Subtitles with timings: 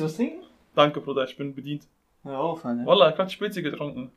[0.00, 0.42] du was trinken?
[0.74, 1.84] Danke, Bruder, ich bin bedient.
[2.22, 2.84] Hör auf, Alter.
[2.86, 4.10] Wallah, ich hab gerade Spezi getrunken.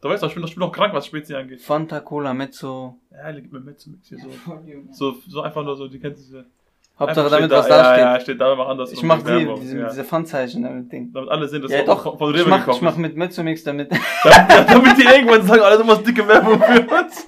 [0.00, 1.60] Du weißt doch, ich bin doch, ich bin doch krank, was Spezi angeht.
[1.62, 2.96] Fanta Cola Mezzo.
[3.10, 4.28] Ja, liegt mir mit, mit hier so.
[4.46, 6.44] Hauptsache So, so einfach nur so, die kennt diese.
[6.98, 8.04] damit steht was da, da ja, steht.
[8.04, 8.92] Ja, steht da, mach anders.
[8.92, 9.88] Ich mach die, diese, ja.
[9.88, 11.12] diese Pfandzeichen damit Ding.
[11.12, 12.02] Damit alle sehen, dass Ja, du doch.
[12.02, 13.90] von, von Ich Rewe mach, ich mach mit Mezzomix damit.
[14.22, 17.26] damit, damit die irgendwann sagen, alle, du machst dicke Werbung für uns.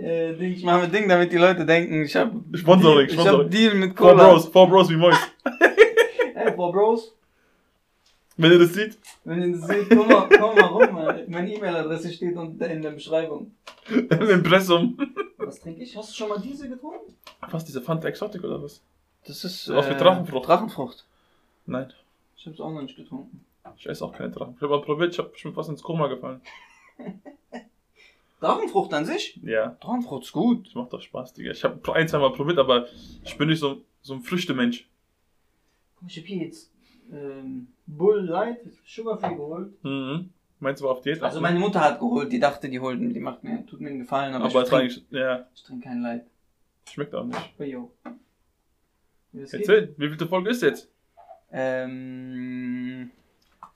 [0.00, 2.32] äh, Ding, ich mach mit Ding, damit die Leute denken, ich hab.
[2.54, 3.50] Sponsoring, Ich hab Sponsoring.
[3.50, 4.28] Deal mit Four Cola.
[4.30, 5.16] Bros, Four Bros wie Mois.
[6.56, 7.12] Four Bros.
[8.38, 10.94] Wenn ihr das seht, Wenn ihr das seht, komm mal, komm mal rum.
[10.94, 13.54] Meine meine E-Mail-Adresse steht unten in der Beschreibung.
[13.88, 14.98] im Impressum.
[15.38, 15.96] Was trinke ich?
[15.96, 17.14] Hast du schon mal diese getrunken?
[17.50, 18.82] Was, diese Fanta Exotic oder was?
[19.26, 19.70] Das ist.
[19.70, 20.48] Aus wie Drachenfrucht.
[20.48, 21.06] Drachenfrucht.
[21.66, 21.92] Nein,
[22.36, 23.44] Ich hab's auch noch nicht getrunken.
[23.78, 24.54] ich esse auch keine Drachen.
[24.56, 26.40] Ich hab mal probiert, ich hab schon fast ins Koma gefallen.
[28.40, 29.40] Drachenfrucht an sich?
[29.42, 30.66] Ja, Drachenfrucht ist gut.
[30.66, 31.52] das macht doch Spaß, Digga.
[31.52, 32.86] Ich hab ein, zwei Mal probiert, aber
[33.24, 34.86] ich bin nicht so, so ein Früchtemensch.
[36.06, 36.70] Ich hab hier jetzt
[37.12, 39.84] ähm, Bull Light Sugar Free geholt.
[39.84, 40.30] Mhm.
[40.58, 41.22] Meinst du, war auf Diät?
[41.22, 44.00] Also meine Mutter hat geholt, die dachte, die holt, die macht mir, tut mir einen
[44.00, 46.24] Gefallen, aber, aber ich, trinke, ja, ich trinke kein Light.
[46.88, 47.38] schmeckt auch nicht.
[47.58, 47.90] Oh, yo.
[49.34, 50.88] Erzähl, wie vielte Folge ist jetzt?
[51.52, 53.10] Ähm,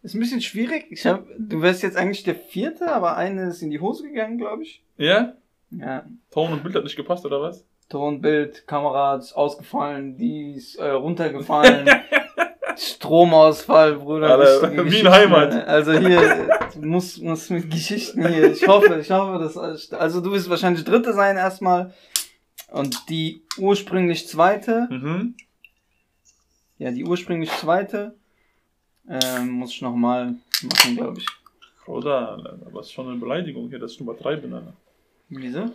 [0.02, 0.86] ist ein bisschen schwierig.
[0.90, 4.38] Ich hab, du wärst jetzt eigentlich der vierte, aber eine ist in die Hose gegangen,
[4.38, 4.82] glaube ich.
[4.96, 5.34] Ja?
[5.70, 6.06] Ja.
[6.30, 7.64] Ton und Bild hat nicht gepasst, oder was?
[7.90, 11.88] Ton, Bild, Kamera ist ausgefallen, die ist äh, runtergefallen.
[12.76, 14.38] Stromausfall, Bruder.
[14.38, 15.52] Alter, wie in Heimat.
[15.66, 18.50] Also hier, du musst, mit Geschichten hier.
[18.52, 21.92] Ich hoffe, ich hoffe, dass, also du wirst wahrscheinlich Dritte sein erstmal.
[22.70, 25.34] Und die ursprünglich Zweite, Mhm.
[26.78, 28.14] ja, die ursprünglich Zweite,
[29.08, 31.26] ähm, muss ich nochmal machen, glaube ich.
[31.86, 34.72] Oder, aber es ist schon eine Beleidigung hier, dass ich Nummer 3 bin, Alter.
[35.28, 35.70] Wieso?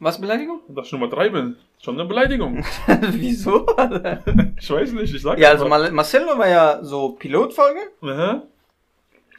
[0.00, 0.60] Was, Beleidigung?
[0.68, 2.64] Dass ich Nummer 3 bin, schon eine Beleidigung.
[3.10, 3.66] Wieso?
[4.60, 5.66] Ich weiß nicht, ich sag ja, also.
[5.66, 7.80] Mal Marcello war ja so Pilotfolge.
[8.02, 8.42] Aha.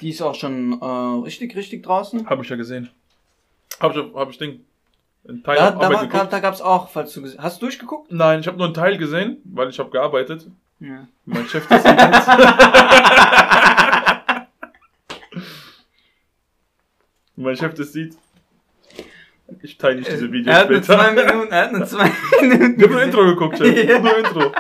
[0.02, 0.86] Die ist auch schon äh,
[1.26, 2.30] richtig, richtig draußen.
[2.30, 2.90] Hab ich ja gesehen.
[3.80, 4.66] Hab ich, hab ich Ding.
[5.28, 6.34] Ein Teil Da, da, war, geguckt.
[6.34, 7.62] da gab's auch, falls du gesehen hast.
[7.62, 8.12] du durchgeguckt?
[8.12, 10.48] Nein, ich habe nur einen Teil gesehen, weil ich habe gearbeitet.
[10.80, 11.08] Ja.
[11.26, 11.96] Mein Chef das sieht
[17.36, 18.18] mein Chef das sieht.
[19.62, 21.34] Ich teile nicht diese Videos Er hat nur zwei später.
[21.34, 22.12] Minuten, er hat nur zwei
[22.42, 22.76] Minuten.
[22.78, 23.90] Ich hab nur Intro geguckt, Chef.
[23.90, 24.00] Ja.
[24.00, 24.52] Nur Intro.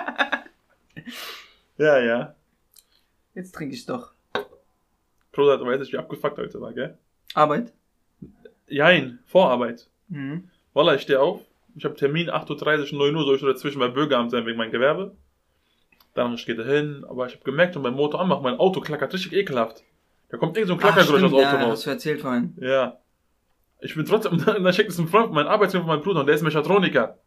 [1.77, 2.35] Ja, ja.
[3.35, 4.11] Jetzt trinke ich doch.
[5.31, 6.97] Bruder, du weißt nicht, wie abgefuckt heute war, gell?
[7.33, 7.71] Arbeit?
[8.67, 9.87] Jein, Vorarbeit.
[10.09, 10.49] Mhm.
[10.73, 11.41] Wallah, ich stehe auf.
[11.75, 14.71] Ich habe Termin 8.30 Uhr, 9 Uhr, soll ich dazwischen bei Bürgeramt sein wegen meinem
[14.71, 15.15] Gewerbe.
[16.15, 18.81] Dann ich gehe da hin, aber ich habe gemerkt, wenn mein Motor anmacht, mein Auto
[18.81, 19.83] klackert richtig ekelhaft.
[20.29, 21.71] Da kommt irgend so ein Klackergeräusch aus dem Auto ja, raus.
[21.71, 22.53] hast du erzählt vorhin.
[22.59, 22.97] Ja.
[23.81, 26.35] Ich bin trotzdem, dann schickt es ein Freund, mein Arbeitsgruppe von meinem Bruder, und der
[26.35, 27.17] ist Mechatroniker.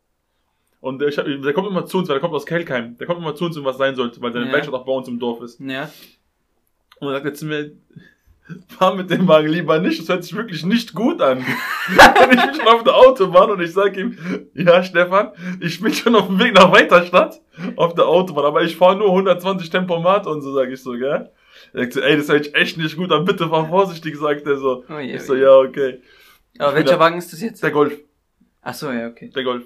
[0.80, 2.98] Und der, ich hab, der kommt immer zu uns, weil der kommt aus Kelkheim.
[2.98, 4.52] Der kommt immer zu uns, wenn was sein sollte, weil seine Ja.
[4.52, 5.60] Werkstatt auch bei uns im Dorf ist.
[5.60, 5.88] Ja.
[6.98, 7.72] Und dann sagt er zu mir,
[8.76, 11.38] fahr mit dem Wagen lieber nicht, das hört sich wirklich nicht gut an.
[11.88, 14.18] und ich bin schon auf der Autobahn und ich sag ihm,
[14.54, 15.30] ja Stefan,
[15.60, 17.41] ich bin schon auf dem Weg nach Weiterstadt
[17.76, 21.30] auf der Autobahn, aber ich fahre nur 120 Tempomat und so, sag ich so, gell?
[21.72, 24.46] Er sagt so, ey, das hört sich echt nicht gut an, bitte fahr vorsichtig, sagt
[24.46, 24.84] er so.
[24.91, 25.42] Oh je, Ich so, oh je.
[25.42, 26.00] ja, okay.
[26.62, 27.62] Aber Ich welcher Wagen ist das jetzt?
[27.62, 27.98] Der Golf,
[28.62, 29.30] Ach so, ja, okay.
[29.34, 29.64] der Golf.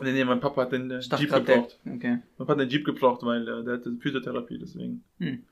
[0.00, 1.56] Nee, nee, mein Papa hat den äh, Ich Jeep grad der.
[1.56, 1.78] gebraucht.
[1.86, 2.08] Okay.
[2.08, 5.04] Mein Papa hat den Jeep gebraucht, weil äh, der hatte Physiotherapie, deswegen.
[5.18, 5.42] Hm.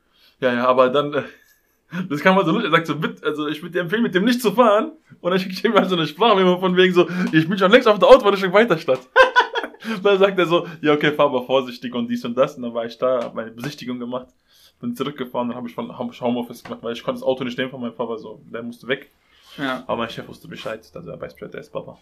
[0.40, 1.22] Ja, ja, aber dann, äh,
[2.08, 4.14] das kann man so lustig, er sagt so, bitte, also ich würde dir empfehlen, mit
[4.14, 4.92] dem nicht zu fahren.
[5.20, 7.70] Und dann schicke ich ihm halt so eine Sprachmemo von wegen so, ich bin schon
[7.72, 9.00] längst auf der Autobahn Richtung Weiterstadt.
[10.02, 12.56] dann sagt er so, ja, okay, fahr aber vorsichtig und dies und das.
[12.56, 14.28] Und dann war ich da, hab meine Besichtigung gemacht,
[14.80, 17.44] bin zurückgefahren, dann habe ich von hab ich Homeoffice gemacht, weil ich konnte das Auto
[17.44, 19.10] nicht nehmen von meinem Papa, so, der musste weg.
[19.58, 19.84] Ja.
[19.86, 21.98] Aber mein Chef wusste Bescheid, dass er Bescheid, der ist Papa.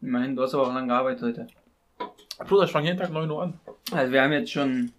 [0.00, 1.46] Immerhin, du hast aber auch lange gearbeitet heute.
[2.48, 3.60] Bruder, ich fange jeden Tag 9 Uhr an.
[3.92, 4.92] Also wir haben jetzt schon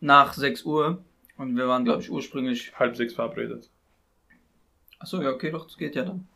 [0.00, 0.98] nach 6 Uhr
[1.36, 2.72] und wir waren, glaube ich, ursprünglich.
[2.78, 3.68] Halb sechs verabredet.
[4.98, 6.26] Achso, ja, okay, doch, das geht ja dann.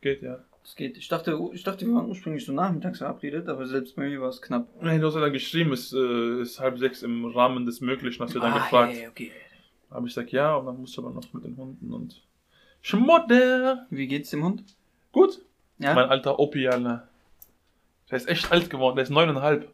[0.00, 0.38] Geht, ja.
[0.62, 0.96] Das geht.
[0.96, 4.28] Ich dachte, ich dachte, wir waren ursprünglich so nachmittags verabredet, aber selbst bei mir war
[4.30, 4.66] es knapp.
[4.82, 8.22] Nee, du hast ja dann geschrieben, es äh, ist halb sechs im Rahmen des Möglichen,
[8.22, 8.94] hast du dann Ah, gefragt.
[8.96, 9.30] ja, okay.
[9.90, 12.20] Habe ich gesagt, ja, und dann musste man noch mit den Hunden und.
[12.84, 13.86] Schmodder!
[13.88, 14.62] Wie geht's dem Hund?
[15.10, 15.40] Gut.
[15.78, 15.94] Ja.
[15.94, 17.08] Mein alter Opi, Alter.
[18.10, 19.72] Der ist echt alt geworden, der ist neuneinhalb.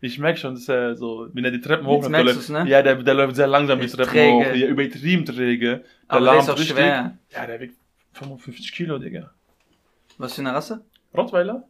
[0.00, 2.64] Ich merke schon, dass er so, wenn er die Treppen hoch ne?
[2.66, 4.50] Ja, der, der läuft sehr langsam die Ist Treppen träge.
[4.50, 4.54] hoch.
[4.56, 5.68] Ja, übertrieben träge.
[5.78, 7.16] Der aber der ist auch schwer.
[7.30, 7.76] Ja, der wiegt
[8.14, 9.30] 55 Kilo, Digga.
[10.18, 10.84] Was für eine Rasse?
[11.16, 11.62] Rottweiler?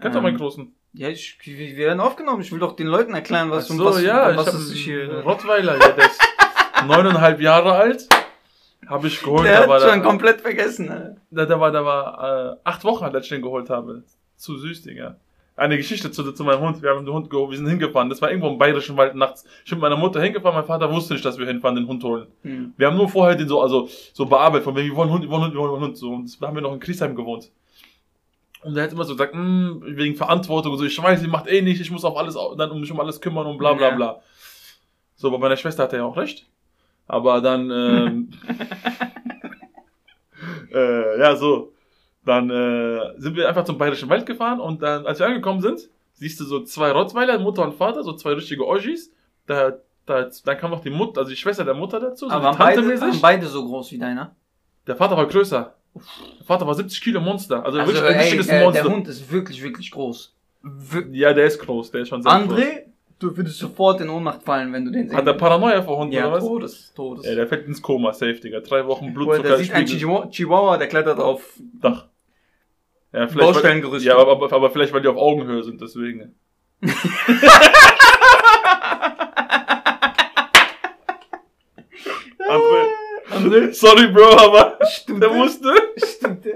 [0.00, 0.74] Auch Ähm, meinen Großen?
[0.92, 2.42] Ja, ich, wir werden aufgenommen.
[2.42, 4.90] Ich will doch den Leuten erklären, was, Ach um so, was, ja, um was ich
[4.90, 5.20] einen hier.
[5.20, 6.20] Rottweiler, ja, der ist
[6.86, 8.08] neuneinhalb Jahre alt.
[8.88, 10.90] Habe ich geholt, Der da hat schon der, komplett vergessen.
[10.90, 11.16] Alter.
[11.30, 14.02] da, da war, da war äh, acht Wochen, als ich den geholt habe.
[14.36, 15.16] Zu süß, Digga.
[15.56, 16.80] Eine Geschichte zu, zu meinem Hund.
[16.82, 18.08] Wir haben den Hund geholt, wir sind hingefahren.
[18.08, 19.44] Das war irgendwo im bayerischen Wald nachts.
[19.64, 22.02] Ich bin mit meiner Mutter hingefahren, mein Vater wusste nicht, dass wir hinfahren, den Hund
[22.04, 22.28] holen.
[22.42, 22.72] Hm.
[22.76, 25.30] Wir haben nur vorher den so, also, so bearbeitet, von wegen, wir wollen Hund, wir
[25.30, 26.12] wollen Hund, wir wollen Hund, so.
[26.12, 27.50] Und da haben wir noch in Griesheim gewohnt.
[28.62, 31.46] Und der hat immer so gesagt, "Mm, wegen Verantwortung und so, ich weiß, sie macht
[31.48, 33.88] eh nicht, ich muss auf alles, dann um mich um alles kümmern und bla, bla,
[33.90, 33.94] Ja.
[33.96, 34.20] bla.
[35.16, 36.46] So, bei meiner Schwester hat er ja auch recht.
[37.08, 38.30] Aber dann, ähm,
[40.72, 41.72] äh, ja, so.
[42.24, 45.88] Dann äh, sind wir einfach zum Bayerischen Wald gefahren und dann, als wir angekommen sind,
[46.12, 49.10] siehst du so zwei Rottweiler, Mutter und Vater, so zwei richtige Oschis.
[49.46, 52.44] Da, da, dann kam noch die Mutter, also die Schwester der Mutter dazu, so Aber
[52.44, 54.36] waren beide, waren beide so groß wie deiner?
[54.86, 55.74] Der Vater war größer.
[55.94, 57.64] Der Vater war 70 Kilo Monster.
[57.64, 58.82] Also, Also, wirklich ein richtiges äh, Monster.
[58.82, 60.34] der Hund ist wirklich, wirklich groß.
[61.12, 62.58] Ja, der ist groß, der ist schon sehr groß.
[62.58, 62.82] André,
[63.18, 66.26] du würdest sofort in Ohnmacht fallen, wenn du den Hat der Paranoia vor Hunden Ja,
[66.26, 66.44] oder was?
[66.44, 67.26] Todes, Todes.
[67.26, 68.60] Ja, der fällt ins Koma, safe, Digga.
[68.60, 70.30] Drei Wochen Boah, der sieht einen Blutzuckerspiegel.
[70.30, 71.42] Chihuahua, der klettert auf
[71.80, 72.06] Dach.
[73.12, 74.08] Ja, vielleicht, weil, Baustellengerüste.
[74.08, 76.34] ja aber, aber vielleicht, weil die auf Augenhöhe sind, deswegen.
[82.48, 82.86] André,
[83.30, 85.22] André, sorry, Bro, aber stimmt.
[85.22, 85.74] der musste.
[85.96, 86.46] Stimmt.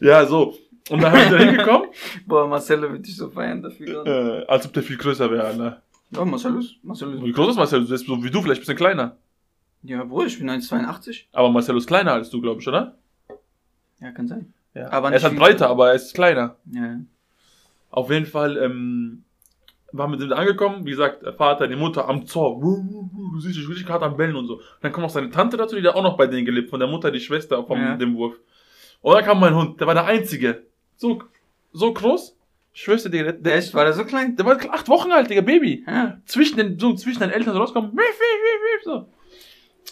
[0.00, 0.54] Ja, so.
[0.90, 1.88] Und dann sind wir hingekommen,
[2.26, 4.04] Boah, Marcelo wird dich so feiern dafür.
[4.06, 5.80] äh, als ob der viel größer wäre, ne?
[6.10, 7.36] Ja, Marcelo ist, Marcelo Wie ist.
[7.36, 7.84] groß ist Marcelo?
[7.84, 9.16] Du bist so wie du, vielleicht ein bisschen kleiner.
[9.82, 11.24] Ja, Bruder, ich bin 1,82.
[11.32, 12.96] Aber Marcelo ist kleiner als du, glaube ich, oder?
[14.00, 14.52] Ja, kann sein.
[14.74, 14.90] Ja.
[14.90, 16.56] Aber er ist halt breiter, aber er ist kleiner.
[16.70, 16.98] Ja.
[17.90, 19.24] Auf jeden Fall ähm,
[19.92, 22.60] waren wir sind angekommen, wie gesagt, der Vater, die Mutter am Zor.
[22.60, 24.60] Du siehst dich richtig hart am Bellen und so.
[24.80, 26.88] dann kommt noch seine Tante dazu, die da auch noch bei denen gelebt, von der
[26.88, 27.96] Mutter, die Schwester vom Ja.
[27.96, 28.34] dem Wurf.
[29.02, 30.66] Und dann kam mein Hund, der war der Einzige.
[30.96, 31.22] So,
[31.72, 32.36] so groß.
[32.74, 33.74] Ich schwör's dir, Digga, der, der, Echt?
[33.74, 34.34] War der so klein?
[34.36, 35.84] der war acht Wochen alt, Digga, Baby.
[35.86, 36.18] Ja.
[36.26, 37.92] Zwischen den, so zwischen den Eltern rauskommen.
[37.92, 39.06] Wiff, wiff, so.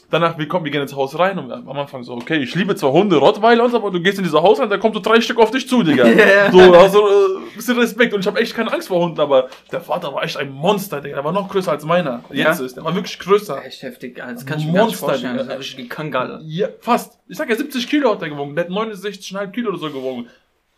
[0.08, 2.75] Danach, wir kommen, wir gehen ins Haus rein und am Anfang so, okay, ich liebe
[2.75, 5.00] zwar Hunde, Rottweiler und so, aber du gehst in dieses Haus rein, da kommt so
[5.00, 6.05] drei Stück auf dich zu, Digga.
[6.08, 6.50] Ja.
[6.50, 9.81] So, also, äh, bisschen Respekt und ich habe echt keine Angst vor Hunden, aber der
[9.81, 11.17] Vater war echt ein Monster, Digga.
[11.17, 12.25] Der war noch größer als meiner.
[12.31, 12.67] Jetzt Ja?
[12.67, 13.64] ist, der war wirklich größer.
[13.64, 14.17] Echt heftig.
[14.17, 15.32] Das kann ich mir gar nicht Monster, vorstellen.
[15.35, 15.44] Digga.
[15.44, 16.41] Das ist richtige Kangale.
[16.44, 17.19] Ja, fast.
[17.29, 18.56] Ich sag ja, 70 Kilo hat er gewogen.
[18.56, 20.29] Der hat 69,5 Kilo oder so gewogen.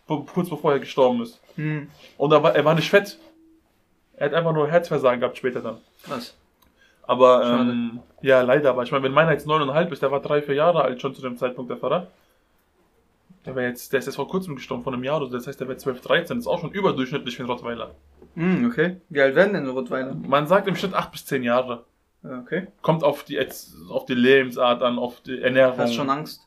[0.07, 1.41] Kurz bevor er gestorben ist.
[1.57, 1.89] Hm,
[2.19, 3.19] Und er war, er war nicht fett.
[4.17, 5.79] Er hat einfach nur Herzversagen gehabt später dann.
[6.05, 6.37] krass.
[7.05, 8.71] Aber, ähm, ja, leider.
[8.71, 11.15] Aber ich meine, wenn meiner jetzt 9,5 ist, der war drei, vier Jahre alt schon
[11.15, 12.07] zu dem Zeitpunkt, der Vater.
[13.45, 15.33] Der war jetzt, der ist jetzt vor kurzem gestorben, vor einem Jahr oder so.
[15.37, 16.37] Das heißt, der wäre 12, 13.
[16.37, 17.91] Das ist auch schon überdurchschnittlich für einen Rottweiler.
[18.35, 18.99] Hm, okay.
[19.09, 20.15] Wie alt werden denn Rottweiler?
[20.15, 21.85] Man sagt im Schnitt 8 bis 10 Jahre.
[22.23, 22.69] Ja, Okay.
[22.83, 23.41] Kommt auf die,
[23.91, 25.77] auf die Lebensart an, auf die Ernährung.
[25.79, 26.47] Hast schon Angst?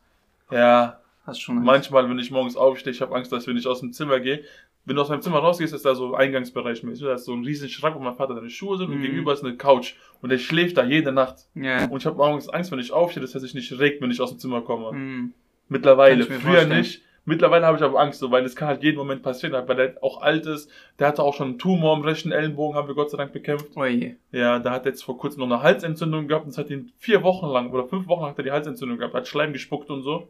[0.49, 1.65] Ja, Hast schon Angst?
[1.65, 4.43] manchmal, wenn ich morgens aufstehe, ich habe Angst, dass wenn ich aus dem Zimmer gehe,
[4.85, 7.03] wenn du aus meinem Zimmer rausgehst, ist da so Eingangsbereich mäßig.
[7.05, 9.01] Da ist so ein riesen Schrank, wo mein Vater seine Schuhe sind und Mhm.
[9.01, 9.95] gegenüber ist eine Couch.
[10.21, 11.47] Und der schläft da jede Nacht.
[11.55, 11.85] Ja.
[11.89, 14.21] Und ich habe morgens Angst, wenn ich aufstehe, dass er sich nicht regt, wenn ich
[14.21, 14.91] aus dem Zimmer komme.
[14.91, 15.33] Hm.
[15.69, 16.77] Mittlerweile, früher vorstellen.
[16.77, 17.01] nicht.
[17.27, 19.95] Mittlerweile habe ich aber Angst, so, weil es kann halt jeden Moment passieren, weil der
[20.03, 20.69] auch alt ist.
[20.99, 23.69] Der hatte auch schon einen Tumor im rechten Ellenbogen, haben wir Gott sei Dank bekämpft.
[23.75, 24.17] Oh je.
[24.31, 26.91] Ja, da hat er jetzt vor kurzem noch eine Halsentzündung gehabt und es hat ihn
[26.99, 29.89] vier Wochen lang oder fünf Wochen lang hat er die Halsentzündung gehabt, hat Schleim gespuckt
[29.89, 30.27] und so.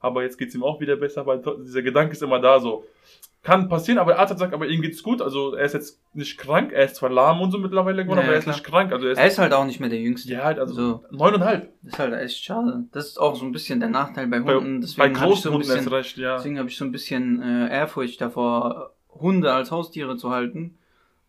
[0.00, 2.84] Aber jetzt geht's ihm auch wieder besser, weil dieser Gedanke ist immer da so.
[3.42, 5.22] Kann passieren, aber der Arzt hat gesagt, aber ihm geht's gut.
[5.22, 8.24] Also er ist jetzt nicht krank, er ist zwar lahm und so mittlerweile geworden, Ja,
[8.24, 8.56] aber er ist klar.
[8.56, 8.92] nicht krank.
[8.92, 10.32] Also er ist, Er ist halt auch nicht mehr der Jüngste.
[10.32, 11.04] ja, halt, also So.
[11.10, 11.72] neuneinhalb.
[11.82, 12.84] Das ist halt echt schade.
[12.92, 14.80] Das ist auch so ein bisschen der Nachteil bei Bei, Hunden.
[14.80, 16.36] bei Deswegen ich großen so Hunden bisschen, recht, ja.
[16.36, 20.76] deswegen habe ich so ein bisschen äh, Ehrfurcht davor, Hunde als Haustiere zu halten,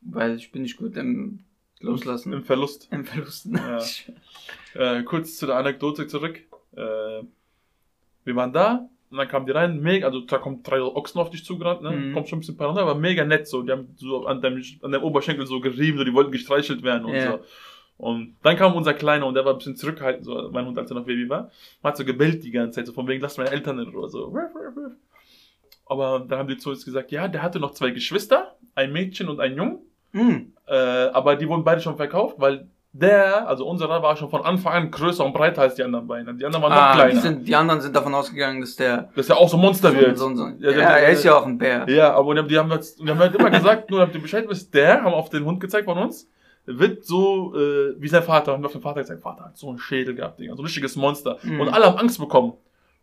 [0.02, 1.40] weil ich bin nicht gut im
[1.80, 2.88] Loslassen, Im Verlust.
[2.92, 3.56] im Verlusten.
[3.56, 3.80] Ja.
[4.76, 6.42] Äh, kurz zu der Anekdote zurück.
[6.76, 7.24] Äh,
[8.30, 11.30] wir waren da und dann kamen die rein, mega, also da kommen drei Ochsen auf
[11.32, 11.92] dich zugerannt, ne?
[11.92, 12.14] Mhm.
[12.14, 13.64] Kommt schon ein bisschen paranoia, aber mega nett so.
[13.64, 17.06] Die haben so an deinem, an deinem Oberschenkel so gerieben, so die wollten gestreichelt werden
[17.06, 17.32] und Ja.
[17.32, 17.40] so.
[17.98, 20.90] Und dann kam unser Kleiner und der war ein bisschen zurückhaltend, so mein Hund, als
[20.90, 21.52] er noch Baby war.
[21.82, 24.08] Man hat so gebellt die ganze Zeit, so von wegen, lass meine Eltern in Ruhe,
[24.08, 24.34] so.
[25.86, 29.28] Aber dann haben die zu uns gesagt, ja, der hatte noch zwei Geschwister, ein Mädchen
[29.28, 29.80] und ein Jungen.
[30.12, 30.54] Hm.
[30.68, 34.74] Äh, aber die wurden beide schon verkauft, weil der, also unserer, war schon von Anfang
[34.74, 36.38] an größer und breiter als die anderen beiden.
[36.40, 37.12] Die anderen waren noch Ah, kleiner.
[37.14, 39.96] die, sind, die anderen sind davon ausgegangen, dass der dass er auch so ein Monster
[39.96, 40.18] wird.
[40.18, 41.88] so, so, Ja, ja, der- er ist ja auch ein Bär.
[41.88, 44.22] Ja, aber die haben, die haben, jetzt, die haben halt immer gesagt, nur damit ihr
[44.22, 46.28] Bescheid wisst, der, haben auf den Hund gezeigt von uns,
[46.66, 48.54] wird so äh, wie sein Vater.
[48.54, 50.66] Haben wir auf den Vater gezeigt, Vater hat so einen Schädel gehabt, Digga, so ein
[50.66, 51.38] richtiges Monster.
[51.44, 51.62] Mhm.
[51.62, 52.54] Und alle haben Angst bekommen.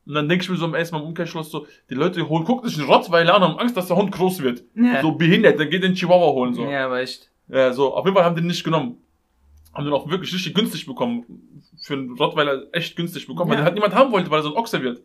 [0.05, 2.45] Und dann denke ich mir so im ersten Mal im Umkehrschluss so, die Leute holen,
[2.45, 4.63] gucken sich einen Rottweiler an und haben Angst, dass der Hund groß wird.
[4.77, 5.01] Ja.
[5.03, 6.65] So behindert, dann geht den Chihuahua holen, so.
[6.65, 7.29] ja, aber echt.
[7.49, 8.99] Ja, so, auf jeden Fall haben die den nicht genommen.
[9.77, 11.25] Haben den auch wirklich richtig günstig bekommen.
[11.83, 13.63] Für einen Rottweiler echt günstig bekommen, weil Ja.
[13.63, 15.03] den halt niemand haben wollte, weil er so ein Ochse wird.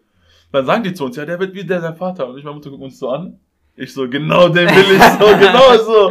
[0.51, 2.27] Dann sagen die zu uns, ja, der wird wie der sein Vater.
[2.29, 3.39] Und ich meine Mutter guckt uns so an.
[3.75, 6.09] Ich so, genau den will ich so, genau so.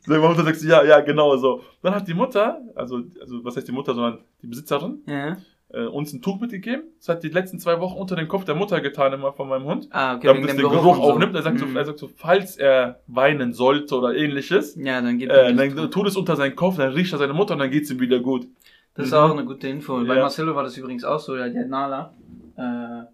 [0.00, 1.62] So, meine Mutter sagt ja, ja, genau so.
[1.82, 5.36] Dann hat die Mutter, also, also, was heißt die Mutter, sondern die Besitzerin, Ja.
[5.70, 6.84] Äh, uns ein Tuch mitgegeben.
[6.98, 9.64] Das hat die letzten zwei Wochen unter den Kopf der Mutter getan, immer von meinem
[9.64, 9.88] Hund.
[9.90, 11.02] Ah, okay, damit es den Geruch, so.
[11.02, 11.34] aufnimmt.
[11.34, 11.76] Er sagt, so, Mhm.
[11.76, 15.90] er sagt so, falls er weinen sollte oder ähnliches, Ja, dann gibt äh, es dann
[15.90, 18.20] tut es unter seinen Kopf, dann riecht er seine Mutter und dann geht's ihm wieder
[18.20, 18.46] gut.
[18.94, 19.18] Das ist Mhm.
[19.18, 19.96] auch eine gute Info.
[20.04, 20.22] Bei Ja.
[20.22, 22.14] Marcelo war das übrigens auch so, ja, die hat Nala.
[22.56, 23.04] Äh,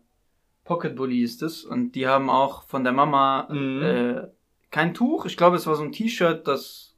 [0.64, 1.64] Pocket Bully ist es.
[1.64, 3.82] Und die haben auch von der Mama Mhm.
[3.82, 4.22] äh,
[4.70, 5.26] kein Tuch.
[5.26, 6.94] Ich glaube, es war so ein T-Shirt, das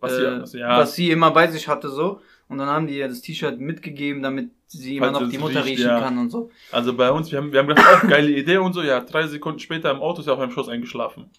[0.00, 2.20] Was äh, sie, was, ja, was sie immer bei sich hatte so.
[2.48, 5.64] Und dann haben die ihr das T-Shirt mitgegeben, damit sie immer Falls noch die Mutter
[5.64, 6.00] riecht, riechen ja.
[6.00, 6.50] kann und so.
[6.72, 9.26] also bei uns, wir haben, wir haben gedacht, auch geile Idee und so, ja, drei
[9.26, 11.30] Sekunden später im Auto ist er auf meinem Schoß eingeschlafen.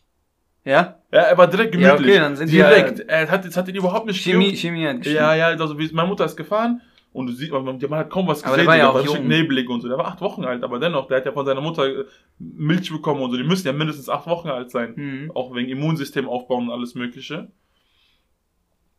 [0.63, 0.99] Ja?
[1.11, 2.15] Ja, er war direkt Ja, gemütlich.
[2.15, 2.99] okay, dann sind die direkt.
[3.01, 4.59] er hat, es hat ihn überhaupt nicht Chemie, gejuckt.
[4.61, 5.15] Chemie hat gestimmt.
[5.17, 6.81] Ja, ja, also wie, meine Mutter ist gefahren
[7.13, 9.15] und du siehst, man, man hat kaum was Aber gesehen, der war ja auch richtig
[9.19, 9.27] jung.
[9.27, 9.87] neblig und so.
[9.87, 12.05] Der war acht Wochen alt, aber dennoch, der hat ja von seiner Mutter äh,
[12.39, 13.37] Milch bekommen und so.
[13.37, 14.93] Die müssen ja mindestens acht Wochen alt sein.
[14.95, 15.31] Mhm.
[15.35, 17.51] Auch wegen Immunsystem aufbauen und alles Mögliche.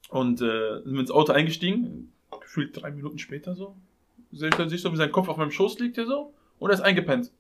[0.09, 3.77] Und äh, sind wir ins Auto eingestiegen, gefühlt drei Minuten später so.
[4.33, 6.71] Sehe ich dann siehst du, wie sein Kopf auf meinem Schoß liegt hier so und
[6.71, 7.31] er ist eingepennt.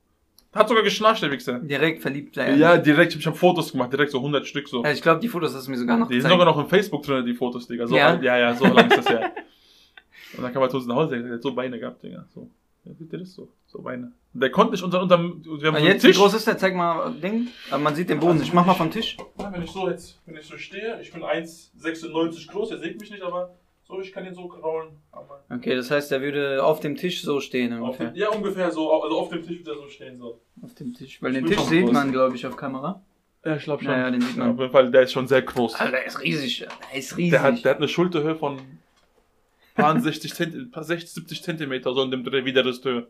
[0.54, 1.58] Hat sogar geschnarcht, der Wichser.
[1.58, 2.58] Direkt verliebt sein.
[2.58, 4.82] Ja, direkt, ich habe Fotos gemacht, direkt so 100 Stück so.
[4.84, 6.66] Ja, ich glaube, die Fotos hast du mir sogar noch Die sind sogar noch im
[6.68, 7.86] Facebook drin, die Fotos, Digga.
[7.86, 8.18] So, Ja?
[8.22, 9.32] ja, ja, so lang ist das ja.
[10.36, 12.24] Und dann kam er zu uns nach Hause, der hat so Beine gehabt, Digga.
[12.34, 12.48] So.
[12.84, 13.48] Ja, seht ihr das so?
[13.66, 14.12] So Beine.
[14.32, 16.16] Und der konnte nicht unter, unter, wir haben Und so jetzt, wie Tisch.
[16.18, 16.56] groß ist der?
[16.56, 17.48] Zeig mal Ding.
[17.70, 18.40] Aber man sieht den Boden.
[18.40, 19.16] Ich mach mal vom Tisch.
[19.38, 22.98] Ja, wenn ich so jetzt, wenn ich so stehe, ich bin 1,96 groß, ihr seht
[23.00, 23.54] mich nicht, aber
[23.86, 24.90] so, ich kann ihn so kraulen.
[25.12, 28.10] Aber Okay, das heißt, er würde auf dem Tisch so stehen auf ungefähr.
[28.10, 30.40] dem, ja, ungefähr so, also auf dem Tisch wird er so stehen, so.
[30.62, 31.22] Auf dem Tisch.
[31.22, 31.92] Weil Ich den Tisch sieht groß.
[31.92, 33.02] man, glaube ich, auf Kamera.
[33.44, 33.92] Ja, ich glaube schon.
[33.92, 34.50] Ja, ja, den sieht man.
[34.52, 35.76] auf jeden Fall, der ist schon sehr groß.
[35.76, 36.66] Alter, der ist riesig.
[36.92, 37.30] Der ist riesig.
[37.30, 38.58] Der hat, der hat eine Schulterhöhe von
[39.76, 43.06] paar 60, Zent, paar 60, 70 Zentimeter, so in dem Dreh, wie der Höhe.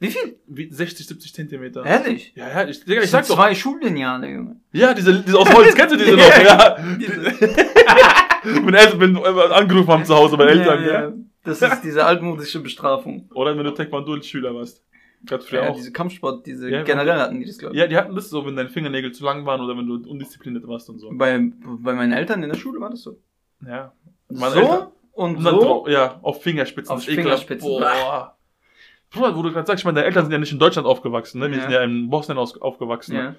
[0.00, 0.36] Wie viel?
[0.48, 1.86] Wie 60, 70 Zentimeter.
[1.86, 2.32] Ehrlich?
[2.34, 3.36] Ja, ja, ich, Digga, Das ich sag doch.
[3.36, 4.56] zwei Schullineale, Junge.
[4.72, 6.42] Ja, diese, diese aus Holz, kennst du diese noch?
[6.42, 6.76] Ja.
[8.66, 11.12] wenn Eltern, wir angerufen haben zu Hause bei Eltern, ja.
[11.44, 13.28] Das ist diese altmodische Bestrafung.
[13.34, 14.82] Oder wenn du Taekwondo-Schüler warst.
[15.26, 15.76] Früher Ja, auch.
[15.76, 17.80] diese Kampfsport, diese Ja, generell hatten die das, glaube ich.
[17.80, 20.66] Ja, die hatten das so, wenn deine Fingernägel zu lang waren oder wenn du undiszipliniert
[20.68, 21.10] warst und so.
[21.12, 23.18] Bei, bei meinen Eltern in der Schule war das so.
[23.66, 23.92] Ja.
[24.28, 25.86] Meine so Eltern- und Und so.
[25.88, 26.94] ja, auf Fingerspitzen.
[26.96, 27.04] Auf.
[27.04, 27.66] Fingerspitzen.
[27.68, 28.36] Boah.
[29.10, 31.38] Bruder, wo du gerade sagst, ich meine, deine Eltern sind ja nicht in Deutschland aufgewachsen,
[31.40, 31.48] ne?
[31.50, 31.62] Wir Ja.
[31.62, 33.14] sind ja in Bosnien aufgewachsen.
[33.16, 33.22] Ne?
[33.22, 33.34] Ja.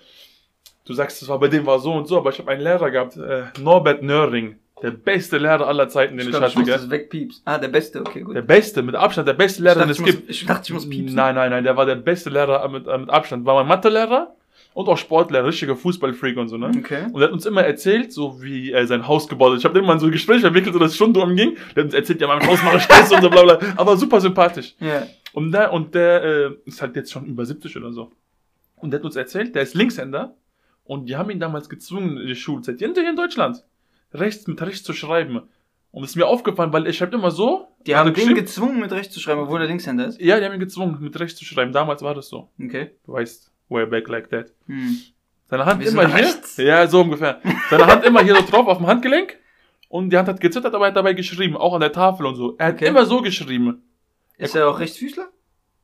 [0.85, 2.89] Du sagst, das war bei dem war so und so, aber ich habe einen Lehrer
[2.91, 4.55] gehabt, äh, Norbert Nöring.
[4.85, 6.75] Der beste Lehrer aller Zeiten, den Ich ich, glaube, ich hatte, muss gell?
[6.77, 7.41] das wegpiepsen.
[7.43, 8.35] Ah, der Beste, okay, gut.
[8.35, 10.29] Der beste, mit Abstand, der beste ich, Lehrer, den ich, es muss, gibt.
[10.29, 11.15] ich dachte, ich muss piepsen.
[11.15, 13.47] Nein, nein, nein, der war der beste Lehrer mit, äh, mit Abstand.
[13.47, 14.35] War mein Mathelehrer
[14.75, 16.69] und auch Sportlehrer, richtiger Fußballfreak und so, ne?
[16.77, 17.07] Okay.
[17.11, 19.57] Und er hat uns immer erzählt, so wie er sein Haus gebaut hat.
[19.57, 21.55] Ich habe immer so ein Gespräch verwickelt, so dass es Stunden umging.
[21.75, 23.59] Der hat uns erzählt, ja, mein Haus mache Stress und so bla bla.
[23.75, 24.75] Aber super sympathisch.
[24.79, 25.07] Ja.
[25.33, 28.11] Und der, und der äh, ist halt jetzt schon über 70 oder so.
[28.75, 30.35] Und der hat uns erzählt, der ist Linkshänder.
[30.83, 33.63] Und die haben ihn damals gezwungen die Schulzeit, hier in Deutschland,
[34.19, 35.41] rechts mit rechts zu schreiben.
[35.91, 37.67] Und das ist mir aufgefallen, weil ich schreibe immer so.
[37.87, 40.19] Die haben den geschrieben- gezwungen, mit rechts zu schreiben, obwohl er Linkshänder ist.
[40.19, 41.71] Ja, die haben ihn gezwungen, mit rechts zu schreiben.
[41.71, 42.49] Damals war das so.
[42.61, 42.91] Okay.
[43.05, 44.51] Du weißt, way back like that.
[44.67, 44.97] Hm.
[45.47, 46.15] Seine Hand immer hier.
[46.15, 46.57] rechts.
[46.57, 47.39] Ja, so ungefähr.
[47.69, 49.37] Seine Hand immer hier so drauf auf dem Handgelenk.
[49.87, 52.35] Und die Hand hat gezittert, aber er hat dabei geschrieben, auch an der Tafel und
[52.35, 52.55] so.
[52.57, 52.87] Er hat Okay.
[52.87, 53.83] immer so geschrieben.
[54.37, 55.27] Ist er auch Rechtsfüßler?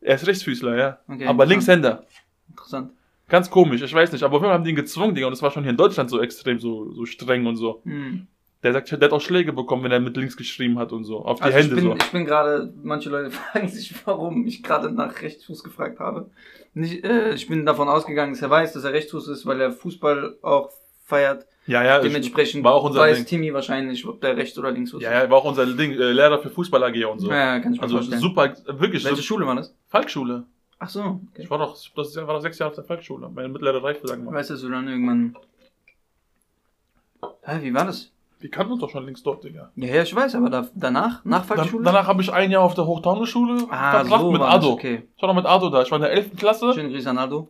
[0.01, 0.99] Er ist Rechtsfüßler, ja.
[1.07, 1.45] Okay, aber.
[1.45, 2.03] Linkshänder.
[2.49, 2.91] Interessant.
[3.31, 4.23] Ganz komisch, ich weiß nicht.
[4.23, 5.27] Aber auf jeden Fall haben die ihn gezwungen, Digga.
[5.27, 7.81] Und das war schon hier in Deutschland so extrem, so, so streng und so.
[7.85, 8.27] Hm.
[8.61, 11.23] Der sagt, der hat auch Schläge bekommen, wenn er mit links geschrieben hat und so.
[11.25, 11.95] Auf die Also ich Hände bin, so.
[11.95, 16.29] ich bin gerade, manche Leute fragen sich, warum ich gerade nach Rechtsfuß gefragt habe.
[16.73, 19.71] Nicht, äh, ich bin davon ausgegangen, dass er weiß, dass er Rechtsfuß ist, weil er
[19.71, 20.69] Fußball auch
[21.05, 21.45] feiert.
[21.67, 21.97] Ja, ja.
[21.99, 23.25] ich- Dementsprechend war auch unser weiß Ding.
[23.27, 26.39] Timmy wahrscheinlich, ob der Rechts- oder Linksfuß Ja, ja, war auch unser Ding, äh, Lehrer
[26.39, 27.27] für Fußball AG und so.
[27.27, 27.33] ist.
[27.33, 28.21] Ja, kann ich mir also vorstellen.
[28.21, 29.03] super, wirklich.
[29.05, 29.73] Welche So, Schule war das?
[29.87, 30.43] Falkschule.
[30.83, 31.43] Ach so, okay.
[31.43, 33.29] Ich war doch, das war doch sechs Jahre auf der Falkschule.
[33.29, 34.39] Meine mittlere Reife, sagen wir Ich mal.
[34.39, 35.37] weiß, dass du dann irgendwann...
[37.43, 38.11] Hä, wie war das?
[38.39, 39.69] Wir kannten uns doch schon links dort, Digga.
[39.75, 41.23] Ja, ja, ich weiß, aber da, danach?
[41.23, 41.83] Nach Dann, Volksschule?
[41.83, 44.71] danach habe ich ein Jahr auf der Hochtaunus-Schule ah, verbracht so mit Ado.
[44.71, 45.03] okay.
[45.15, 45.83] Ich war noch mit Ado da.
[45.83, 46.35] Ich war in der 11.
[46.35, 46.73] Klasse.
[46.73, 47.47] Schönen Grüße an Aldo.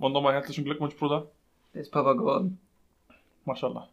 [0.00, 1.26] Und nochmal herzlichen Glückwunsch, Bruder.
[1.72, 2.58] Der ist Papa geworden.
[3.44, 3.88] Mashallah.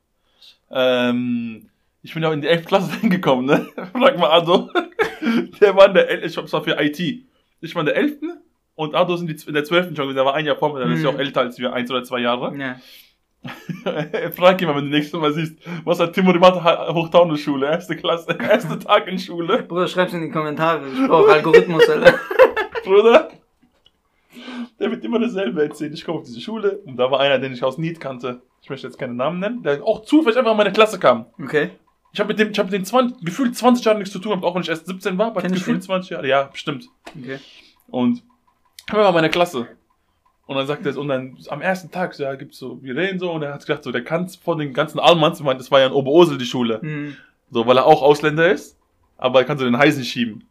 [0.72, 1.70] Ähm,
[2.02, 2.66] ich bin ja in die 11.
[2.66, 3.68] Klasse hingekommen, ne?
[3.92, 4.72] Frag mal Ado.
[5.62, 6.38] Der war in der 11.
[6.38, 7.24] Ich war für IT.
[7.66, 8.18] Ich war in der 11.
[8.76, 9.96] Und Ado ist in, der 12.
[9.96, 10.14] schon.
[10.16, 10.80] Der war ein Jahr vor mir.
[10.80, 11.16] Der ist ja Mhm.
[11.16, 11.74] auch älter als wir.
[11.74, 12.56] Eins oder zwei Jahre.
[12.58, 12.76] Ja.
[14.36, 15.58] Frag ihn mal, wenn du nächstes Mal siehst.
[15.84, 16.62] Was hat Timo gemacht?
[16.64, 17.68] Hochtaunus-Schule.
[17.68, 18.36] Erste Klasse.
[18.40, 19.64] Erste Tag in Schule.
[19.64, 20.82] Bruder, schreib's in die Kommentare.
[20.88, 22.20] Ich brauche Algorithmus, Alter.
[22.84, 23.30] Bruder.
[24.80, 25.94] Der wird immer dasselbe erzählen.
[25.94, 28.42] Ich komme auf diese Schule und da war einer, den ich aus Need kannte.
[28.62, 31.28] Ich möchte jetzt keinen Namen nennen, der auch zufällig einfach in meine Klasse kam.
[31.42, 31.70] Okay.
[32.16, 34.30] Ich habe mit dem, ich habe mit den 20, gefühlt 20 Jahren nichts zu tun
[34.30, 35.82] gehabt, auch wenn ich erst 17 war, aber gefühlt den?
[35.82, 36.26] 20 Jahre.
[36.26, 36.88] Ja, bestimmt.
[37.10, 37.40] Okay.
[37.88, 38.24] Und
[38.88, 39.68] er war in meine Klasse.
[40.46, 42.96] Und dann sagt er, so, und dann am ersten Tag, so, ja, gibt's so, wir
[42.96, 45.58] reden so, und er hat gedacht, so, der kann von den ganzen Almans, ich meine,
[45.58, 47.18] das war ja in Oberursel die Schule, Hm.
[47.52, 48.78] so, weil er auch Ausländer ist,
[49.18, 50.46] aber er kann so den Heisen schieben.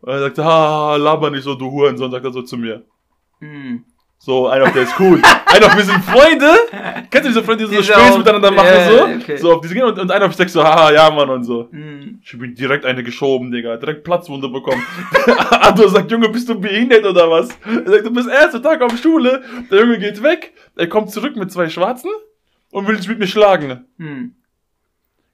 [0.00, 2.82] Und er sagte, ah, laber nicht so, du Hurensohn, sagt er so zu mir.
[3.40, 3.84] Hm.
[4.24, 5.20] So, einer, der ist cool.
[5.46, 6.50] einer, wir sind Freunde.
[7.10, 9.04] Kennst du diese Freunde, die so Diese Späß auch- miteinander machen, ja, so?
[9.04, 9.36] okay.
[9.36, 11.44] So, auf diese gehen und, und einer auf ich sag so, haha, ja, Mann, und
[11.44, 11.68] so.
[11.70, 12.20] Hm.
[12.24, 13.76] Ich bin direkt eine geschoben, Digga.
[13.76, 14.82] Direkt Platzwunde bekommen.
[15.50, 17.50] Ado sagt, Junge, bist du behindert oder was?
[17.66, 19.42] Er sagt, du bist erster Tag auf Schule.
[19.70, 20.54] Der Junge geht weg.
[20.74, 22.10] Er kommt zurück mit zwei Schwarzen
[22.70, 23.84] und will sich mit mir schlagen.
[23.98, 24.34] Hm.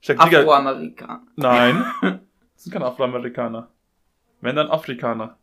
[0.00, 1.22] Ich sag, Digga, Afroamerikaner.
[1.36, 1.84] nein.
[2.56, 3.68] Das sind keine Afroamerikaner.
[4.40, 5.36] Wenn dann Afrikaner.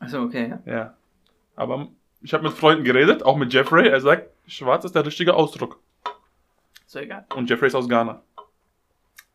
[0.00, 0.52] Achso, okay.
[0.66, 0.72] ja.
[0.72, 0.94] Ja.
[1.56, 1.88] Aber
[2.22, 3.88] ich habe mit Freunden geredet, auch mit Jeffrey.
[3.88, 5.78] Er sagt, schwarz ist der richtige Ausdruck.
[6.86, 7.26] Ist ja egal.
[7.34, 8.22] Und Jeffrey ist aus Ghana.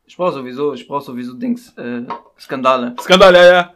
[0.06, 2.04] Ich brauch sowieso, ich brauch sowieso Dings, äh,
[2.40, 2.96] Skandale.
[3.00, 3.74] Skandal, ja, ja.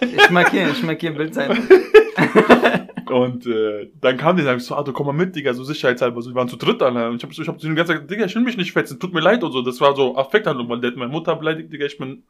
[0.00, 1.56] Ich markiere, ich markiere Bildseite.
[3.10, 6.20] Und äh, dann kam die und so, ah, du komm mal mit, Digga, so sicherheitshalber.
[6.22, 7.10] So, wir waren zu dritt, Alter.
[7.10, 8.98] Und ich hab, so- ich hab zu ihm gesagt, Digga, ich will mich nicht fetzen,
[8.98, 9.62] tut mir leid und so.
[9.62, 11.84] Das war so Affekthandlung, weil der hat meine Mutter beleidigt, Digga.
[11.86, 12.24] Ich bin,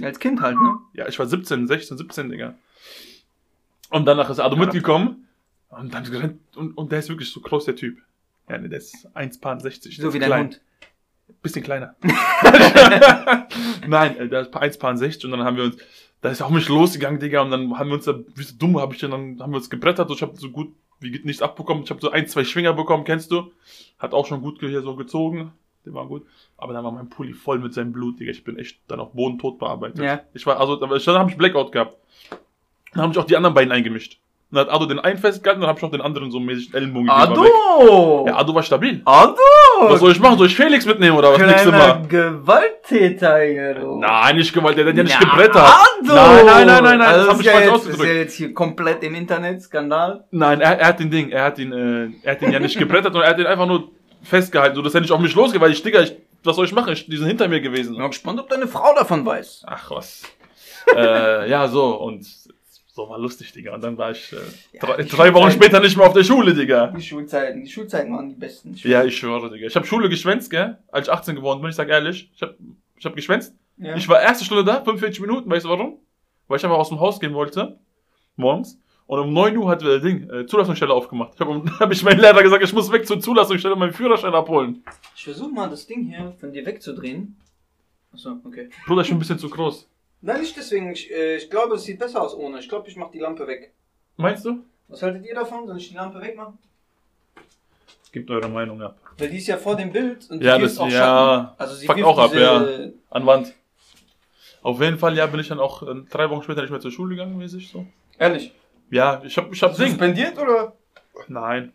[0.00, 0.78] Als Kind halt, ne?
[0.94, 2.54] ja, ich war 17, 16, 17, Digga.
[3.94, 5.28] Und danach ist Ado mitgekommen.
[5.68, 7.98] Und dann gerannt, und, und der ist wirklich so groß, der Typ.
[8.48, 10.00] Ja, ne, der ist 1,60.
[10.00, 10.60] So wie dein Hund.
[11.42, 11.94] Bisschen kleiner.
[13.86, 15.76] Nein, äh, der ist 1,60 und dann haben wir uns,
[16.20, 18.78] da ist auch mich losgegangen, Digga, und dann haben wir uns da, wie so dumm,
[18.78, 21.24] hab ich dann, dann haben wir uns gebrettert und ich habe so gut wie geht
[21.24, 21.84] nichts abbekommen.
[21.84, 23.52] Ich habe so ein, zwei Schwinger bekommen, kennst du?
[23.98, 25.52] Hat auch schon gut hier so gezogen.
[25.84, 26.26] Der war gut.
[26.56, 28.32] Aber dann war mein Pulli voll mit seinem Blut, Digga.
[28.32, 30.02] Ich bin echt dann auf Boden tot bearbeitet.
[30.02, 30.22] Ja.
[30.32, 31.98] Ich war, also, aber dann habe ich Blackout gehabt.
[32.94, 34.18] Dann haben sich auch die anderen beiden eingemischt.
[34.50, 37.08] Dann hat Ado den einen festgehalten, dann habe ich noch den anderen so mäßig Ellenbogen
[37.08, 37.14] weg.
[37.14, 38.24] Ado!
[38.26, 39.02] Ja, Ado war stabil.
[39.04, 39.36] Ado!
[39.80, 40.38] Was soll ich machen?
[40.38, 42.06] Soll ich Felix mitnehmen oder was Kleiner Mal?
[42.08, 43.98] Gewalttäter du.
[43.98, 45.56] Nein, nicht Gewalt, der hat ja nicht gebrettert.
[45.56, 46.14] Ado!
[46.14, 48.02] Nein, nein, nein, nein, nein, also das hab ich ist ja falsch jetzt, ausgedrückt.
[48.02, 50.24] ist ja jetzt hier komplett im Internet, Skandal.
[50.30, 52.78] Nein, er, er hat den Ding, er hat ihn, äh, er hat ihn ja nicht
[52.78, 53.90] gebrettert, sondern er hat ihn einfach nur
[54.22, 56.14] festgehalten, so dass er nicht auf mich losgeht, weil ich, Digga, ich,
[56.44, 56.92] was soll ich machen?
[56.92, 57.94] Ich, die sind hinter mir gewesen.
[57.94, 59.64] Ich bin gespannt, ob deine Frau davon weiß.
[59.66, 60.22] Ach was.
[60.94, 62.24] äh, ja, so, und
[62.94, 63.74] so war lustig, Digga.
[63.74, 64.36] Und dann war ich äh,
[64.72, 66.92] Ja, drei, drei Wochen später nicht mehr auf der Schule, Digga.
[66.96, 68.74] Die Schulzeiten, die Schulzeiten waren die besten.
[68.74, 69.66] Ich Ja, ich schwöre, Digga.
[69.66, 70.78] Ich habe Schule geschwänzt, gell?
[70.92, 72.54] Als ich 18 geworden bin, ich sag ehrlich, ich habe
[72.96, 73.52] ich hab geschwänzt.
[73.78, 73.96] ja.
[73.96, 75.98] Ich war erste Stunde da, 45 Minuten, weißt du warum?
[76.46, 77.80] Weil ich einfach aus dem Haus gehen wollte,
[78.36, 78.78] morgens.
[79.06, 81.32] Und um 9 Uhr hat der Ding, äh, Zulassungsstelle aufgemacht.
[81.34, 83.92] Ich habe um, hab ich meinem Lehrer gesagt, ich muss weg zur Zulassungsstelle und meinen
[83.92, 84.84] Führerschein abholen.
[85.16, 87.36] Ich versuche mal das Ding hier von dir wegzudrehen.
[88.12, 88.70] Achso, okay.
[88.86, 89.88] Bruder, ich bin ein bisschen zu groß.
[90.26, 90.90] Nein, nicht deswegen.
[90.92, 92.58] Ich, äh, ich glaube, es sieht besser aus ohne.
[92.58, 93.74] Ich glaube, ich mache die Lampe weg.
[94.16, 94.64] Meinst du?
[94.88, 95.66] Was haltet ihr davon?
[95.66, 96.56] Soll ich die Lampe wegmachen?
[98.10, 98.96] Gebt eure Meinung ab.
[99.18, 101.54] Weil die ist ja vor dem Bild und die Ja, das- auch ja, Schatten.
[101.58, 102.66] Also sie wirft auch ab, ja.
[103.10, 103.54] An Wand.
[104.62, 106.90] Auf jeden Fall, ja, bin ich dann auch äh, drei Wochen später nicht mehr zur
[106.90, 107.84] Schule gegangen, mäßig so.
[108.18, 108.54] Ehrlich.
[108.90, 109.88] Ja, ich hab, ich hab Ding.
[109.88, 110.74] Suspendiert oder?
[111.28, 111.72] Nein.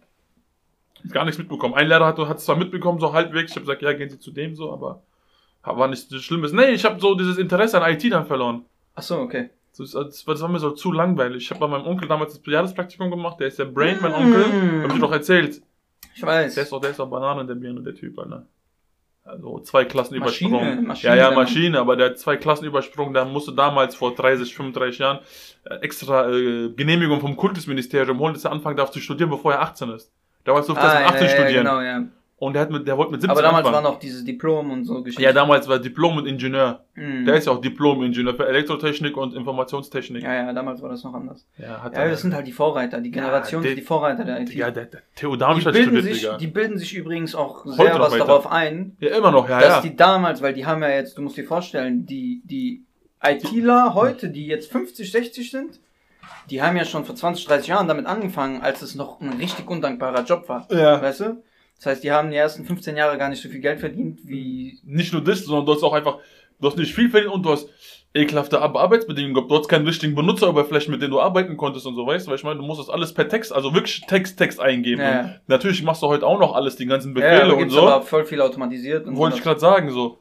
[1.12, 1.76] Gar nichts mitbekommen.
[1.76, 3.52] Ein Lehrer hat es zwar mitbekommen, so halbwegs.
[3.52, 5.04] Ich habe gesagt, ja, gehen Sie zu dem so, aber
[5.78, 6.54] war nichts Schlimmes.
[6.54, 8.66] Nee, ich habe so dieses Interesse an IT dann verloren.
[8.96, 9.50] Achso, okay.
[9.78, 11.44] Das, das, war mir so zu langweilig.
[11.44, 13.40] Ich habe bei meinem Onkel damals das Jahrespraktikum gemacht.
[13.40, 14.46] Der ist der Brain, mein Onkel.
[14.48, 14.84] Mm.
[14.84, 15.62] Hab ich doch erzählt.
[16.16, 16.56] Ich weiß.
[16.56, 18.46] Der ist doch, der ist doch Bananen, der Birne, der Typ, Alter.
[19.24, 20.88] Also zwei Klassen Maschine, übersprungen.
[20.88, 23.14] Maschine, ja, ja, Maschine, aber der hat zwei Klassen übersprungen.
[23.14, 25.20] Der musste damals vor 30, 35 Jahren
[25.66, 29.62] äh, extra äh, Genehmigung vom Kultusministerium holen, dass er anfangen darf zu studieren, bevor er
[29.62, 30.12] 18 ist.
[30.44, 31.66] Damals durfte er ah, mit 18 ja, ja, studieren.
[31.66, 32.04] genau, ja.
[32.39, 33.84] Und der, hat mit, der wollte mit 17 Aber damals anfangen.
[33.84, 35.21] war noch dieses Diplom und so Geschichten.
[35.21, 36.86] Ja, damals war Diplom und Ingenieur.
[36.95, 37.25] Mhm.
[37.25, 40.23] Der ist ja auch Diplom-Ingenieur für Elektrotechnik und Informationstechnik.
[40.23, 41.45] Ja, ja, damals war das noch anders.
[41.58, 44.54] Ja, hat Ja, das sind halt die Vorreiter, die Generation ist die Vorreiter der IT.
[44.54, 46.38] ja, der, der Theo Darmstadt bilden studiert, sich, Digga.
[46.38, 48.25] die bilden sich übrigens auch Heute sehr was weiter.
[48.25, 49.82] darauf ein, ja, immer noch, ja, dass ja.
[49.82, 52.86] die damals, weil die haben ja jetzt, du musst dir vorstellen, die, die
[53.21, 55.80] ITler heute, die jetzt 50, 60 sind,
[56.49, 59.69] die haben ja schon vor 20, 30 Jahren damit angefangen, als es noch ein richtig
[59.69, 60.67] undankbarer Job war.
[60.71, 61.02] ja.
[61.02, 61.43] Weißt du?
[61.80, 64.80] Das heißt, die haben die ersten 15 Jahre gar nicht so viel Geld verdient wie.
[64.84, 66.18] Nicht nur das, sondern du hast auch einfach,
[66.60, 67.70] du hast nicht viel verdient und du hast
[68.13, 69.50] ekelhafte Ar- Arbeitsbedingungen gehabt.
[69.52, 72.32] Du hast keinen richtigen Benutzeroberflächen, mit denen du arbeiten konntest und so, weißt du?
[72.32, 75.02] Weil ich meine, du musst das alles per Text, also wirklich Text, Text eingeben.
[75.02, 75.36] Ja.
[75.48, 77.88] Natürlich machst du heute auch noch alles, die ganzen Ja, Befehle da und so.
[77.88, 79.60] aber voll viel automatisiert und Wollte ich sowas.
[79.60, 80.18] gerade sagen, so.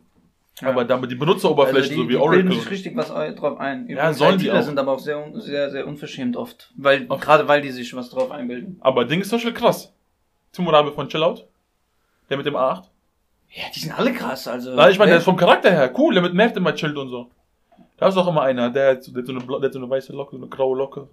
[0.60, 0.68] Ja.
[0.68, 2.42] Aber damit die Benutzeroberfläche, also die, so wie die Oracle.
[2.44, 3.88] bilden sich richtig was drauf ein.
[3.88, 4.60] Ja, sollen die auch.
[4.62, 6.72] sind aber auch sehr, sehr, sehr unverschämt oft.
[6.76, 8.76] Weil, gerade weil die sich was drauf einbilden.
[8.80, 9.92] Aber Ding ist doch schon krass.
[10.52, 11.44] Timo Rabe von Chillout.
[12.28, 12.84] Der mit dem A8.
[13.50, 14.74] Ja, die sind alle krass, also.
[14.74, 17.08] Nein, ich meine, der ist vom Charakter her cool, der mit Mert immer chillt und
[17.08, 17.30] so.
[17.96, 19.78] Da ist auch immer einer, der hat so, der hat so, eine, der hat so
[19.78, 21.08] eine weiße Locke, so eine graue Locke.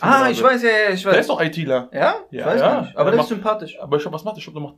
[0.00, 1.12] Ah, ich weiß, ja, ja, ich weiß.
[1.12, 1.90] Der ist doch ITler.
[1.92, 2.14] Ja?
[2.30, 2.80] Ich Ja, weiß ja.
[2.80, 2.96] nicht.
[2.96, 3.78] Aber Der der ist sympathisch.
[3.78, 4.38] Aber ich glaube, was macht der?
[4.38, 4.76] Ich glaube, der macht,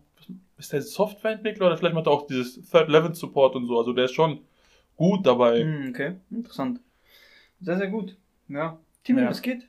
[0.59, 3.79] ist der Softwareentwickler oder vielleicht macht er auch dieses Third Level Support und so.
[3.79, 4.40] Also der ist schon
[4.96, 5.61] gut dabei.
[5.62, 6.81] Hm, okay, interessant.
[7.61, 8.16] Sehr, sehr gut.
[8.49, 8.79] Ja.
[9.05, 9.29] Timo, Ja.
[9.29, 9.68] was geht?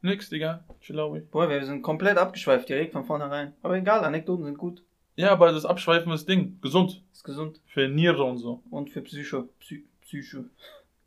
[0.00, 0.64] Nix, Digga.
[0.80, 1.20] Chillaui.
[1.20, 3.52] Boah, wir sind komplett abgeschweift direkt von vornherein.
[3.62, 4.82] Aber egal, Anekdoten sind gut.
[5.16, 6.58] Ja, aber das Abschweifen ist Ding.
[6.62, 7.02] Gesund.
[7.12, 7.60] Ist gesund.
[7.66, 8.62] Für Niere und so.
[8.70, 9.48] Und für Psycho.
[9.60, 10.44] Psy Psycho.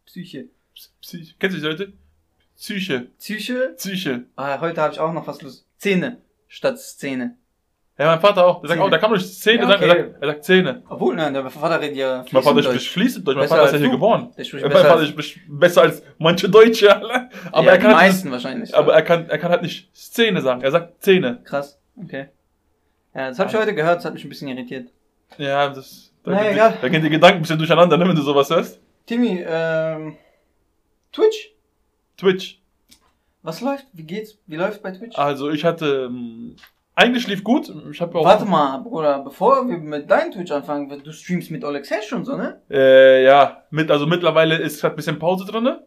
[0.06, 0.46] Psyche.
[1.02, 1.94] Psy Kennst du die Leute?
[2.56, 3.08] Psyche.
[3.18, 3.74] Psyche.
[3.78, 4.24] Psyche.
[4.36, 5.66] Ah, heute habe ich auch noch was los.
[5.78, 7.38] Zähne statt Szene.
[7.98, 8.60] Ja, mein Vater auch.
[8.62, 10.02] Der sagt auch, der kann doch nicht Zähne Ja, sagen, er okay.
[10.04, 10.84] sagt, er sagt Zähne.
[10.90, 13.38] Obwohl, nein, der Vater redet ja Mein Vater spricht fließend Deutsch.
[13.38, 14.32] Mein Vater ist ja hier geboren.
[14.38, 17.30] Der spricht Mein besser Vater spricht besser als manche Deutsche, alle.
[17.52, 18.76] aber ja, er die kann halt meisten nicht, wahrscheinlich.
[18.76, 20.62] aber er kann, er kann halt nicht Szene sagen.
[20.62, 21.40] Er sagt Zähne.
[21.46, 22.28] Krass, okay.
[23.16, 24.92] Ja, das habe ich heute gehört, das hat mich ein bisschen irritiert.
[25.38, 26.78] Ja, das, da, Na, gehen die, egal.
[26.82, 28.80] da gehen die Gedanken ein bisschen durcheinander, ne, wenn du sowas hörst.
[29.06, 30.18] Timmy, ähm,
[31.14, 31.54] Twitch?
[32.18, 32.60] Twitch.
[33.42, 33.86] Was läuft?
[33.94, 34.38] Wie geht's?
[34.48, 35.18] Wie läuft bei Twitch?
[35.18, 36.58] Also ich hatte, ähm,
[36.94, 37.72] eigentlich lief gut.
[37.92, 41.64] Ich habe auch, Warte mal, Bruder, bevor wir mit deinem Twitch anfangen, du streamst mit
[41.86, 42.62] Sesh und so, ne?
[42.70, 45.86] äh, ja, mit, also mittlerweile ist gerade ein bisschen Pause drinne.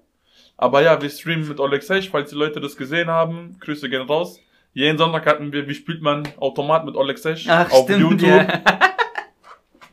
[0.56, 3.56] Aber ja, wir streamen mit Sech, falls die Leute das gesehen haben.
[3.60, 4.40] Grüße gehen raus.
[4.74, 8.28] Jeden Sonntag hatten wir, wie spielt man Automat mit Oleg Sech Ach, auf stimmt, YouTube.
[8.28, 8.62] ja.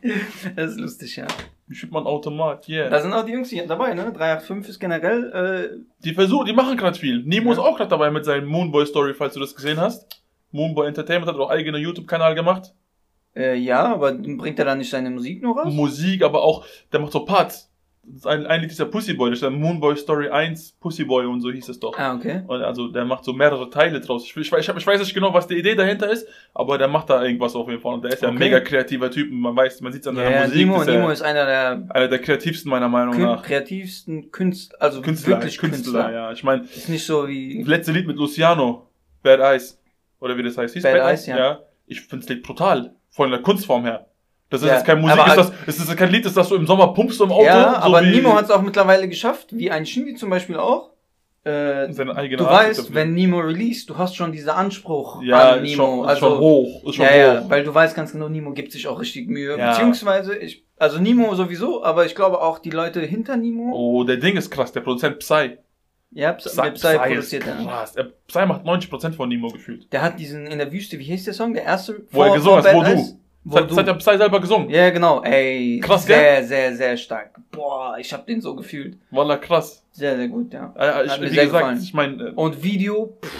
[0.56, 1.26] das ist lustig, ja.
[1.66, 2.68] Wie spielt man Automat?
[2.68, 2.88] Yeah.
[2.90, 4.12] Da sind auch die Jungs hier dabei, ne?
[4.12, 7.22] 385 ist generell, Die versuchen, die machen gerade viel.
[7.24, 7.64] Nemo ist Ja.
[7.64, 10.06] auch gerade dabei mit seinem Moonboy Story, falls du das gesehen hast.
[10.52, 12.72] Moonboy Entertainment hat auch eigene YouTube-Kanal gemacht.
[13.34, 15.74] äh, äh, ja, aber bringt er da nicht seine Musik nur raus?
[15.74, 17.68] Musik, aber auch, der macht so Parts.
[18.24, 21.50] Ein, ein Lied ist der Pussyboy, das ist der Moonboy Story 1, Pussyboy und so
[21.50, 21.98] hieß es doch.
[21.98, 22.42] Ah, okay.
[22.46, 24.24] Und also der macht so mehrere Teile draus.
[24.24, 26.86] Ich, ich, weiß- ich, ich weiß nicht genau, was die Idee dahinter ist, aber der
[26.86, 27.94] macht da irgendwas auf jeden Fall.
[27.94, 28.44] Und der ist ja ein Okay.
[28.44, 29.30] mega kreativer Typ.
[29.32, 30.56] und Man weiß, man sieht es an Ja, seiner ja, Musik.
[30.58, 33.42] Nimo, ist Nimo ist einer der einer der kreativsten meiner Meinung kün nach.
[33.42, 36.12] kreativsten Künstler, also Künstler, wirklich Künstler, Künstler.
[36.12, 36.32] ja.
[36.32, 38.88] Ich meine, Ist nicht so wie das letzte Lied mit Luciano,
[39.22, 39.80] Bad Eyes,
[40.20, 41.58] oder wie das heißt, hieß Bad Eyes, ja.
[41.86, 44.06] Ich finde das Lied brutal, von der Kunstform her.
[44.48, 46.54] Das ist Ja, jetzt kein Musik, ist das, es ist kein Lied, das das du
[46.54, 47.44] im Sommer pumpst im Auto.
[47.44, 50.90] Ja, so aber Nemo hat es auch mittlerweile geschafft, wie ein Shindy zum Beispiel auch.
[51.46, 55.70] Äh, du Art weißt, wenn Nemo release, du hast schon diesen Anspruch ja, an ist
[55.70, 55.84] Nemo.
[55.84, 57.50] schon, ist also schon hoch, ist schon ja, ja, hoch.
[57.50, 59.56] weil du weißt ganz genau, Nemo gibt sich auch richtig Mühe.
[59.56, 59.70] Ja.
[59.70, 63.72] Beziehungsweise, ich, also Nemo sowieso, aber ich glaube auch die Leute hinter Nemo.
[63.72, 65.58] Oh, der Ding ist krass, der Produzent Psy.
[66.10, 67.64] Ja, Psy, Psy, Psy produziert ist er.
[67.64, 67.92] krass.
[67.92, 69.92] Der Psy macht 90% von Nemo gefühlt.
[69.92, 71.54] Der hat diesen in der Wüste, wie hieß der Song?
[71.54, 72.06] Der erste?
[72.10, 73.20] Wo er gesungen hat, wo du.
[73.48, 73.82] Wo Das du.
[73.82, 74.68] der Psy selber gesungen.
[74.70, 75.22] Ja, genau.
[75.22, 77.30] Ey, Krass, sehr, sehr, sehr stark.
[77.52, 78.98] Boah, ich hab den so gefühlt.
[79.12, 79.84] Wallah, krass.
[79.92, 80.74] Sehr, sehr gut, ja.
[80.76, 81.80] Äh, Hat ich, mir wie sehr gesagt, gefallen.
[81.82, 83.32] ich meine, äh, Und Video, pff,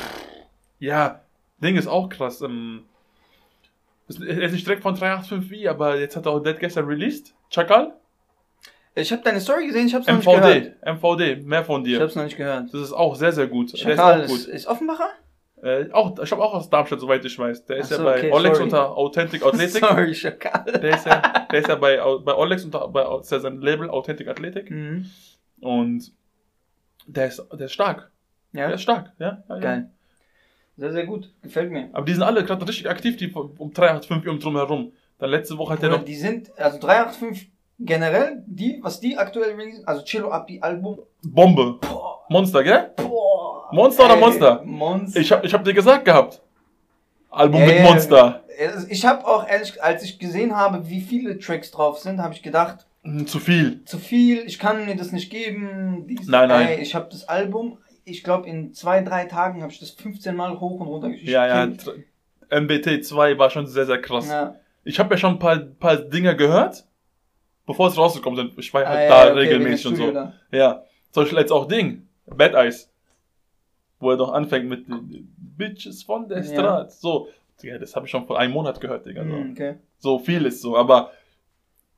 [0.79, 1.21] ja,
[1.61, 2.41] Ding ist auch krass.
[2.41, 2.85] Ähm,
[4.09, 7.35] ist, er ist nicht direkt von 385i, aber jetzt hat er auch Dead gestern released.
[7.51, 7.93] Chakal?
[8.95, 10.73] ich habe deine Story gesehen, ich hab's noch nicht gehört.
[10.85, 11.37] MVD.
[11.37, 12.01] MVD, mehr von Ich dir.
[12.01, 12.73] hab's noch nicht gehört.
[12.73, 13.77] Das ist auch sehr, sehr gut.
[13.77, 14.55] Schakal der ist auch ist, gut.
[14.55, 15.09] ist Offenbacher?
[15.63, 17.65] Äh, auch, ich glaube auch aus Darmstadt, soweit ich weiß.
[17.65, 18.65] Der ist Ach ja so, bei okay, Olex sorry.
[18.65, 19.81] unter Authentic Athletic.
[19.81, 20.65] Sorry, Schakal.
[20.65, 23.89] Der ist ja, der ist ja bei, bei Olex unter, bei, ist ja sein Label
[23.89, 24.71] Authentic Athletic.
[24.71, 25.11] Mhm.
[25.61, 26.13] Und
[27.07, 28.11] der ist, der ist stark.
[28.53, 29.43] Der Ja, ist stark, ja.
[29.49, 29.61] ja, ja.
[29.61, 29.91] geil.
[30.77, 31.33] Sehr, sehr gut.
[31.43, 31.89] Gefällt mir.
[31.95, 34.93] Aber die sind alle gerade richtig aktiv, die um 385 um drum herum.
[35.19, 36.05] Dann letzte Woche hat er noch.
[36.05, 40.99] die sind, also 385 generell, die, was die aktuell releasen, also Cello Abdi Album.
[41.23, 41.79] Bombe.
[41.81, 42.91] Boah, Monster, gell?
[42.97, 43.69] boah.
[43.73, 44.63] Monster oder Ey, Monster?
[44.65, 45.21] Monster.
[45.21, 46.41] Ich hab, ich hab dir gesagt gehabt.
[47.31, 48.43] Album Ey, mit Monster.
[48.59, 52.35] Also Ich habe auch ehrlich, als ich gesehen habe, wie viele Tracks drauf sind, habe
[52.35, 53.85] ich gedacht, Hm, Zu viel.
[53.85, 56.07] zu viel, ich kann mir das nicht geben.
[56.09, 56.67] Dies, Nein, nein.
[56.69, 60.35] Ey, ich habe das Album, ich glaube in zwei, drei Tagen habe ich das 15
[60.35, 61.29] Mal hoch und runter geschickt.
[61.29, 61.67] Ja, ja.
[62.51, 64.29] MBT 2 war schon sehr, sehr krass.
[64.29, 64.57] ja.
[64.85, 66.85] Ich habe ja schon ein paar, paar Dinger gehört,
[67.67, 68.59] bevor es rausgekommen sind.
[68.59, 70.11] Ich war ja Ah, halt ja, da okay, regelmäßig und so.
[70.13, 70.33] da.
[70.53, 70.83] Ja.
[71.11, 72.07] Zum Beispiel jetzt auch Ding.
[72.27, 72.91] Bad Eyes.
[73.99, 74.85] Wo er doch anfängt mit
[75.37, 76.45] Bitches von der Ja.
[76.45, 76.99] Straße.
[77.01, 77.29] So.
[77.63, 79.25] Digga, das habe ich schon vor einem Monat gehört, Digga.
[79.25, 79.31] So.
[79.31, 79.75] Hm, okay.
[79.99, 81.11] so viel ist so, aber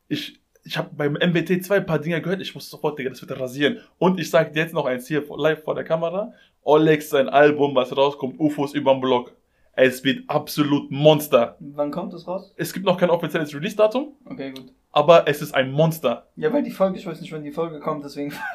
[0.07, 3.21] ich, ich habe beim MBT 2 ein paar Dinge gehört, ich wusste sofort, Digga, das
[3.21, 3.79] wird rasieren.
[3.99, 6.33] Und ich sage dir jetzt noch eins hier live vor der Kamera.
[6.63, 9.35] Olex, sein Album, was rauskommt, UFOs überm Block.
[9.73, 11.57] Es wird absolut Monster.
[11.61, 12.53] Wann kommt das raus?
[12.57, 14.73] Es gibt noch kein offizielles Release-Datum, Okay, gut.
[14.99, 16.27] Aber es ist ein Monster.
[16.35, 18.33] Ja, weil die Folge, ich weiß nicht, wann die Folge kommt, deswegen.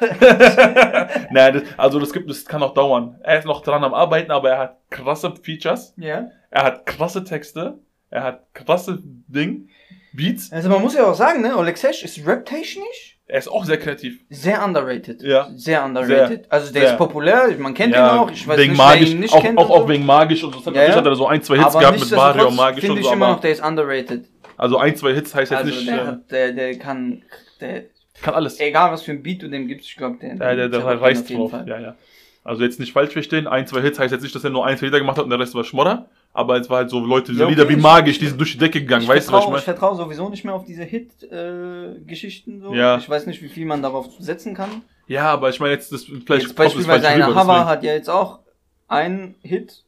[1.30, 3.18] Nein, das, also das gibt, das kann auch dauern.
[3.22, 6.28] Er ist noch dran am Arbeiten, aber er hat krasse Features, ja.
[6.50, 7.78] er hat krasse Texte,
[8.10, 9.70] er hat krasse Ding,
[10.12, 10.52] Beats.
[10.52, 14.20] Also man muss ja auch sagen, ne, Olexesh ist rap-technisch Er ist auch sehr kreativ.
[14.28, 15.22] sehr underrated.
[15.22, 15.48] Ja.
[15.54, 16.52] Sehr underrated.
[16.52, 16.90] also der Sehr.
[16.92, 18.30] ist populär, man kennt ihn auch.
[18.30, 19.58] Ich weiß wegen nicht, magisch, wer ihn nicht auch, kennt.
[19.58, 19.88] auch, und auch so.
[19.88, 20.70] wegen magisch und so.
[20.70, 20.94] Ja, ja.
[20.94, 23.06] hat er so ein, zwei Hits aber gehabt mit Mario, nichtsdestotrotz magisch finde und ich
[23.06, 24.28] so, immer aber noch, der ist underrated.
[24.56, 27.22] Also ein, zwei Hits heißt jetzt Also nicht, der, äh, hat, der, der kann,
[27.60, 27.84] der,
[28.22, 28.60] kann alles.
[28.60, 30.80] egal was für ein Beat du dem gibst, ich glaube, der, Ja, der, der, der
[30.80, 31.50] der auf reißt jeden drauf.
[31.50, 31.68] Fall.
[31.68, 31.94] Ja, ja.
[32.46, 34.76] Also jetzt nicht falsch verstehen, ein, zwei Hits heißt jetzt nicht, dass er nur ein,
[34.76, 36.08] zwei Lieder gemacht hat und der Rest war Schmodder.
[36.34, 38.52] Aber es war halt so Leute, diese Ja, okay, Lieder wie magisch, die sind durch
[38.52, 39.78] die Decke gegangen, weißt du, was ich vertraue, ich meine?
[39.78, 42.60] vertraue sowieso nicht mehr auf diese Hit-Geschichten.
[42.60, 42.74] so.
[42.74, 42.98] Ja.
[42.98, 44.82] Ich weiß nicht, wie viel man darauf setzen kann.
[45.06, 48.08] Ja, aber ich meine jetzt, das, vielleicht jetzt beispielsweise eine rüber, Hava hat ja jetzt
[48.10, 48.40] auch
[48.88, 49.82] einen Hit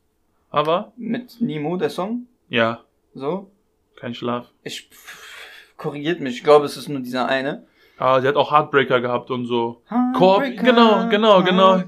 [0.51, 2.27] Aber, mit Nemo, der Song.
[2.49, 2.81] ja,
[3.15, 3.51] So.
[3.97, 4.47] Kein Schlaf.
[4.63, 7.67] Ich pff, korrigiert mich, ich glaube, es ist nur dieser eine.
[7.99, 9.83] Ah, sie hat auch Heartbreaker gehabt und so.
[10.15, 11.79] Korb, genau, genau, genau.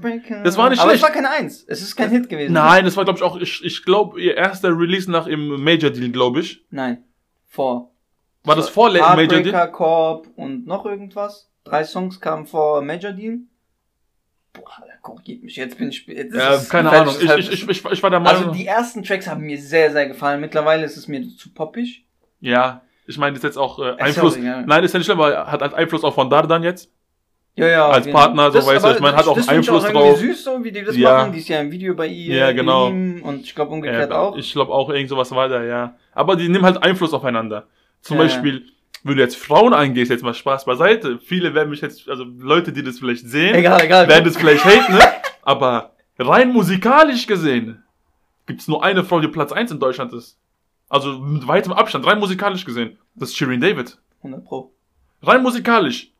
[0.43, 1.03] Das war nicht Aber es schlecht.
[1.03, 1.63] war keine Eins.
[1.67, 2.51] Es ist kein Hit gewesen.
[2.53, 5.91] Nein, das war, glaube ich, auch, ich, ich glaube, ihr erster Release nach im Major
[5.91, 6.65] Deal, glaube ich.
[6.71, 7.03] Nein.
[7.45, 7.91] Vor.
[8.43, 9.29] War das vor Major Deal?
[9.29, 11.51] Heartbreaker, Korb und noch irgendwas.
[11.63, 13.41] Drei Songs kamen vor Major Deal.
[14.59, 15.55] Boah, korrigiert mich.
[15.55, 16.05] Jetzt bin ich.
[16.07, 17.15] Jetzt Ja, keine Ahnung.
[17.19, 18.41] Ich, ich, ich, ich, ich war der Meinung.
[18.43, 20.39] also die ersten Tracks haben mir sehr, sehr gefallen.
[20.41, 22.05] Mittlerweile ist es mir zu poppig.
[22.39, 24.35] ja, ich meine, das ist jetzt auch äh, Einfluss.
[24.35, 24.65] ja auch egal.
[24.67, 26.91] Nein, ist ja nicht schlimm, aber hat halt Einfluss auch von Dardan jetzt.
[27.55, 27.89] Ja, ja.
[27.89, 30.19] Als Partner, so, weißt du, ich meine, hat auch das Einfluss irgendwie drauf.
[30.19, 31.13] süß, so wie die das Ja.
[31.17, 31.31] machen.
[31.33, 32.35] Die ist ja im Video bei ihr.
[32.35, 32.85] Ja, genau.
[32.87, 34.37] Und ich glaube umgekehrt Ja, auch.
[34.37, 35.95] Ich glaube auch irgend sowas weiter, ja.
[36.13, 37.67] Aber die nehmen halt Einfluss aufeinander.
[38.01, 38.67] Zum Ja, Beispiel,
[39.03, 41.19] wenn du jetzt Frauen eingehst, jetzt mal Spaß beiseite.
[41.19, 44.07] Viele werden mich jetzt, also Leute, die das vielleicht sehen, Egal, egal.
[44.07, 44.99] werden das vielleicht haten, ne?
[45.41, 47.83] Aber rein musikalisch gesehen
[48.45, 50.37] gibt's nur eine Frau, die Platz 1 in Deutschland ist.
[50.89, 52.97] Also mit weitem Abstand, rein musikalisch gesehen.
[53.15, 53.97] Das ist Shirin David.
[54.23, 54.73] 100 Pro.
[55.21, 56.11] Rein musikalisch.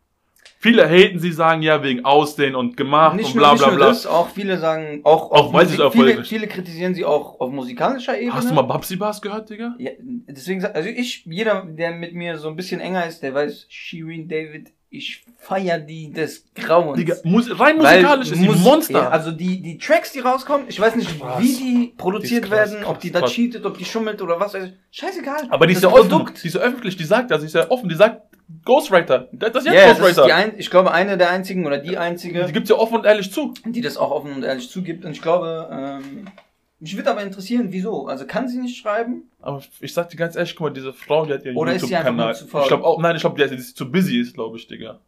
[0.62, 3.68] Viele haten sie, sagen ja wegen Aussehen und gemacht Nicht und nur, bla nicht bla
[3.70, 3.88] nur bla.
[3.88, 7.50] das, auch viele sagen, auch, Auch weil sie so viele, viele kritisieren sie auch auf
[7.50, 8.34] musikalischer Ebene.
[8.34, 9.76] Hast du mal Babsi Bars gehört, Digga?
[9.80, 13.68] Ja, deswegen, also ich, jeder, der mit mir so ein bisschen enger ist, der weiß,
[13.70, 16.98] Shirin David, ich feier die des Grauens.
[16.98, 18.94] Digga, Mus rein musikalisch ist die Mus- Monster.
[19.00, 21.42] Ja, also die, die Tracks, die rauskommen, ich weiß nicht, Krass.
[21.42, 24.40] wie die produziert Die krass, werden, krass, ob die da cheatet, ob die schummelt oder
[24.42, 24.58] was.
[24.92, 25.44] Scheißegal.
[25.50, 26.10] Aber die ist ja offen.
[26.10, 26.44] Produkt.
[26.44, 26.98] Die ist ja öffentlich.
[26.98, 27.88] Die sagt, also die ist ja offen.
[27.88, 28.29] Die sagt
[28.66, 29.30] Ghostwriter.
[29.32, 30.26] Das ist das ist Ghostwriter.
[30.26, 33.06] die ein, ich glaube, eine der einzigen oder die einzige, die gibt's ja offen und
[33.06, 33.54] ehrlich zu.
[33.66, 35.06] die das auch offen und ehrlich zugibt.
[35.06, 36.26] Und ich glaube, ähm,
[36.80, 38.08] mich würde aber interessieren, wieso.
[38.08, 39.30] Also kann sie nicht schreiben?
[39.42, 42.34] Aber ich sag dir ganz ehrlich, guck mal, diese Frau, die hat ihren ist YouTube-Kanal.
[42.34, 45.00] Ich glaube auch, nein, ich glaube, die, die ist zu busy ist, glaube ich, Digga.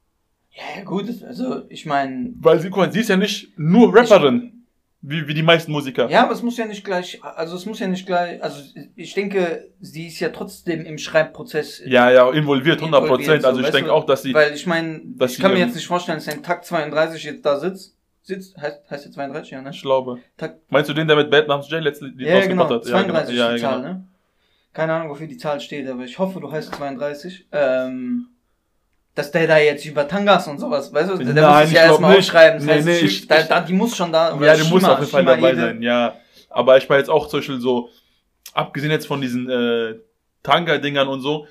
[0.51, 3.95] Ja, ja, gut, also ich meine, Weil sie, guck mal, sie ist ja nicht nur
[3.95, 4.61] Rapperin.
[5.03, 6.09] Wie, wie die meisten Musiker.
[6.09, 8.61] ja, aber es muss ja nicht gleich, also es muss ja nicht gleich, also
[8.95, 11.81] ich denke, sie ist ja trotzdem im Schreibprozess.
[11.85, 13.41] Ja, ja, involviert, 100 involviert, Prozent.
[13.41, 15.73] so, Also ich weißt denke auch, dass sie, Weil ich meine, ich kann mir jetzt
[15.73, 17.97] nicht vorstellen, dass ein Takt 32 jetzt da sitzt.
[18.23, 19.71] Sitzt, heißt, heißt der 32, ja, ne?
[19.73, 20.19] ich glaube.
[20.37, 22.85] Takt, Meinst du den, der mit Bad namens Jay letztens die ja, genau, hat?
[22.85, 23.71] 32 ja, ist die genau.
[23.71, 24.07] Zahl, ne?
[24.73, 27.47] Keine Ahnung, wofür die Zahl steht, aber ich hoffe, du heißt 32.
[27.51, 28.27] Ähm,
[29.15, 31.76] dass der da jetzt über Tangas und sowas, weißt du, der Nein, muss es ich
[31.76, 32.58] ja erstmal aufschreiben.
[32.60, 34.82] Das Nee, heißt, nee, ich- da, da, die muss schon da, oder Ja, die muss
[34.82, 36.13] Shima- auf jeden Fall Shima dabei jede- sein, ja.
[36.50, 37.89] Aber ich war jetzt auch zum Beispiel so,
[38.54, 39.95] abgesehen jetzt von diesen äh,
[40.43, 41.45] Tanga-Dingern und so,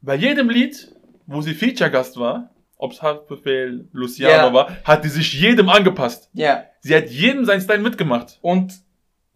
[0.00, 0.92] bei jedem Lied,
[1.26, 4.52] wo sie Feature-Gast war, ob's Haftbefehl, Luciano Ja.
[4.52, 6.30] war, hat die sich jedem angepasst.
[6.34, 8.38] Ja, Sie hat jedem seinen Style mitgemacht.
[8.42, 8.72] und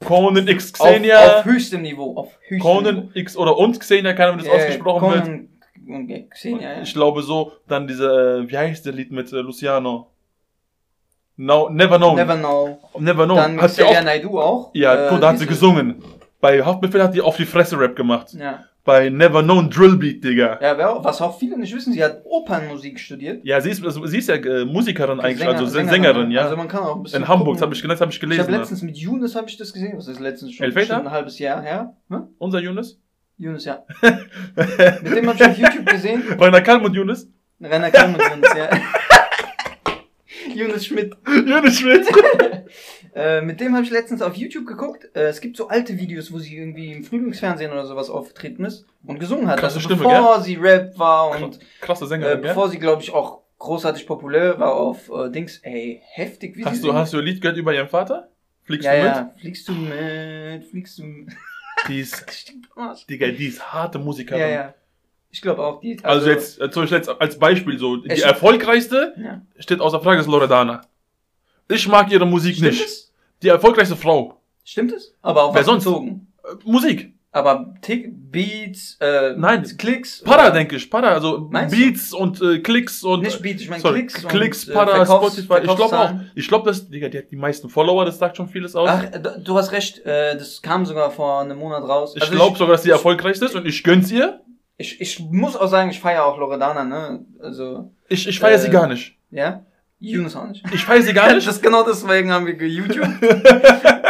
[0.05, 4.33] Conan X auf, Xenia, auf höchstem Niveau, auf höchstem Conan X oder und Xenia, keine
[4.33, 5.23] Ahnung, wie das Äh, ausgesprochen wird.
[5.25, 5.60] Conan und
[6.31, 6.83] Xenia, ja.
[6.83, 10.09] Ich glaube so, dann diese, äh, wie heißt der Lied mit äh, Luciano?
[11.37, 12.17] No, Never Known.
[12.17, 12.79] Never Know.
[12.99, 13.37] Never Known.
[13.39, 16.03] Dann hat sie Xavier auch, ja, Äh, gut, da hat sie gesungen.
[16.41, 18.35] Bei Haftbefehl hat die auf die Fresse Rap gemacht.
[18.35, 18.65] Ja.
[18.85, 20.59] Bei Never Known Drillbeat, Digga.
[20.61, 23.45] ja, was auch viele nicht wissen, sie hat Opernmusik studiert.
[23.45, 26.43] Ja, sie ist, also, sie ist ja äh, Musikerin eigentlich, Sänger- also Sängerin, ja.
[26.43, 28.21] Also man kann auch ein bisschen In Hamburg, das habe ich, das hab ich Ich
[28.21, 28.41] gelesen.
[28.43, 28.59] habe ne?
[28.59, 29.97] letztens mit Younes habe ich das gesehen.
[29.99, 30.87] Was ist letztens schon Elfmeter?
[30.89, 31.95] bestimmt ein halbes Jahr her?
[32.09, 32.29] Hm?
[32.39, 32.61] Unser
[33.41, 33.65] Yunus.
[33.65, 33.85] Ja.
[35.03, 36.23] mit dem habe ich auf YouTube gesehen.
[36.39, 37.27] Rainer Kalm und Yunus.
[37.61, 38.71] Renner Kalm und Younes, ja.
[40.55, 41.15] Younes Schmidt.
[41.27, 42.07] Yunus Schmidt.
[43.13, 45.09] Äh, mit dem habe ich letztens auf YouTube geguckt.
[45.17, 48.87] Äh, es gibt so alte Videos, wo sie irgendwie im Frühlingsfernsehen oder sowas aufgetreten ist
[49.05, 49.59] und gesungen hat.
[49.59, 52.51] Krasse also Stimme, bevor sie Rap war und Krasse äh, Sängerin, gell?
[52.51, 55.59] bevor sie, glaube ich, auch großartig populär war auf äh, Dings.
[55.65, 58.29] Ey, heftig, wie Hast du, hast du ein Lied gehört über ihren Vater?
[58.63, 59.07] Fliegst ja, du mit?
[59.17, 59.35] ja.
[59.41, 60.65] Fliegst du mit?
[60.67, 61.37] Fliegst du mit?
[61.89, 62.25] Die ist.
[63.09, 64.41] Digga, die ist harte Musikerin.
[64.41, 64.75] Ja, ja.
[65.31, 65.99] Ich glaube auch, die.
[66.05, 69.43] Also, jetzt, zum Beispiel jetzt als Beispiel so, die Ich- erfolgreichste Ja.
[69.59, 70.83] steht außer Frage ist Loredana.
[71.69, 72.85] Ich mag ihre Musik Stimmt nicht.
[72.85, 73.13] es?
[73.43, 74.41] Die erfolgreichste Frau.
[74.65, 75.15] Stimmt es?
[75.23, 75.85] Aber auf Wer sonst?
[75.85, 76.27] bezogen?
[76.65, 77.15] Musik.
[77.33, 79.63] Aber Tick, Beats, äh, Nein.
[79.79, 80.21] Klicks.
[80.25, 80.91] Para, denke ich.
[80.91, 81.79] Para, also Meinst du?
[81.79, 83.21] Beats und äh, Klicks und.
[83.23, 84.27] Nicht Beats, ich meine sorry, Klicks.
[84.27, 85.59] Klicks, und, äh, Para, Verkaufs- Spotify.
[85.65, 86.13] Ich glaube auch.
[86.35, 88.89] Ich glaube, dass, Digga, die hat die meisten Follower, das sagt schon vieles aus.
[88.91, 89.05] Ach,
[89.45, 92.15] du hast recht, äh, das kam sogar vor einem Monat raus.
[92.17, 94.41] ich Also glaube sogar, dass sie erfolgreichste ist und ich gönn's ihr.
[94.77, 97.25] Ich, ich muss auch sagen, ich feiere auch Loredana, ne?
[97.39, 99.17] Also, Ich, ich feiere Äh, sie gar nicht.
[99.31, 99.65] ja?
[100.03, 100.65] Yunus auch nicht.
[100.73, 101.47] Ich feiere sie gar nicht.
[101.47, 103.21] Das ist genau deswegen haben wir geYouTube.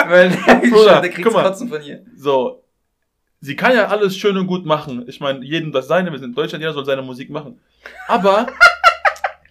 [0.08, 0.30] Weil
[0.70, 1.28] Bruder, der kriegt.
[1.28, 2.04] Kotzen von ihr.
[2.16, 2.59] So.
[3.42, 5.04] Sie kann ja alles schön und gut machen.
[5.08, 6.10] Ich meine, jedem das seine.
[6.12, 7.58] Wir sind in Deutschland, jeder soll seine Musik machen.
[8.08, 8.46] Aber,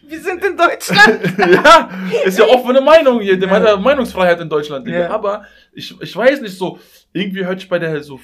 [0.01, 1.19] Wir sind in Deutschland.
[1.37, 1.89] ja,
[2.25, 3.37] ist ja offene Meinung hier.
[3.47, 3.73] Man Ja.
[3.73, 4.87] hat Meinungsfreiheit in Deutschland.
[4.87, 5.09] Ja.
[5.11, 6.79] Aber, ich, ich weiß nicht so,
[7.13, 8.19] irgendwie hört sich bei der so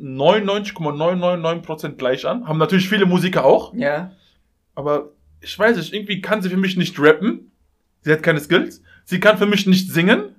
[0.00, 2.46] 99,999% gleich an.
[2.46, 3.74] Haben natürlich viele Musiker auch.
[3.74, 4.12] ja.
[4.76, 5.10] Aber
[5.42, 7.50] ich weiß nicht, irgendwie kann sie für mich nicht rappen.
[8.02, 8.82] Sie hat keine Skills.
[9.04, 10.36] Sie kann für mich nicht singen.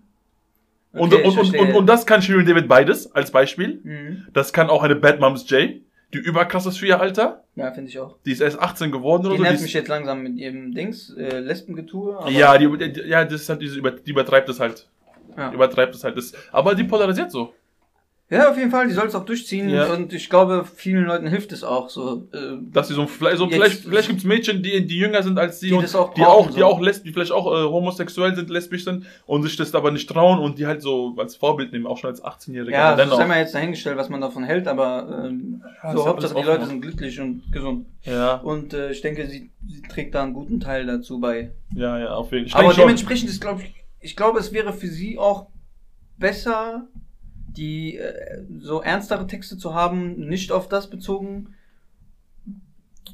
[0.94, 3.80] Und, Okay, und, und, und, und das kann Shirin David beides, als Beispiel.
[3.84, 4.28] Mhm.
[4.34, 5.82] Das kann auch eine Bad Moms J.
[6.14, 7.44] die überkrass ist für ihr Alter.
[7.56, 8.18] Ja, finde ich auch.
[8.26, 9.44] Die ist erst 18 geworden oder Die so.
[9.44, 12.18] nervt Die mich ist, jetzt langsam mit ihrem Dings, äh, Lesbengetue.
[12.30, 12.68] ja, die,
[13.08, 14.90] ja, das ist halt diese, über- die übertreibt es halt.
[15.38, 15.50] Ja.
[15.50, 16.18] Die übertreibt es halt.
[16.18, 17.54] Das, aber die polarisiert so.
[18.32, 19.92] Ja, auf jeden Fall, die soll es auch durchziehen Ja.
[19.92, 22.28] und ich glaube, vielen Leuten hilft es auch so.
[22.34, 25.60] Äh, Dass sie so, vielleicht, so vielleicht, vielleicht gibt's Mädchen, die, die jünger sind als
[25.60, 26.66] sie Die und das auch die auch, die so.
[26.66, 30.10] auch lesb, die vielleicht auch äh, homosexuell sind, lesbisch sind und sich das aber nicht
[30.10, 32.72] trauen und die halt so als Vorbild nehmen, auch schon als 18-Jährige.
[32.72, 36.34] ja, das sei mal jetzt dahingestellt, was man davon hält, aber ähm, Ja, so Hauptsache
[36.36, 37.86] die Leute sind glücklich und gesund.
[38.04, 41.52] Ja, Und äh, ich denke, sie, sie trägt da einen guten Teil dazu bei.
[41.76, 42.60] ja, ja, auf jeden Fall.
[42.60, 42.84] Aber denk schon.
[42.84, 45.48] dementsprechend ist, glaube ich, ich glaube, es wäre für sie auch
[46.18, 46.88] besser,
[47.58, 51.56] die äh, so ernstere Texte zu haben, nicht auf das bezogen.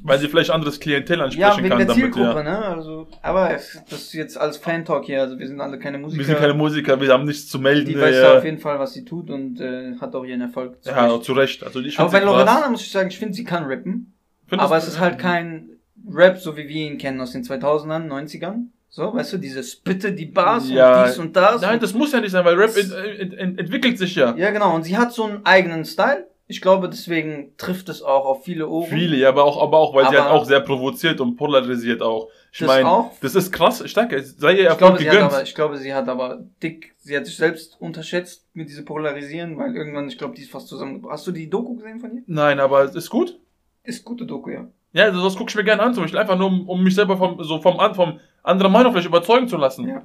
[0.03, 2.43] Weil sie vielleicht anderes Klientel ansprechen Ja, wegen kann der damit, Zielgruppe, ja.
[2.43, 2.65] ne?
[2.65, 6.19] Also, aber es, das ist jetzt als Fan-Talk hier, also wir sind alle keine Musiker.
[6.19, 7.87] Wir sind keine Musiker, wir haben nichts zu melden.
[7.87, 10.41] die weiß ja, ja auf jeden Fall, was sie tut und äh, hat auch ihren
[10.41, 10.83] Erfolg.
[10.83, 11.23] zu ja, Recht.
[11.23, 11.63] zu Recht.
[11.63, 12.19] Also ich aber bei.
[12.19, 14.13] Loredana muss ich sagen, ich finde, sie kann rappen.
[14.45, 15.69] Find aber es ist halt kein
[16.09, 18.67] Rap, so wie wir ihn kennen aus den 2000ern, 90ern.
[18.97, 21.01] So, weißt du, diese Spitte, die Bars Ja.
[21.03, 21.61] und dies und das.
[21.61, 24.35] Nein, und, das muss ja nicht sein, weil Rap ent, ent, ent, entwickelt sich ja.
[24.35, 24.73] ja, genau.
[24.73, 26.25] Und sie hat so einen eigenen Style.
[26.47, 28.89] Ich glaube, deswegen trifft es auch auf viele Ohren.
[28.89, 32.01] Viele, ja, aber auch, aber auch, weil sie Aber- halt auch sehr provoziert und polarisiert
[32.01, 32.29] auch.
[32.51, 33.11] Ich Das meine, auch.
[33.21, 35.31] das ist krass, ich denke, es sei ihr Ich Erfolg glaube, sie hat gegönnt.
[35.33, 39.59] aber, ich glaube, sie hat aber dick, sie hat sich selbst unterschätzt mit diesem Polarisieren,
[39.59, 41.05] weil irgendwann, ich glaube, die ist fast zusammen.
[41.07, 42.23] Hast du die Doku gesehen von ihr?
[42.25, 43.37] Nein, aber es ist gut.
[43.83, 44.65] Ist gute Doku, ja.
[44.93, 46.95] Ja, also das gucke ich mir gerne an, zum Beispiel einfach nur, um, um mich
[46.95, 49.87] selber vom, so vom, an- vom anderen Meinung vielleicht überzeugen zu lassen.
[49.87, 50.01] Ja.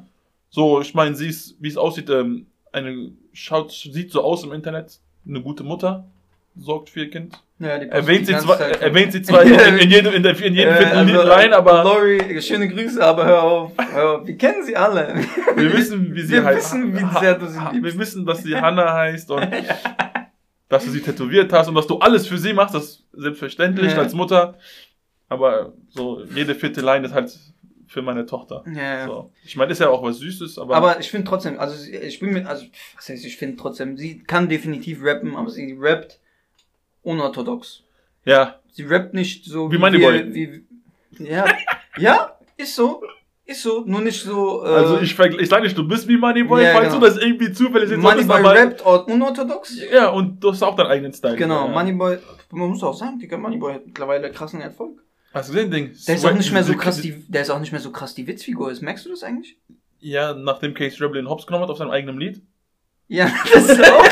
[0.50, 4.52] So, ich meine, sie ist, wie es aussieht, ähm, eine, schaut, sieht so aus im
[4.52, 6.05] Internet, eine gute Mutter,
[6.57, 7.42] sorgt für ihr Kind.
[7.59, 8.83] Ja, Erwähnt sie zwar, Zeit.
[8.83, 12.68] erwähnt sie zwar in, jedem, in, der, in jedem Äh, also, rein, aber Lori, schöne
[12.68, 14.26] Grüße, aber hör auf, hör auf.
[14.26, 15.14] Wir kennen sie alle.
[15.57, 16.74] wir wissen, wie sie Wir heißt.
[16.74, 17.83] wissen, wie sehr du sie liebst.
[17.94, 19.46] Wir wissen, dass sie Hannah heißt und
[20.68, 23.92] dass du sie tätowiert hast und dass du alles für sie machst, das ist selbstverständlich
[23.92, 23.98] Ja.
[23.98, 24.59] als Mutter.
[25.28, 27.33] Aber so, jede vierte Line ist halt
[27.92, 28.64] für meine Tochter.
[28.66, 29.07] Ja, ja.
[29.07, 29.31] So.
[29.44, 32.18] Ich meine, ist ja auch was Süßes, aber, Aber ich finde trotzdem, also sie- ich
[32.18, 32.64] bin mir, also
[32.96, 36.18] was heißt, ich finde trotzdem, sie kann definitiv rappen, aber sie rappt
[37.02, 37.83] unorthodox.
[38.24, 40.33] ja, Sie rappt nicht so Wie Moneyboy.
[40.35, 40.64] Wie,
[41.18, 41.44] ja,
[41.98, 43.02] ja, ist so,
[43.44, 44.64] ist so, nur nicht so.
[44.64, 47.00] Äh, also ich, ich sage nicht, du bist wie Moneyboy, Ja, falls genau.
[47.00, 49.76] du das irgendwie zufällig solltest, Moneyboy aber rappt or- unorthodox.
[49.92, 51.37] ja, und du hast auch deinen eigenen Style.
[51.37, 51.70] Genau, ja.
[51.72, 52.16] Moneyboy,
[52.52, 55.02] man muss auch sagen, Digga, Moneyboy hat mittlerweile krassen Erfolg.
[55.34, 55.92] Hast du den Ding?
[56.06, 58.14] Der ist auch nicht mehr so krass, die, der ist auch nicht mehr so krass
[58.14, 58.82] die Witzfigur ist.
[58.82, 59.56] Merkst du das eigentlich?
[60.00, 62.42] Ja, nachdem Case Rebel den Hops genommen hat auf seinem eigenen Lied.
[63.08, 64.04] Ja, das ist auch.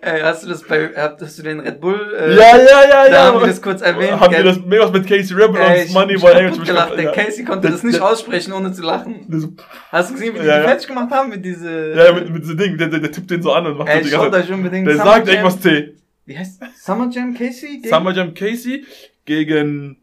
[0.00, 2.14] äh, hast du das bei, hast du den Red Bull?
[2.18, 4.20] Äh, ja, ja, ja, da haben wir das kurz erwähnt.
[4.20, 6.92] Haben wir das mehr mit Casey Rebel Ey, und Moneyboy kaputt gelacht.
[6.96, 7.12] Der ja.
[7.12, 9.26] Casey konnte Das- das nicht das- aussprechen, ohne zu lachen.
[9.28, 9.48] Das-
[9.90, 10.68] Hast du gesehen, wie die Ja, die ja.
[10.68, 11.94] fertig gemacht haben mit diese.
[11.94, 13.98] Ja, mit, mit diesem Ding, der, der, der tippt den so an und macht Ey,
[14.04, 15.94] so die ganze unbedingt Der Summer sagt Jam- irgendwas T.
[16.26, 17.82] Wie heißt Summer Jam Casey?
[17.88, 18.84] Summer Jam Casey
[19.24, 19.96] gegen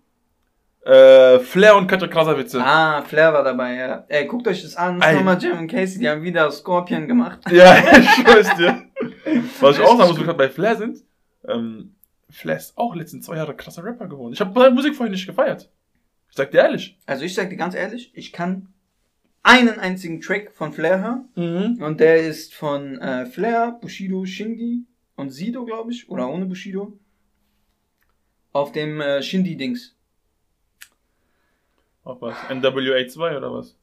[0.86, 2.56] äh, Flair und Katja Krasavice.
[2.56, 4.06] Ah, Flair war dabei, ja.
[4.08, 5.02] Ey, guckt euch das an.
[5.02, 5.18] Ey.
[5.18, 7.40] Summer Jam und Casey, die haben wieder Scorpion gemacht.
[7.52, 8.84] Ja, ich schwör's dir.
[9.60, 11.00] Was ich auch sagen muss, wo wir gerade bei Flair sind,
[11.48, 11.96] ähm,
[12.30, 14.34] Flair ist auch letzten zwei Jahre krasser Rapper geworden.
[14.34, 15.72] Ich habe seine Musik vorhin nicht gefeiert.
[16.30, 16.98] Ich sag dir ehrlich.
[17.06, 18.68] Also ich sag dir ganz ehrlich, ich kann
[19.42, 21.30] einen einzigen Track von Flair hören.
[21.36, 21.84] Mhm.
[21.84, 24.84] Und der ist von äh, Flair, Bushido, Shindy
[25.16, 26.10] und Sido, glaube ich.
[26.10, 27.00] Oder ohne Bushido.
[28.52, 29.95] Auf dem äh, Shindy-Dings.
[32.06, 32.36] Auf was?
[32.50, 33.76] NWA 2 oder was?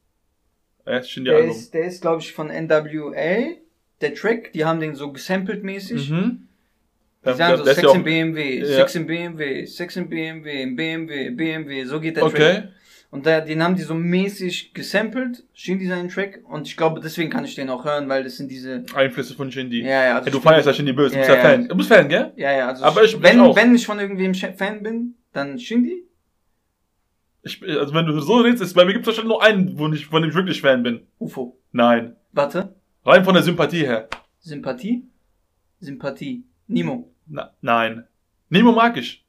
[0.85, 1.51] Er ist schon die Der Album.
[1.51, 3.55] ist, der ist glaube ich, von NWA.
[4.01, 6.09] Der Track, die haben den so gesampelt mäßig.
[6.09, 6.47] Mhm.
[7.25, 8.65] Die sagen so, Sex ja auch- in BMW, Ja.
[8.65, 12.33] Sex in BMW, Sex in BMW, BMW, BMW, so geht der Track.
[12.33, 12.63] Okay.
[13.11, 16.39] Und der, den haben die so mäßig gesampelt, Shindy seinen Track.
[16.49, 18.83] Und ich glaube, deswegen kann ich den auch hören, weil das sind diese...
[18.95, 19.81] Einflüsse von Shindy.
[19.83, 21.49] Ja, ja, also Ey, du feierst ja Shindy böse, du bist Ja, ja ja.
[21.49, 21.67] Fan.
[21.69, 22.33] Du bist Fan, gell?
[22.35, 22.83] Ja, ja, also
[23.21, 23.55] wenn, ich auch.
[23.55, 26.03] wenn ich von irgendwem Fan bin, dann Shindy.
[27.43, 29.87] Ich, also wenn du so redest, ist, bei mir gibt es wahrscheinlich nur einen, wo
[29.89, 31.01] ich, von dem ich wirklich Fan bin.
[31.19, 31.59] UFO.
[31.73, 32.15] Nein.
[32.31, 32.73] Warte.
[33.05, 34.07] Rein von der Sympathie her.
[34.39, 35.03] Sympathie?
[35.81, 36.45] Sympathie.
[36.67, 37.11] Nemo.
[37.27, 38.05] Na, nein.
[38.49, 39.25] Nemo mag ich.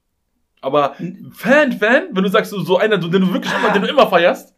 [0.60, 0.94] Aber
[1.32, 4.06] Fan, Fan, wenn du sagst, so, so einer, den du wirklich immer, den du immer
[4.08, 4.53] feierst.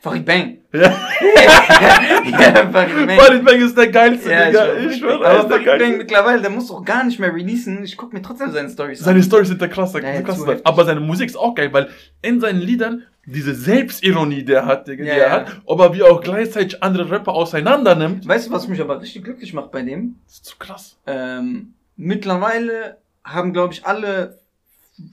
[0.00, 0.58] Farid Bang.
[0.72, 0.80] Ja.
[0.80, 3.18] ja, Farid Bang.
[3.18, 4.74] Farid Bang ist der geilste, Ja, Digga.
[4.74, 5.96] ich, schwöre, er aber der Farid Bang geilste.
[5.98, 7.84] mittlerweile, der muss doch gar nicht mehr releasen.
[7.84, 9.22] Ich guck mir trotzdem seine Stories Seine an.
[9.24, 10.60] Storys sind der krasse, Ja, krasse.
[10.64, 11.88] Aber seine Musik ist auch geil, weil
[12.22, 15.30] in seinen Liedern diese Selbstironie, die er hat, Digga, die Ja, er ja.
[15.32, 19.24] hat, aber wie auch gleichzeitig andere Rapper auseinander nimmt, Weißt du, was mich aber richtig
[19.24, 20.16] glücklich macht bei dem?
[20.26, 20.96] ist zu krass.
[21.06, 24.38] Ähm, mittlerweile haben, glaube ich, alle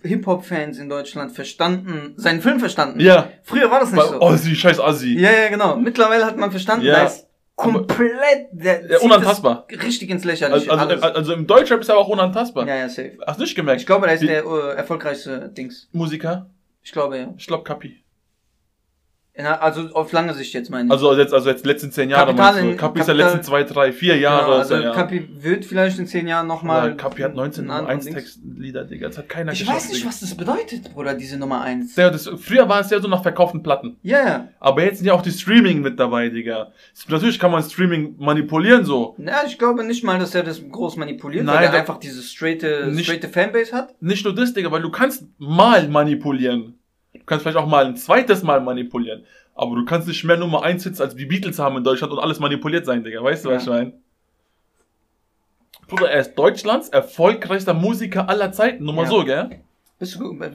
[0.04, 3.00] Hip-Hop-Fans in Deutschland verstanden, seinen Film verstanden.
[3.00, 3.30] Ja.
[3.44, 4.22] Früher war das nicht Weil so.
[4.22, 5.18] Ossi, scheiß Ossi.
[5.20, 5.76] Ja, ja, genau.
[5.78, 6.94] Mittlerweile hat man verstanden, Ja.
[6.96, 9.68] da ist komplett, der Ja, unantastbar.
[9.70, 10.72] richtig ins Lächerliche.
[10.72, 12.68] Also, also, also im Deutschrap ist er auch unantastbar.
[12.68, 13.18] ja, ja, safe.
[13.26, 13.82] Hast du nicht gemerkt?
[13.82, 15.88] Ich glaube, er ist Die- der äh, erfolgreichste Dings.
[15.92, 16.50] Musiker?
[16.82, 17.34] Ich glaube, ja.
[17.38, 18.03] Ich glaube Kapi.
[19.38, 19.60] Ja.
[19.60, 20.92] Also auf lange Sicht jetzt meine ich.
[20.92, 22.78] Also jetzt, also jetzt letzten zehn Jahre Kapital meinst du?
[22.78, 24.46] Kapi ist ja letzten zwei, drei, vier Jahre.
[24.52, 24.94] genau, ist er, also ja.
[24.94, 26.96] Kapi wird vielleicht in zehn Jahren nochmal.
[26.96, 28.16] Kapi hat 19 Nummer 1 Dings.
[28.16, 29.08] Textlieder, Digga.
[29.08, 30.10] Das hat keiner Ich weiß nicht, Digga.
[30.10, 31.96] was das bedeutet, Bruder, diese Nummer 1.
[31.96, 33.98] Ja, das, früher war es ja so nach verkauften Platten.
[34.02, 34.48] Ja, ja.
[34.60, 36.72] Aber jetzt sind ja auch die Streaming mit dabei, Digga.
[37.08, 39.16] Natürlich kann man Streaming manipulieren so.
[39.18, 42.22] Ja, ich glaube nicht mal, dass er das groß manipuliert, Nein, weil er einfach diese
[42.22, 44.00] straighte, Nicht- straighte Fanbase hat.
[44.02, 46.80] Nicht nur das, Digga, weil du kannst mal manipulieren.
[47.24, 49.24] Du kannst vielleicht auch mal ein zweites Mal manipulieren.
[49.56, 52.20] Aber du kannst nicht mehr Nummer 1 Hits als die Beatles haben in Deutschland und
[52.20, 53.24] alles manipuliert sein, Digga.
[53.24, 53.76] Weißt du, was ich Ja.
[53.76, 53.94] meine?
[55.88, 58.84] Bruder, er ist Deutschlands erfolgreichster Musiker aller Zeiten.
[58.84, 59.10] Nur mal Ja.
[59.10, 59.62] so, gell?
[60.00, 60.52] Bist du, äh,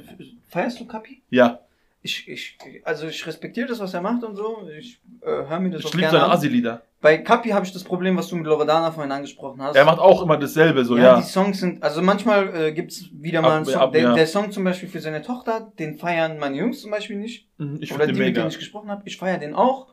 [0.49, 1.23] feierst du Kapi?
[1.31, 1.61] Ja.
[2.09, 4.67] Ich, ich, also ich respektiere das, was er macht und so.
[4.79, 6.31] Ich äh, höre mir das Ich auch gerne seine an.
[6.31, 6.83] Assi-Lieder.
[7.03, 9.77] Bei Kapi habe ich das Problem, was du mit Loredana vorhin angesprochen hast.
[9.77, 11.17] Er macht auch immer dasselbe, so, ja, ja.
[11.21, 13.75] die Songs sind, also manchmal äh, gibt's wieder mal Ab- einen Song.
[13.83, 14.15] ab- der, ja.
[14.15, 17.47] der Song zum Beispiel für seine Tochter, den feiern meine Jungs zum Beispiel nicht.
[17.59, 18.49] Mhm, Ich Oder die, den mit denen mega.
[18.49, 19.03] ich gesprochen habe.
[19.05, 19.89] Ich feiere den auch,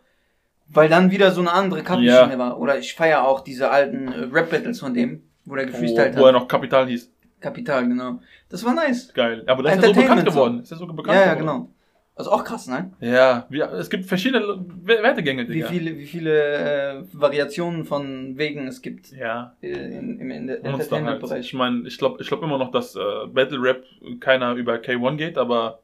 [0.68, 2.38] weil dann wieder so eine andere Kapi-Schiene Ja.
[2.40, 2.60] war.
[2.60, 6.26] Oder ich feiere auch diese alten äh, Rap-Battles von dem, wo der gefreestylt Wo, wo
[6.28, 7.12] er noch Kapital hieß.
[7.40, 8.20] Kapital, genau.
[8.50, 9.14] Das war nice.
[9.14, 9.44] Geil.
[9.46, 10.62] Aber der ist ja so bekannt geworden.
[10.62, 11.40] Ist ja so bekannt Ja, ja, geworden.
[11.60, 11.75] genau.
[12.18, 12.94] Also auch krass, ne?
[13.02, 15.68] Ja, wir, es gibt verschiedene We- Wertegänge, Wie Digga.
[15.68, 19.58] viele, wie viele äh, Variationen von Wegen es gibt Ja.
[19.62, 20.64] äh, in, im halt.
[20.64, 21.46] Entertainment-Bereich.
[21.48, 23.84] Ich meine, ich glaube ich glaub immer noch, dass äh, Battle Rap
[24.22, 25.80] keiner über K1 geht, aber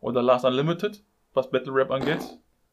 [0.00, 1.02] oder Last Unlimited,
[1.34, 2.20] was Battle Rap angeht.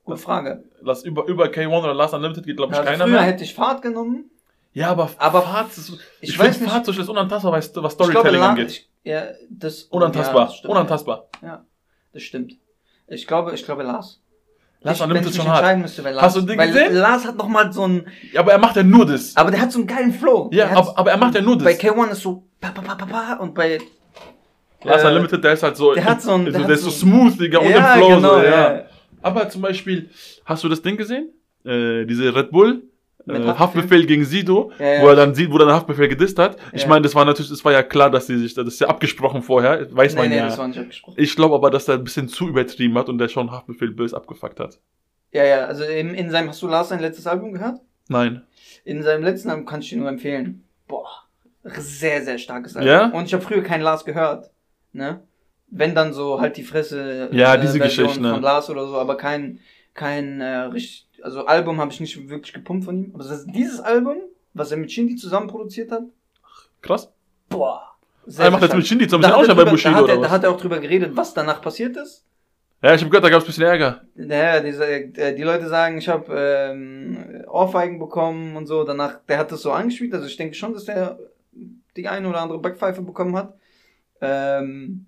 [0.06, 0.64] Gute Frage.
[0.82, 3.24] Lass über, über K1 oder Last Unlimited geht, glaube ich, Also keiner früher mehr.
[3.24, 4.30] hätte ich Fahrt genommen.
[4.72, 5.89] Ja, aber, Aber Fahrt ist,
[6.22, 8.70] ich ich, weiß nicht- Fahrt so schlecht unantastbar, was, was glaube, Storytelling La- angeht.
[8.72, 10.72] ich, ja, das, Unantastbar, Ja, das stimmt.
[10.72, 11.28] unantastbar.
[11.41, 11.66] Ja,
[12.14, 12.54] das stimmt.
[13.08, 14.20] Ich glaube, ich glaube Lars.
[14.82, 15.78] Last ich, Unlimited schon hart.
[15.80, 16.22] müsste, Lars.
[16.22, 16.93] Hast du den gesehen?
[16.95, 19.36] Lars hat nochmal so ein, Ja, aber er macht ja nur das.
[19.38, 20.49] aber der hat so einen geilen Flow.
[20.51, 21.64] Ja, Der aber, aber er macht ja nur das.
[21.64, 23.80] Bei K1 ist so pa pa pa pa pa und bei
[24.84, 26.84] Last äh, Unlimited, der ist halt so, der hat so ein- der der, hat ist
[26.84, 28.74] so so- smooth, Digga, und ja, im Flow genau, so, ja.
[28.76, 28.84] ja.
[29.22, 30.10] Aber zum Beispiel,
[30.43, 31.30] hast du das Ding gesehen?
[31.64, 32.84] Äh, diese Red Bull,
[33.28, 33.60] Haftbefehl?
[33.60, 35.02] Haftbefehl gegen Sido, Ja, ja.
[35.02, 36.58] wo er dann sieht, wo dann Haftbefehl gedisst hat.
[36.74, 36.88] Ich Ja.
[36.90, 39.42] meine, das war natürlich, das war ja klar, dass sie sich, das ist ja abgesprochen
[39.42, 40.46] vorher, weiß Nee, man nee, ja.
[40.46, 41.16] das war nicht abgesprochen.
[41.18, 44.16] Ich glaube aber, dass er ein bisschen zu übertrieben hat und der schon Haftbefehl böse
[44.18, 44.80] abgefuckt hat.
[45.32, 47.80] Ja, ja, also in, in seinem, hast du Lars sein letztes Album gehört?
[48.08, 48.44] Nein.
[48.86, 50.64] In seinem letzten Album kann ich dir nur empfehlen.
[50.88, 51.08] Boah,
[51.64, 52.90] sehr, sehr starkes Album.
[52.92, 53.08] Ja?
[53.08, 54.52] Und ich habe früher keinen Lars gehört.
[54.92, 55.22] Ne?
[55.70, 58.34] Wenn dann so halt die Fresse Ja, diese Version Geschichten, ne?
[58.34, 59.60] von Lars oder so, aber kein,
[59.94, 63.12] kein äh, richtig, also Album habe ich nicht wirklich gepumpt von ihm.
[63.14, 64.18] Aber das, dieses Album,
[64.54, 66.04] was er mit Shindy zusammen produziert hat,
[66.82, 67.12] Krass.
[67.50, 67.96] boah.
[68.38, 70.10] er macht jetzt mit Shindy zusammen, Da ist hat, auch schon bei Bushido da, hat
[70.10, 70.32] er, oder da was?
[70.32, 72.26] hat er auch drüber geredet, was danach passiert ist.
[72.82, 74.02] Ja, ich hab gehört, da gab es ein bisschen Ärger.
[74.16, 78.84] Naja, diese, äh, die Leute sagen, ich habe ähm, Ohrfeigen bekommen und so.
[78.84, 80.14] Danach, der hat das so angespielt.
[80.14, 81.18] Also ich denke schon, dass der
[81.96, 83.54] die eine oder andere Backpfeife bekommen hat.
[84.20, 85.06] Ähm,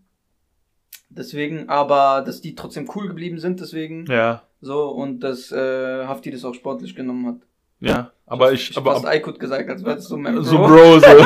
[1.09, 6.31] deswegen, aber dass die trotzdem cool geblieben sind, deswegen Ja, so und dass äh, Hafti
[6.31, 7.37] das auch sportlich genommen hat.
[7.79, 8.11] ja.
[8.27, 10.67] Aber ich, ich aber, fast Aykut gesagt, als das so mein so Bro.
[10.67, 11.05] Bro, so.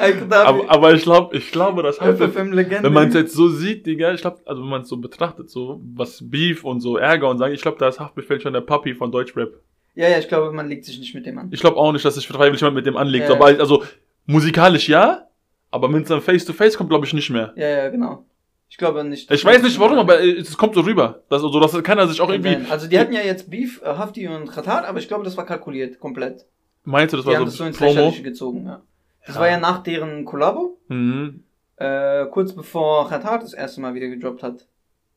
[0.00, 2.20] Aber, aber ich glaube, ich glaube, das hat.
[2.20, 5.50] Wenn man es jetzt so sieht, Digga, ich glaube, also wenn man es so betrachtet,
[5.50, 8.60] so was Beef und so Ärger und sagen, ich glaube, da ist Haftbefehl schon der
[8.60, 9.60] Papi von Deutschrap.
[9.96, 11.48] ja, ja, ich glaube, man legt sich nicht mit dem an.
[11.50, 13.28] Ich glaube auch nicht, dass sich freiwillig jemand mit dem anlegt.
[13.28, 13.34] Ja.
[13.34, 13.82] Aber also
[14.26, 15.26] musikalisch ja,
[15.72, 17.52] aber wenn es dann Face to Face kommt, glaube ich nicht mehr.
[17.56, 18.24] Ja, ja, genau.
[18.70, 19.30] Ich glaube nicht.
[19.30, 21.22] Ich weiß nicht warum, aber es kommt so rüber.
[21.30, 22.58] Dass, also, dass keiner sich auch irgendwie.
[22.70, 25.46] Also die hatten ja jetzt Beef, äh, Hafti und Khatat, aber ich glaube, das war
[25.46, 26.44] kalkuliert, komplett.
[26.84, 28.14] Meinst du, das die war haben so, das so ins Promo?
[28.22, 28.82] Gezogen, ja.
[29.26, 29.40] Das Ja.
[29.40, 31.42] war ja nach deren Kollabo, Mhm.
[31.76, 34.66] äh, kurz bevor Khatat das erste Mal wieder gedroppt hat.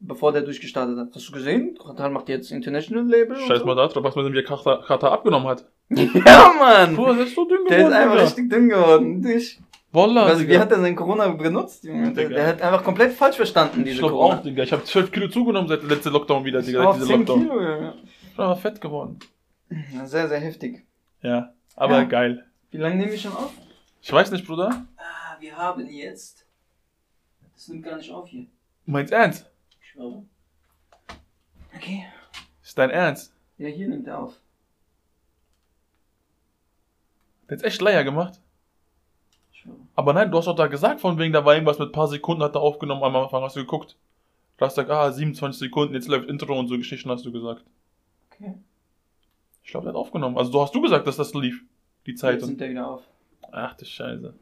[0.04, 1.10] Bevor der durchgestartet hat.
[1.14, 1.78] Hast du gesehen?
[1.78, 3.36] Khatat macht jetzt International Label.
[3.38, 3.66] Scheiß so.
[3.66, 5.66] mal da drauf, was man dem Kata, Kata abgenommen hat.
[5.91, 6.95] Ja, Mann!
[6.95, 7.91] Puh, der ist so dünn Der geworden.
[7.91, 8.24] ist einfach Digga.
[8.24, 9.28] richtig dünn geworden.
[9.28, 9.60] Ich,
[9.94, 10.60] Wallah, also, wie Digga.
[10.62, 11.84] hat er sein Corona benutzt?
[11.84, 12.14] Junge?
[12.14, 12.36] Der, Digga.
[12.36, 14.38] der hat einfach komplett falsch verstanden, Ich diese glaube Corona.
[14.39, 14.64] auch, Digga.
[14.64, 16.84] Ich habe 12 Kilo zugenommen seit letzter Lockdown wieder, Digga.
[16.86, 17.42] auf dieser 10 Lockdown.
[17.42, 17.94] Kilo, Junge.
[18.24, 19.20] Ich bin aber fett geworden.
[19.94, 20.86] Ja, Sehr, sehr heftig.
[21.22, 22.04] Ja, aber Ja.
[22.06, 22.46] geil.
[22.72, 23.52] Wie lange nehme ich schon auf?
[24.02, 24.86] Ich weiß nicht, Bruder.
[24.98, 26.46] Ah, wir haben jetzt.
[27.54, 28.46] Das nimmt gar nicht auf hier.
[28.86, 29.52] Meinst ernst?
[29.82, 30.24] Ich schwöre.
[31.76, 32.06] Okay.
[32.64, 33.34] Ist dein Ernst?
[33.58, 34.34] Ja, hier nimmt er auf.
[37.50, 38.39] Der hat echt Leier gemacht.
[39.96, 42.08] Aber nein, du hast doch da gesagt, von wegen, da war irgendwas mit ein paar
[42.08, 43.98] Sekunden, hat er aufgenommen, am Anfang hast du geguckt.
[44.58, 47.64] Du hast gesagt, ah, 27 Sekunden, jetzt läuft Intro und so Geschichten hast du gesagt.
[48.32, 48.54] Okay.
[49.64, 50.38] Ich glaube, der hat aufgenommen.
[50.38, 51.64] Also du hast du gesagt, dass das lief.
[52.06, 52.36] Die Zeit.
[52.36, 53.04] Jetzt Und, nimmt er wieder auf.
[53.52, 54.34] ach du Scheiße.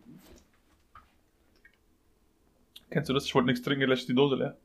[2.89, 3.25] Kennst du das?
[3.25, 4.57] Ich wollte nichts trinken, ist die Dose leer.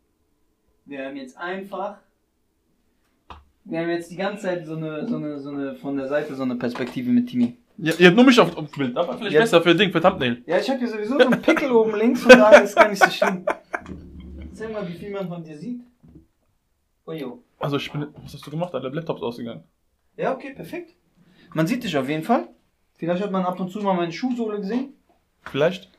[0.87, 1.99] Wir haben jetzt einfach
[3.64, 6.35] Wir haben jetzt die ganze Zeit so eine, so eine, so eine, von der Seite
[6.35, 7.57] so eine Perspektive mit Timmy.
[7.79, 9.41] Ihr, ihr habt nur mich auf auf Bild, aber vielleicht Ja.
[9.41, 10.43] besser für Ding, für Thumbnail.
[10.47, 13.03] Ja, ich habe hier sowieso so einen Pickel oben links, von daher ist gar nicht
[13.03, 13.45] so schlimm.
[14.39, 15.81] Erzähl mal, wie viel man von dir sieht.
[17.07, 17.43] Oh jo.
[17.59, 18.72] Also ich bin, was hast du gemacht?
[18.72, 19.64] Der Laptop ist ausgegangen.
[20.16, 20.95] Ja, okay, perfekt.
[21.53, 22.49] Man sieht dich auf jeden Fall.
[22.97, 24.95] Vielleicht hat man ab und zu mal meine Schuhsohle gesehen.
[25.43, 25.91] Vielleicht.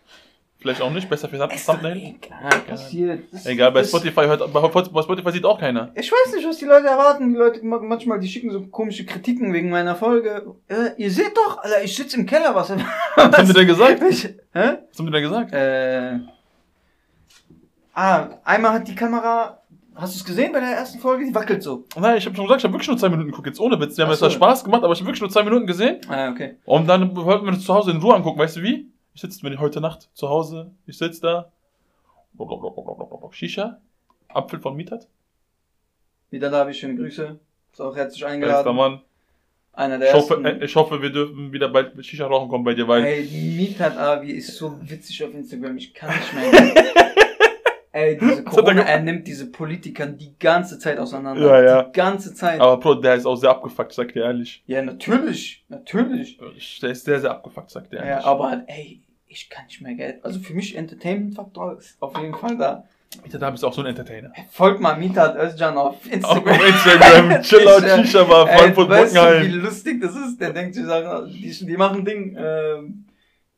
[0.66, 1.95] Vielleicht auch nicht, besser für doch Thumbnail.
[1.95, 3.24] Egal, passiert.
[3.32, 5.91] Das- Egal, bei das- Spotify hört, bei bei Spotify sieht auch keiner.
[5.93, 7.30] Ich weiß nicht, was die Leute erwarten.
[7.30, 10.55] Die Leute ma- manchmal, die schicken so komische Kritiken wegen meiner Folge.
[10.68, 12.72] Äh, ihr seht doch, Alter, ich sitze im Keller, was?
[13.16, 14.01] Was haben die denn gesagt?
[14.09, 14.34] Ich, hä?
[14.53, 15.53] Was haben die denn gesagt?
[15.53, 16.18] Äh.
[17.93, 19.59] Ah, einmal hat die Kamera.
[19.93, 21.26] Hast du es gesehen bei der ersten Folge?
[21.26, 21.86] Die wackelt so.
[21.95, 23.45] Nein, ich habe schon gesagt, ich habe wirklich nur zwei Minuten geguckt.
[23.45, 23.95] Jetzt ohne Witz.
[23.97, 24.26] Wir haben jetzt so.
[24.30, 26.01] zwar Spaß gemacht, aber ich habe wirklich nur zwei Minuten gesehen.
[26.09, 26.55] Ah, okay.
[26.66, 28.39] Und dann wollten wir das zu Hause in Ruhe angucken.
[28.39, 28.89] Weißt du wie?
[29.16, 31.51] Ich sitze, wenn ich heute Nacht zu Hause, ich sitze da.
[33.32, 33.80] Shisha.
[34.28, 35.07] Apfel von Mietat.
[36.32, 37.39] Wieder da habe ich schöne Grüße.
[37.72, 38.76] Ist auch herzlich Bester eingeladen.
[38.76, 39.01] Mann.
[39.72, 40.61] Einer der Ich hoffe, ersten.
[40.63, 43.05] ich hoffe, wir dürfen wieder bald Shisha rauchen kommen bei dir, weil.
[43.05, 43.24] Ey,
[43.55, 45.78] Mietat Avi ist so witzig auf Instagram.
[45.78, 46.86] Ich kann nicht mehr.
[47.93, 51.41] Ey, diese er Corona, er nimmt diese Politiker die ganze Zeit auseinander.
[51.41, 51.84] Ja, ja.
[51.84, 52.59] Die ganze Zeit.
[52.59, 54.61] Aber Bro, der ist auch sehr abgefuckt, sag dir ehrlich.
[54.68, 55.63] ja, natürlich.
[55.70, 56.38] Natürlich.
[56.82, 58.05] Der ist sehr, sehr abgefuckt, sagt der.
[58.05, 59.01] Ja, aber ey,
[59.36, 60.24] ich kann nicht mehr Geld.
[60.24, 62.86] Also für mich Entertainment-Faktor ist auf jeden Fall da.
[63.24, 64.32] Mietat, da bist du auch so ein Entertainer.
[64.52, 66.60] Folgt mal Mitat Özcan auf Auf Instagram.
[66.62, 69.60] Instagram, Chill Out Ich, äh, Shisha Ey, Frankfurt weißt du, wie Bockenheim.
[69.62, 70.42] lustig das ist?
[70.42, 73.06] Der denkt, die sagen, die, die machen Ding, ähm,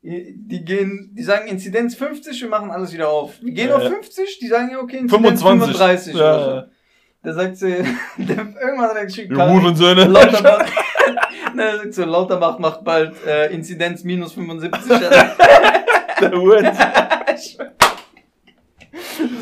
[0.02, 3.42] die gehen, die sagen Inzidenz 50, wir machen alles wieder auf.
[3.42, 3.88] Wir gehen Ja, auf ja.
[3.90, 5.76] 50, die sagen ja okay, Inzidenz 25.
[5.76, 6.77] 35 Ja, oder so.
[7.22, 7.74] Da sagt sie,
[8.16, 10.04] der, irgendwann hat er geschickt, Ihr Hurensöhne.
[10.04, 10.64] Lauterbach,
[11.54, 14.90] ne, er sagt so, Lauterbach macht bald äh, Inzidenz minus 75.
[14.92, 15.36] Alter.
[16.20, 16.74] Der Hurensohn.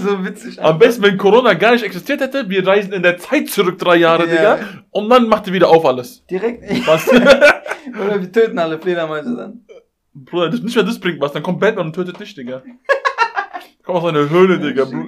[0.03, 0.63] so witzig.
[0.63, 3.97] Am besten, wenn Corona gar nicht existiert hätte, wir reisen in der Zeit zurück drei
[3.97, 4.57] Jahre, Ja.
[4.57, 4.69] Digga.
[4.91, 6.25] Und dann macht ihr wieder auf alles.
[6.27, 7.09] Direkt, Was?
[7.09, 9.65] oder wir töten alle Fledermäuse dann.
[10.15, 12.63] Bruder, das, nicht mehr das bringt was, dann kommt Batman und tötet dich, Digga.
[13.83, 14.85] Komm aus einer Höhle, Digga.
[14.87, 15.05] Bru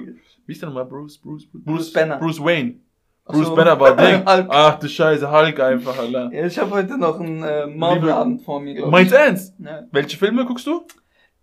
[0.49, 0.85] Wie ist der nochmal?
[0.85, 2.17] Bruce, Bruce, Bruce, Bruce Banner.
[2.17, 2.79] Bruce Wayne.
[3.23, 3.55] Bruce so.
[3.55, 4.23] Banner war Ding.
[4.25, 6.31] Ach du Scheiße, Hulk einfach, Alter.
[6.33, 9.53] Ja, ich habe heute noch einen äh, Marvel-Abend vor mir, du ernst?
[9.59, 9.83] Ja.
[9.91, 10.87] Welche Filme guckst du?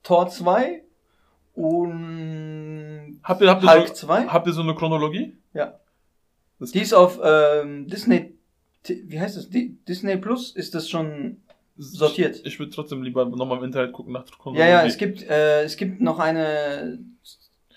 [0.03, 0.83] Tor 2
[1.55, 4.27] und Habt ihr, habt ihr, Hulk so, 2.
[4.27, 5.37] habt ihr so eine Chronologie?
[5.55, 5.79] Ja.
[6.59, 8.35] Das- Die ist auf ähm, Disney,
[8.89, 9.49] wie heißt das?
[9.51, 11.37] Di Disney Plus ist das schon
[11.77, 12.37] sortiert.
[12.41, 14.69] Ich, ich würde trotzdem lieber nochmal im Internet gucken nach Ja, Chronologie.
[14.69, 16.99] ja, es gibt, äh, es gibt noch eine.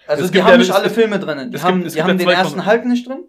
[0.10, 1.52] Also Es die haben ja- nicht alle Filme drin.
[1.52, 3.20] Die es haben, gibt- die haben den ersten Chron- Hulk nicht drin.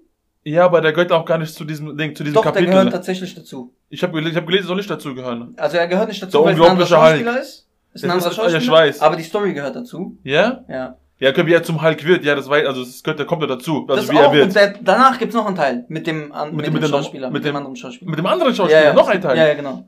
[0.44, 2.70] Ja, aber der gehört auch gar nicht zu diesem Ding, zu diesem Doch, der Kapitel.
[2.72, 3.74] gehört tatsächlich dazu.
[3.90, 5.52] ich habe gelesen, ich hab gelesen, soll nicht dazu gehören.
[5.58, 7.10] Also er gehört nicht dazu, Der weil es ein anderer unglaubliche Hulk.
[7.26, 7.66] Schauspieler ist.
[7.92, 8.72] Ist ein anderer ja, ich Schauspieler.
[8.72, 9.00] weiß.
[9.02, 10.16] Aber die Story gehört dazu.
[10.22, 10.64] Ja?
[10.68, 10.96] Ja.
[11.18, 13.48] Ja, wie er zum Hulk wird, ja, das weiß, also das gehört, der kommt ja
[13.48, 14.22] dazu, also das wie auch.
[14.22, 14.54] er Und wird.
[14.54, 17.26] der, danach gibt's noch einen Teil mit dem, an, mit, dem- dem, mit dem- Schauspieler,
[17.26, 18.10] mit mit, dem dem- anderen Schauspieler.
[18.10, 19.36] Mit dem anderen Schauspieler, ja, ja, noch ein Teil.
[19.36, 19.84] Ja, ja, genau.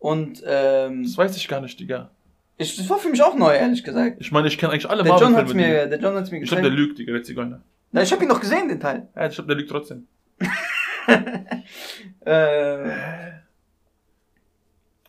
[0.00, 2.10] Und ähm, Das weiß ich gar nicht, Digga.
[2.62, 4.16] Ich, das war für mich auch neu, ehrlich gesagt.
[4.20, 5.66] Ich meine, ich kenne eigentlich alle Der John hat's Marvel-Filme.
[5.66, 7.62] mir, der John hat's mir Ich glaube, der lügt, Digga, der Zigeuner.
[7.92, 9.08] Na, ich habe ihn noch gesehen, den Teil.
[9.14, 10.06] Ja, ich glaube, der lügt trotzdem.
[12.24, 12.90] Äh,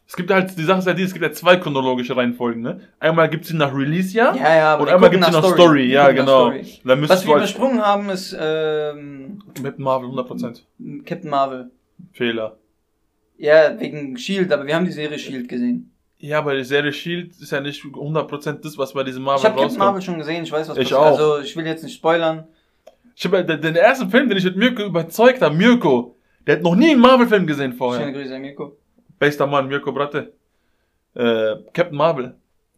[0.05, 2.81] Es gibt halt, die Sache ist ja die, es gibt ja zwei chronologische Reihenfolgen, ne?
[2.99, 4.35] Einmal gibt's sie nach Release-Jahr.
[4.35, 6.47] ja, ja, aber Und einmal gibt's sie nach Story, ja, genau.
[6.51, 6.65] Story.
[6.83, 10.61] Dann Was wir halt übersprungen haben, ist ähm, mit Marvel 100%.
[11.05, 11.71] Captain Marvel.
[12.11, 12.57] Fehler.
[13.37, 15.91] Ja, wegen Shield, aber wir haben die Serie Shield gesehen.
[16.25, 19.43] Ja, aber die Serie Shield ist ja nicht 100% das, was bei diesem Marvel ich
[19.43, 19.79] habe Captain rauskommt.
[19.79, 20.99] Marvel schon gesehen, ich weiß, was Ich passiert.
[20.99, 21.05] auch.
[21.19, 22.45] Also, ich will jetzt nicht spoilern.
[23.13, 26.15] Ich habe den, den ersten Film, den ich mit Mirko überzeugt habe, Mirko,
[26.47, 28.05] der hat noch nie einen Marvel-Film gesehen vorher.
[28.05, 28.77] Schöne Grüße an Mirko.
[29.19, 30.31] Bester Mann, Mirko Bratte.
[31.13, 32.35] Äh, Captain Marvel.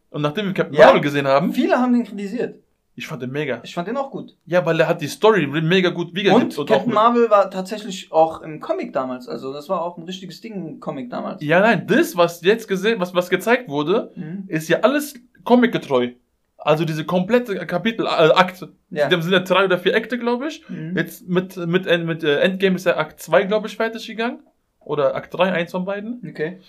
[0.10, 0.88] Und nachdem wir Captain Ja.
[0.88, 2.58] Marvel gesehen haben, Viele haben den kritisiert.
[2.96, 3.60] Ich fand den mega.
[3.64, 4.36] Ich fand den auch gut.
[4.46, 6.58] Ja, weil er hat die Story mega gut wiedergibt.
[6.58, 9.28] Und auch Captain Marvel war tatsächlich auch im Comic damals.
[9.28, 11.44] Also, das war auch ein richtiges Ding im Comic damals.
[11.44, 14.46] Ja, nein, das, was jetzt gesehen, was, was gezeigt wurde, Mhm.
[14.48, 16.12] ist ja alles comicgetreu.
[16.58, 18.66] Also diese komplette Kapitel, äh, Akt.
[18.90, 19.08] Ja.
[19.08, 20.68] Da sind ja drei oder vier Akte, glaube ich.
[20.68, 20.98] Mhm.
[20.98, 24.40] Jetzt mit, mit, mit, mit äh, Endgame ist ja Akt 2, glaube ich, fertig gegangen.
[24.80, 26.22] Oder Akt 3, eins von beiden.
[26.28, 26.60] Okay.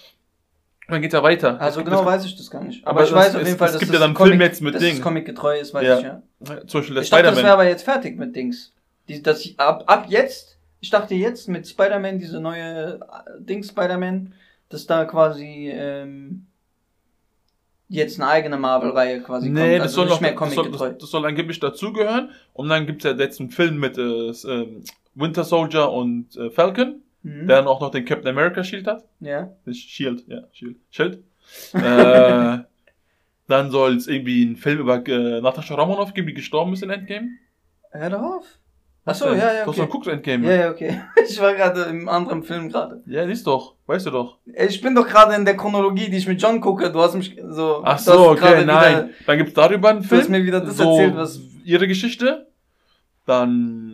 [0.88, 1.60] Dann geht's ja weiter.
[1.60, 2.86] Also Es- genau es- weiß ich das gar nicht.
[2.86, 4.14] Aber, Aber ich weiß es- auf es- jeden Fall, es dass gibt das ja dann
[4.14, 4.94] Comic, Film jetzt mit dass Ding.
[4.96, 5.98] das Comic getreu ist, weiß Ja.
[5.98, 6.22] ich ja.
[6.66, 8.72] Zum Beispiel der Ich dachte, das wäre aber jetzt fertig mit Dings.
[9.08, 12.98] Die, das, ab, ab jetzt, ich dachte jetzt mit Spider-Man, diese neue äh,
[13.40, 14.32] Dings Spider-Man,
[14.68, 16.46] dass da quasi ähm,
[17.88, 19.74] jetzt eine eigene Marvel-Reihe quasi Nee, kommt.
[19.74, 20.88] das Also soll nicht noch, mehr das soll, Comic-getreu.
[20.90, 22.30] das, das soll angeblich dazugehören.
[22.52, 24.82] Und dann gibt's ja jetzt einen Film mit äh, ähm,
[25.14, 27.48] Winter Soldier und äh, Falcon, Mhm.
[27.48, 29.04] der dann auch noch den Captain America Shield hat.
[29.18, 29.50] Ja.
[29.72, 30.76] Shield, ja, Shield.
[30.90, 31.24] Schild.
[31.72, 32.58] äh,
[33.48, 36.90] dann soll es irgendwie einen Film über äh, Natascha Romanoff geben, die gestorben ist in
[36.90, 37.28] Endgame.
[37.90, 38.44] Hör doch auf.
[39.08, 39.76] Ach so, ja, ja, Du hast okay.
[39.78, 40.46] doch geguckt, Endgame.
[40.46, 40.60] Ja, Ja.
[40.66, 41.00] ja, okay.
[41.28, 43.02] Ich war gerade im anderen Film gerade.
[43.04, 43.74] siehst doch.
[43.86, 44.38] Weißt du doch.
[44.44, 46.92] Ich bin doch gerade in der Chronologie, die ich mit John gucke.
[46.92, 47.82] Du hast mich so.
[47.84, 49.10] Ach so, okay, nein.
[49.26, 50.32] Dann gibt's darüber einen Wieder, du hast Film.
[50.40, 51.40] mir wieder das so erzählt, was.
[51.64, 52.46] ihre Geschichte.
[53.26, 53.85] Dann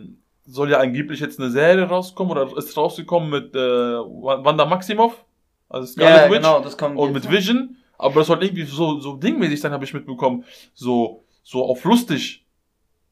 [0.45, 5.23] soll ja angeblich jetzt eine Serie rauskommen oder ist rausgekommen mit äh, Wanda Maximoff.
[5.69, 6.37] Also Scarlet Ja, Witch.
[6.37, 6.97] genau, das kommt.
[6.97, 7.77] Und mit Vision.
[7.97, 10.43] Aber das soll irgendwie so, so dingmäßig sein, habe ich mitbekommen.
[10.73, 12.45] So, so auf lustig.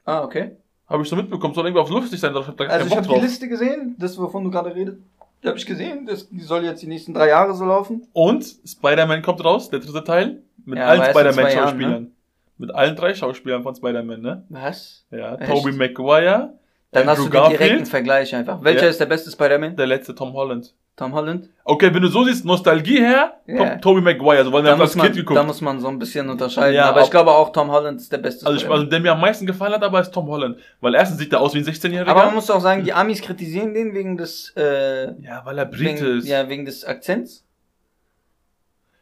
[0.06, 0.58] Ah, okay.
[0.88, 1.54] Habe ich so mitbekommen.
[1.54, 2.34] Soll irgendwie auf lustig sein.
[2.34, 3.20] Da hab ich da Also ich habe die.
[3.20, 4.98] Liste gesehen, das wovon du gerade redest.
[5.44, 6.06] Die habe ich gesehen.
[6.06, 8.08] Das, die soll jetzt die nächsten drei Jahre so laufen.
[8.14, 10.42] Und Spider-Man kommt raus, der dritte Teil.
[10.66, 12.12] Mit Ja, allen Spider-Man-Schauspielern.
[12.58, 14.46] Mit allen drei Schauspielern von Spider-Man, ne?
[14.50, 15.06] Was?
[15.10, 15.50] Ja, Echt?
[15.52, 16.54] Tobey Maguire,
[16.92, 18.62] Dann hast Andrew du den direkten Garfield, Vergleich einfach.
[18.64, 18.90] Welcher Ja.
[18.90, 19.76] ist der beste Spider-Man?
[19.78, 20.74] der letzte Tom Holland.
[20.98, 21.50] Tom Holland?
[21.64, 23.56] Okay, wenn du so siehst, Nostalgie her, Ja.
[23.58, 25.38] kommt Tobey Maguire, so weil Da als Kind geguckt.
[25.38, 26.76] da muss man so ein bisschen unterscheiden.
[26.76, 29.14] Ja, aber ich glaube auch Tom Holland ist der beste also, ich, also der mir
[29.14, 30.58] am meisten gefallen hat, aber ist Tom Holland.
[30.82, 32.08] Weil erstens sieht er aus wie ein 16-Jähriger.
[32.08, 35.66] aber man muss auch sagen, die Amis kritisieren den wegen des, äh, ja, weil er
[35.66, 36.28] Brite wegen, ist.
[36.28, 37.46] ja, wegen des Akzents.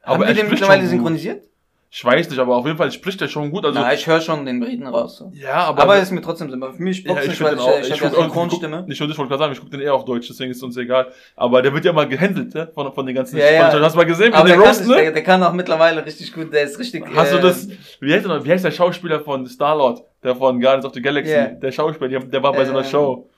[0.03, 1.43] aber Haben er die den mittlerweile synchronisiert?
[1.91, 3.65] Ich weiß nicht, aber auf jeden Fall spricht er schon gut.
[3.65, 5.17] Also, Na, ich höre schon den Briten raus.
[5.17, 5.31] So.
[5.33, 5.81] ja, aber.
[5.81, 6.77] Aber, ist mir trotzdem sympathisch.
[6.77, 7.79] Für mich ja, boxt ich weil ich, auch.
[7.79, 8.85] ich, Ich, habe ja Synchronstimme.
[8.87, 11.11] ich wollte gerade sagen, ich gucke den eher auf Deutsch, deswegen ist uns egal.
[11.35, 12.69] Aber der wird ja mal gehandelt, ne?
[12.75, 13.37] Von, von den ganzen.
[13.37, 13.71] Ja, ja.
[13.81, 14.95] Hast du mal gesehen, Aber wie der den kann, ne?
[14.97, 17.03] der, der kann auch mittlerweile richtig gut, der ist richtig.
[17.15, 17.67] Hast du äh, das,
[17.99, 21.31] wie heißt, der, wie heißt der Schauspieler von Star-Lord, der von Guardians of the Galaxy,
[21.33, 21.47] Ja.
[21.47, 23.29] der Schauspieler, der, der war bei so einer Ähm, Show.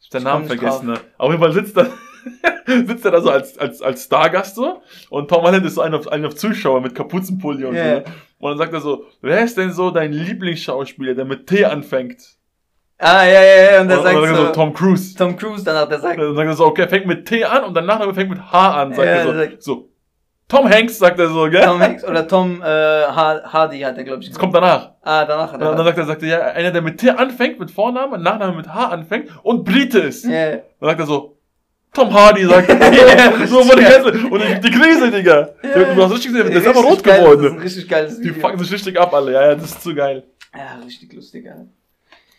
[0.00, 1.00] Ich hab den Namen vergessen, ne?
[1.16, 1.90] Auf jeden Fall sitzt er,
[2.66, 5.94] sitzt er da so als, als, als Stargast so, und Tom Holland ist so ein
[5.94, 7.82] auf, ein auf Zuschauer mit Kapuzenpulli und Ja.
[7.84, 8.04] so, ne?
[8.38, 12.22] Und dann sagt er so, wer ist denn so dein Lieblingsschauspieler, der mit T anfängt?
[12.98, 15.14] Ah, ja, ja, ja, und der und, sagt und dann so, so, Tom Cruise.
[15.16, 17.64] Tom Cruise danach, der sagt, Dann sagt er so, okay, er fängt mit T an
[17.64, 19.34] und dann Nachname fängt mit H an, sagt Ja, er so.
[19.34, 19.88] sagt- so.
[20.48, 21.62] Tom Hanks, sagt er so, gell?
[21.64, 24.28] Tom Hanks oder Tom äh, Ha- Hardy hat er, glaube ich.
[24.28, 24.92] Das kommt danach.
[25.02, 25.84] Ah, danach hat Und dann er.
[25.84, 28.84] sagt er, sagt er, ja, einer, der mit T anfängt, mit Vornamen, Nachname mit H
[28.86, 30.24] anfängt und Brite ist.
[30.24, 31.35] Ja, Dann sagt er so,
[31.92, 32.68] Tom Hardy, sagt.
[32.70, 35.48] Ja, so, wurde die richtig ganze, und die, die Krise, Digga.
[35.62, 35.94] Ja.
[35.94, 37.58] Du hast richtig gesehen, der ist aber rot geil, Das ist ein geworden.
[37.60, 38.40] richtig geiles Die Video.
[38.40, 39.32] fucken sich richtig ab, alle.
[39.32, 40.24] Ja, ja, das ist zu geil.
[40.54, 41.66] Ja, richtig lustig, Alter.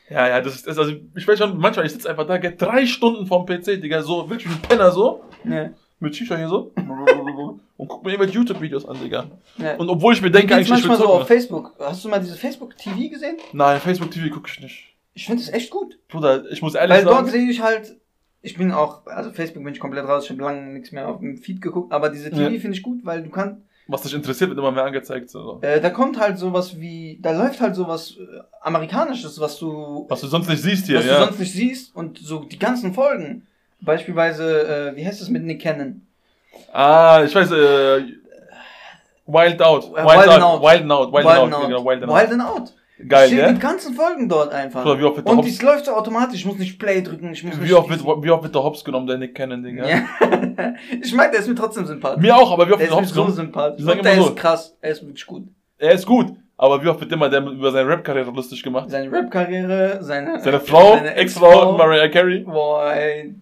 [0.09, 2.55] Ja, ja, das ist, das also, ich weiß schon, manchmal, ich sitze einfach da, gell,
[2.57, 5.69] drei Stunden vorm PC, Digga, so, wirklich wie ein Penner, so, Ja,
[5.99, 6.71] mit Shisha hier so,
[7.77, 9.25] und guck mir irgendwelche YouTube-Videos an, Digga.
[9.57, 9.75] ja.
[9.75, 11.27] Und obwohl ich mir denke, eigentlich, ich will manchmal so auf.
[11.27, 11.73] Facebook?
[11.79, 13.35] Hast du mal diese Facebook-TV gesehen?
[13.51, 14.83] Nein, Facebook-TV gucke ich nicht.
[15.13, 15.97] Ich finde es echt gut.
[16.07, 17.97] Bruder, ich muss ehrlich Weil dort sagen, sehe ich halt,
[18.41, 21.19] ich bin auch, also Facebook bin ich komplett raus, ich habe lange nichts mehr auf
[21.19, 22.59] dem Feed geguckt, aber diese TV Ja.
[22.59, 25.59] finde ich gut, weil du kannst, was dich interessiert, wird immer mehr angezeigt, so.
[25.61, 30.21] äh, da kommt halt sowas wie, da läuft halt sowas äh, Amerikanisches, was du, Was
[30.21, 31.19] du sonst nicht siehst hier, was ja.
[31.19, 33.47] du sonst nicht siehst und so die ganzen Folgen.
[33.79, 36.01] Beispielsweise, äh, wie heißt das mit Nick Cannon?
[36.73, 38.03] Ah, ich weiß, äh,
[39.27, 39.85] Wild Out.
[39.85, 40.41] Äh, Wild, Wild Out.
[40.41, 40.61] Out.
[40.63, 41.13] Wild Out.
[41.13, 41.53] Wild, Wild Out.
[41.53, 41.61] Out.
[41.67, 42.29] Genau, Wild and Out.
[42.29, 42.73] Wild Out.
[43.07, 43.51] Geil, ich ja?
[43.51, 44.81] die ganzen Folgen dort einfach.
[44.83, 47.01] Bruder, wie oft wird der und Hops- es läuft so automatisch, ich muss nicht Play
[47.01, 49.35] drücken, ich muss nicht Wie oft, wird, wie oft wird der Hops genommen, der Nick
[49.35, 49.85] Cannon, Ding, ja?
[51.01, 52.21] Ich mag, der ist mir trotzdem sympathisch.
[52.21, 53.33] Mir auch, aber wie oft der wird der Hops so genommen?
[53.35, 53.85] sympathisch.
[53.85, 54.35] Und der immer ist so.
[54.35, 55.43] krass, er ist wirklich gut.
[55.77, 58.89] Er ist gut, aber wie oft wird immer der über seine Rap-Karriere lustig gemacht?
[58.89, 62.39] Seine Rap-Karriere, seine, Seine Frau, Ex-Frau, Mariah Carey.
[62.39, 63.35] Boah, ey.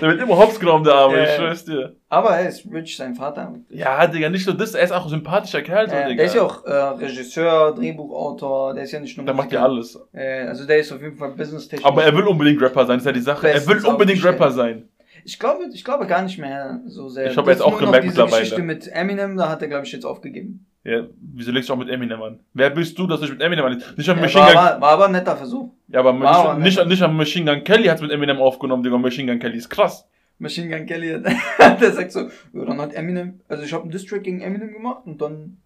[0.00, 1.94] Der wird immer Hops genommen, der Arme, ich schwör's dir.
[2.08, 3.54] Aber er ist rich, sein Vater.
[3.68, 6.14] Ja, Digga, nicht nur das, er ist auch ein sympathischer Kerl, so, Digga.
[6.14, 9.62] der ist ja auch äh, Regisseur, Drehbuchautor, der ist ja nicht nur Der macht ja
[9.62, 9.98] alles.
[10.12, 11.86] Äh, also der ist auf jeden Fall business-technisch.
[11.86, 13.48] Aber er will unbedingt Rapper sein, ist ja die Sache.
[13.48, 14.24] Er will Bestens unbedingt.
[14.24, 14.88] Rapper sein.
[15.24, 17.30] Ich glaube, ich glaube gar nicht mehr so sehr.
[17.30, 18.40] Ich hab Das jetzt auch gemerkt mittlerweile.
[18.40, 20.66] Geschichte mit Eminem, da hat er, glaube ich, jetzt aufgegeben.
[20.82, 21.02] Ja,
[21.34, 22.40] wieso legst du auch mit Eminem an?
[22.54, 23.82] Wer bist du, dass du mit Eminem an?
[23.96, 24.56] Nicht am Ja, Machine war, Gun.
[24.56, 25.70] war, war aber ein netter Versuch.
[25.88, 28.82] Ja, aber war aber nicht, nicht, nicht am Machine Gun Kelly hat's mit Eminem aufgenommen,
[28.82, 28.96] Digga.
[28.96, 30.06] Machine Gun Kelly ist krass.
[30.38, 31.20] Machine Gun Kelly,
[31.58, 34.72] hat- der sagt so, ja, dann hat Eminem, also ich habe einen Distrack gegen Eminem
[34.72, 35.58] gemacht und dann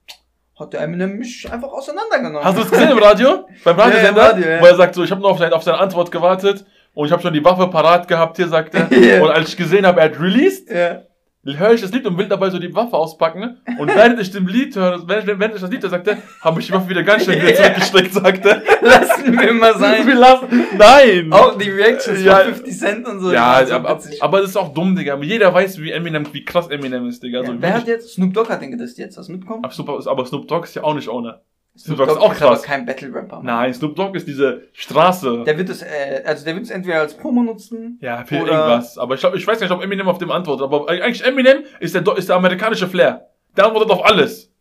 [0.58, 2.42] hat der Eminem mich einfach auseinandergenommen.
[2.44, 3.46] Hast du das gesehen im Radio?
[3.62, 4.10] Beim Ja, Radiosender?
[4.10, 4.60] im Radio, ja.
[4.60, 7.12] Wo er sagt so, ich habe nur auf seine, auf seine Antwort gewartet und ich
[7.12, 8.88] habe schon die Waffe parat gehabt, hier sagt er.
[8.98, 9.22] Ja.
[9.22, 11.02] Und als ich gesehen habe, er hat released, Ja.
[11.46, 13.40] Höre ich das Lied und will dabei so die Waffe auspacken.
[13.40, 13.56] ne?
[13.78, 16.66] Und während ich dem Lied höre, während ich, das Lied höre, sagt er, habe ich
[16.66, 17.56] die Waffe wieder ganz schnell wieder Ja.
[17.56, 18.62] zurückgesteckt, sagt er.
[18.80, 20.08] Lassen wir mal Wir sein.
[20.16, 21.32] lassen, nein!
[21.32, 22.36] Auch die Reactions Ja.
[22.40, 23.28] von 50 Cent und so.
[23.28, 23.74] die ja, waren so
[24.22, 25.16] aber, das ist auch dumm, Digga.
[25.22, 27.42] Jeder weiß, wie Eminem, wie krass Eminem ist, Digga.
[27.42, 29.64] ja, Also wer hat jetzt, Snoop Dogg hat den gedisst jetzt, hast du mitbekommen?
[29.64, 31.40] aber, Snoop, aber Snoop Dogg ist ja auch nicht ohne.
[31.76, 32.62] Snoop Dogg ist auch aber krass.
[32.62, 33.40] kein Battle-Rapper.
[33.42, 35.42] Nein, Snoop Dogg ist diese Straße.
[35.44, 37.98] Der wird es, äh, also der wird es entweder als Promo nutzen.
[38.00, 38.96] ja, für Oder- irgendwas.
[38.96, 40.64] Aber ich, glaub, ich weiß nicht, ob Eminem auf dem antwortet.
[40.64, 43.28] Aber eigentlich Eminem ist der, ist der amerikanische Flair.
[43.56, 44.52] Der antwortet auf alles.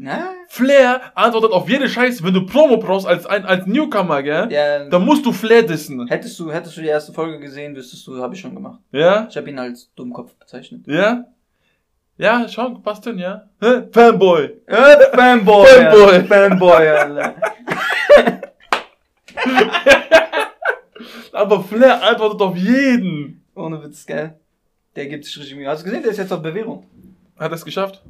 [0.00, 0.30] Na?
[0.48, 2.22] Flair antwortet auf jede Scheiße.
[2.24, 4.46] Wenn du Promo brauchst als, ein, als Newcomer, gell?
[4.50, 6.06] Ja, Dann musst du Flair dissen.
[6.06, 8.80] hättest du, hättest du die erste Folge gesehen, wüsstest du, habe ich schon gemacht.
[8.92, 9.26] Ja?
[9.28, 10.86] Ich habe ihn als Dummkopf bezeichnet.
[10.86, 11.24] Ja?
[12.18, 13.48] Ja, schau, passt denn, ja?
[13.60, 13.82] Hä?
[13.92, 14.60] Fanboy.
[14.66, 15.66] Äh, Fanboy!
[15.66, 16.24] Fanboy.
[16.24, 17.34] Fanboy, Alter.
[21.32, 23.44] Aber Flair antwortet auf jeden.
[23.54, 24.34] Ohne Witz, gell?
[24.96, 25.68] Der gibt sich richtig Mühe.
[25.68, 26.84] Hast du gesehen, der ist jetzt auf Bewährung.
[27.38, 28.02] Hat er es geschafft?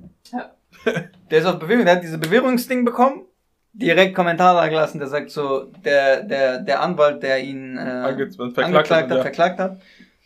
[1.31, 3.27] Der ist auf Bewährung, der hat diese Bewährungsding bekommen.
[3.75, 8.91] Direkt Kommentar da gelassen, der sagt so, der, der, der Anwalt, der ihn äh, angeklagt
[8.91, 9.21] hat, hat, ja.
[9.21, 9.83] verklagt hat,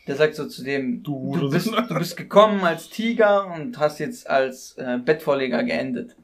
[0.06, 3.98] der sagt so zu dem, Du du, bist, du bist gekommen als Tiger und hast
[3.98, 6.16] jetzt als äh, Bettvorleger geendet.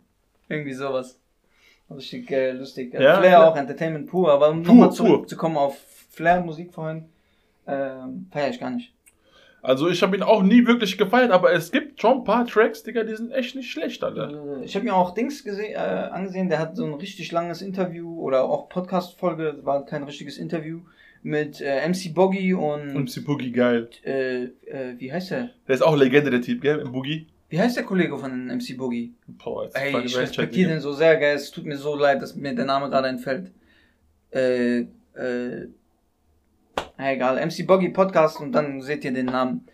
[0.49, 1.19] Irgendwie sowas.
[1.91, 2.93] Richtig äh, lustig.
[2.93, 3.49] Ja, Flair Flair.
[3.49, 4.33] auch, Entertainment pur.
[4.33, 5.79] Aber um nochmal zurückzukommen auf
[6.11, 7.05] Flair-Musik vorhin,
[7.67, 8.93] ähm, feier ich gar nicht.
[9.63, 12.85] Also ich habe ihn auch nie wirklich gefeiert, aber es gibt schon ein paar Tracks,
[12.85, 14.61] Digga, die sind echt nicht schlecht, Alter.
[14.61, 17.61] Äh, Ich habe mir auch Dings gese- äh, angesehen, der hat so ein richtig langes
[17.61, 20.81] Interview oder auch Podcast-Folge, war kein richtiges Interview,
[21.23, 23.89] mit äh, MC Boggy und, MC Boogie geil.
[24.05, 24.51] äh, äh,
[24.99, 25.51] wie heißt der?
[25.67, 26.85] Der ist auch Legende, der Typ, gell?
[26.85, 27.27] Boogie.
[27.51, 29.15] Wie heißt der Kollege von MC Boogie?
[29.27, 31.35] Boah, jetzt Ey, ich respektiere den so sehr, geil.
[31.35, 33.53] Es tut mir so leid, dass mir der Name gerade entfällt.
[34.31, 34.81] Äh,
[35.15, 35.69] äh,
[36.99, 39.67] na egal, MC Boggy Podcast und dann seht ihr den Namen.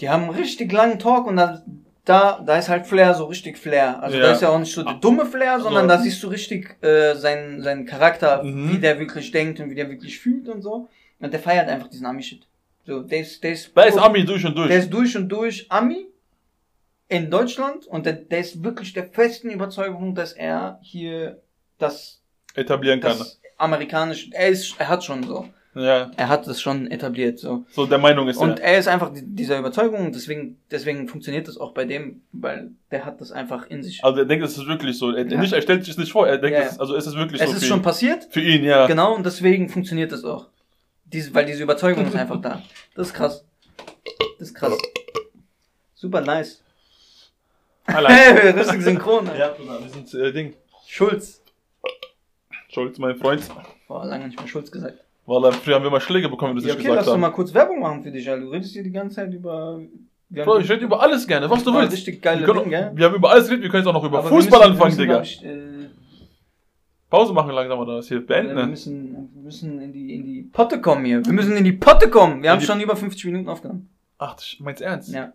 [0.00, 1.62] Die haben einen richtig langen Talk und da,
[2.08, 4.02] da, da ist halt Flair so richtig Flair.
[4.02, 4.32] Also da Ja.
[4.32, 5.88] ist ja auch nicht so der dumme Flair, sondern So.
[5.88, 8.72] da siehst du richtig äh, seinen, seinen Charakter, Mhm.
[8.72, 10.88] wie der wirklich denkt und wie der wirklich fühlt und so.
[11.20, 12.46] Und der feiert einfach diesen Ami-Shit.
[12.86, 14.68] So, der ist, der ist, Da ist Ami durch und durch.
[14.68, 16.06] der ist durch und durch Ami
[17.08, 21.40] in Deutschland und der, der ist wirklich der festen Überzeugung, dass er hier
[21.78, 22.22] das,
[22.54, 23.18] etablieren kann.
[23.18, 25.48] das amerikanische, er ist, er hat schon so,
[25.80, 27.64] Ja, er hat es schon etabliert so.
[27.70, 28.72] so der Meinung ist Und er.
[28.72, 33.04] er ist einfach die- dieser Überzeugung deswegen, deswegen funktioniert das auch bei dem, weil der
[33.04, 34.02] hat das einfach in sich.
[34.02, 35.12] Also er denkt, es ist wirklich so.
[35.12, 35.38] Er, Ja.
[35.40, 37.48] nicht, er stellt sich nicht vor, er denkt, Ja, es, also es ist wirklich es
[37.50, 37.82] so ist für, schon ihn.
[37.82, 38.86] passiert, für ihn, ja.
[38.86, 40.48] genau, und deswegen funktioniert das auch.
[41.04, 42.62] Diese, weil diese Überzeugung ist einfach da.
[42.94, 43.44] Das ist krass.
[44.38, 44.76] Das ist krass.
[45.94, 46.62] Super nice.
[47.86, 49.28] Hey, richtig synchron.
[49.28, 49.38] Alter.
[49.38, 50.54] ja, wir sind äh, Ding.
[50.86, 51.40] Schulz.
[52.70, 53.42] Schulz, mein Freund.
[53.88, 54.98] Boah, lange nicht mehr Schulz gesagt.
[55.28, 57.18] Weil früher haben wir mal Schläge bekommen, wie du Ja, es okay, gesagt lass doch
[57.18, 58.44] mal kurz Werbung machen für dich, Alter.
[58.46, 59.78] Du redest hier die ganze Zeit über.
[60.30, 61.96] Wir Bro, ich rede über alles gerne, was du Voll willst.
[61.96, 62.92] richtig geile wir, können, Ding, gell?
[62.94, 64.82] wir haben über alles geredet, wir können jetzt auch noch über Aber Fußball wir müssen,
[64.82, 65.22] anfangen, wir Digga.
[65.22, 65.88] ich, äh,
[67.10, 68.18] Pause machen langsam oder was hier?
[68.20, 68.54] Wir Beenden.
[68.54, 68.66] ne?
[68.66, 71.24] müssen, wir müssen in die, in die Potte kommen hier.
[71.24, 72.42] Wir müssen in die Potte kommen.
[72.42, 73.88] Wir haben die- schon über 50 Minuten aufgenommen.
[74.18, 75.12] Ach, das meinst du ernst?
[75.14, 75.32] Ja.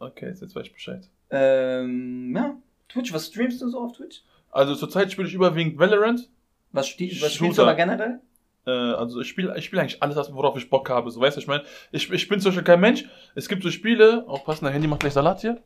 [0.00, 1.08] Okay, jetzt, jetzt weiß ich Bescheid.
[1.30, 2.56] Ähm, ja.
[2.88, 4.22] Twitch, was streamst du so auf Twitch?
[4.50, 6.28] Also zurzeit spiele ich überwiegend Valorant.
[6.72, 8.20] Was, was spielst du aber generell?
[8.66, 11.10] Äh, also ich spiele ich spiele eigentlich alles, worauf ich Bock habe.
[11.10, 13.04] So, weißt du, ich meine, ich, ich bin zum Beispiel kein Mensch.
[13.34, 15.62] Es gibt so Spiele, auch passend, dein Handy macht gleich Salat hier.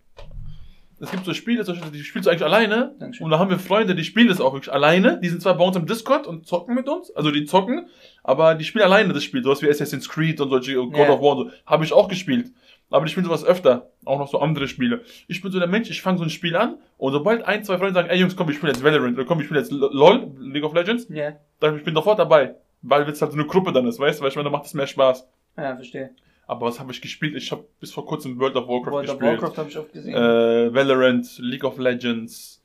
[1.01, 2.97] Es gibt so Spiele, zum Beispiel, die spielst du eigentlich alleine.
[2.99, 3.25] Dankeschön.
[3.25, 5.21] Und da haben wir Freunde, die spielen das auch wirklich alleine.
[5.21, 7.87] Die sind zwar bei uns im Discord und zocken mit uns, also die zocken,
[8.25, 9.45] aber die spielen alleine das Spiel.
[9.45, 11.11] Sowas wie Assassin's Creed und solche God Ja.
[11.11, 11.57] of War und so.
[11.67, 12.51] Habe ich auch gespielt.
[12.91, 13.91] Aber ich spiele sowas öfter.
[14.07, 15.03] Auch noch so andere Spiele.
[15.29, 17.79] Ich bin so der Mensch, ich fange so ein Spiel an und sobald ein, zwei
[17.79, 20.33] Freunde sagen, ey Jungs, komm, ich spiele jetzt Valorant oder komm, ich spiele jetzt LOL,
[20.41, 21.35] League of Legends, Ja.
[21.61, 22.57] dann ich bin sofort dabei.
[22.83, 24.23] Weil es halt so eine Gruppe dann ist, weißt du?
[24.23, 25.27] Weil ich meine, da macht es mehr Spaß.
[25.57, 26.11] Ja, verstehe.
[26.47, 27.37] Aber was habe ich gespielt?
[27.37, 29.43] Ich habe bis vor kurzem World of Warcraft World of gespielt.
[29.43, 30.15] Warcraft habe ich oft gesehen.
[30.15, 32.63] Äh, Valorant, League of Legends.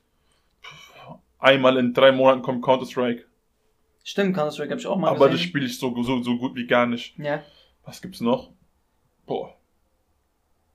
[1.38, 3.24] Einmal in drei Monaten kommt Counter-Strike.
[4.02, 5.48] Stimmt, Counter-Strike habe ich auch mal Aber das gesehen.
[5.48, 7.18] spiele ich so, so, so gut wie gar nicht.
[7.18, 7.42] Ja.
[7.84, 8.50] Was gibt's noch?
[9.26, 9.54] Boah.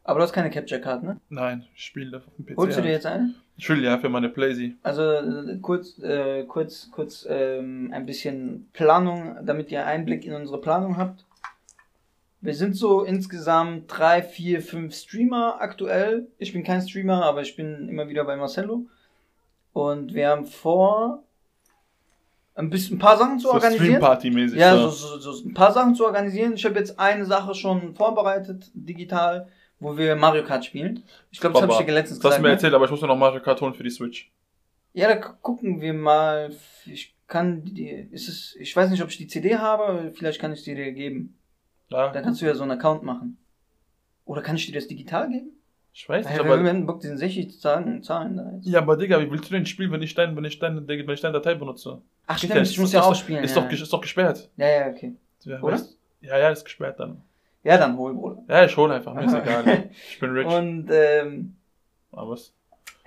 [0.03, 1.19] Aber du hast keine Capture Card, ne?
[1.29, 2.57] Nein, ich spiele auf dem PC.
[2.57, 3.33] Holst du dir jetzt eine?
[3.68, 4.76] Will ja für meine Playsee.
[4.84, 10.62] Also äh, kurz, äh, kurz, kurz ähm, ein bisschen Planung, damit ihr Einblick in unsere
[10.62, 11.26] Planung habt.
[12.41, 16.28] Wir sind so insgesamt drei, vier, fünf Streamer aktuell.
[16.38, 18.86] Ich bin kein Streamer, aber ich bin immer wieder bei Marcello.
[19.74, 21.24] Und wir haben vor,
[22.55, 23.86] ein bisschen ein paar Sachen zu So organisieren.
[23.86, 24.57] Stream-Party-mäßig.
[24.57, 26.53] Ja, so, so, so ein paar Sachen zu organisieren.
[26.53, 29.47] Ich habe jetzt eine Sache schon vorbereitet, digital,
[29.80, 31.03] wo wir Mario Kart spielen.
[31.32, 32.39] Ich glaube, das habe ich dir letztens Das hast gesagt.
[32.39, 32.53] du mir ne?
[32.53, 34.32] erzählt, aber ich muss mir noch Mario Kart holen für die Switch.
[34.93, 36.51] Ja, da gu- gucken wir mal.
[36.86, 40.39] Ich kann die, ist es, ich weiß nicht, ob ich die CD habe, aber vielleicht
[40.41, 41.38] kann ich die dir geben.
[41.89, 43.38] Ja, Dann kannst du ja so einen Account machen.
[44.25, 45.51] Oder kann ich dir das digital geben?
[45.91, 46.67] ich weiß nicht, Ja, wir aber...
[46.69, 48.67] haben Bock, diesen 60 Zahlen, Zahlen da jetzt.
[48.67, 51.09] Ja, aber Digga, wie willst du denn spielen, wenn ich dein, wenn ich dein, wenn
[51.09, 52.01] ich deine Datei benutze?
[52.27, 53.43] Ach stimmt, ich muss ja auch spielen.
[53.43, 53.61] Ist, ja.
[53.63, 54.49] doch, ist doch gesperrt.
[54.55, 55.15] ja, ja, okay.
[55.43, 55.77] Ja, Oder?
[55.77, 57.21] weißt- Ja, ja, ist gesperrt dann.
[57.64, 58.43] Ja, dann hol, Bruder.
[58.47, 59.89] Ja, ich hole einfach, mir ist egal.
[60.12, 60.47] Ich bin rich.
[60.47, 61.55] Und, ähm,
[62.12, 62.53] Aber was?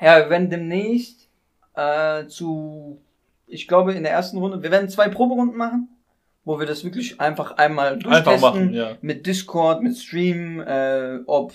[0.01, 1.29] ja, wir werden demnächst,
[1.75, 3.01] äh, zu,
[3.47, 5.89] ich glaube, in der ersten Runde, wir werden zwei Proberunden machen,
[6.45, 8.29] wo wir das wirklich einfach einmal durchtesten.
[8.33, 8.97] Einfach machen, ja.
[9.01, 11.55] mit Discord, mit Stream, äh, ob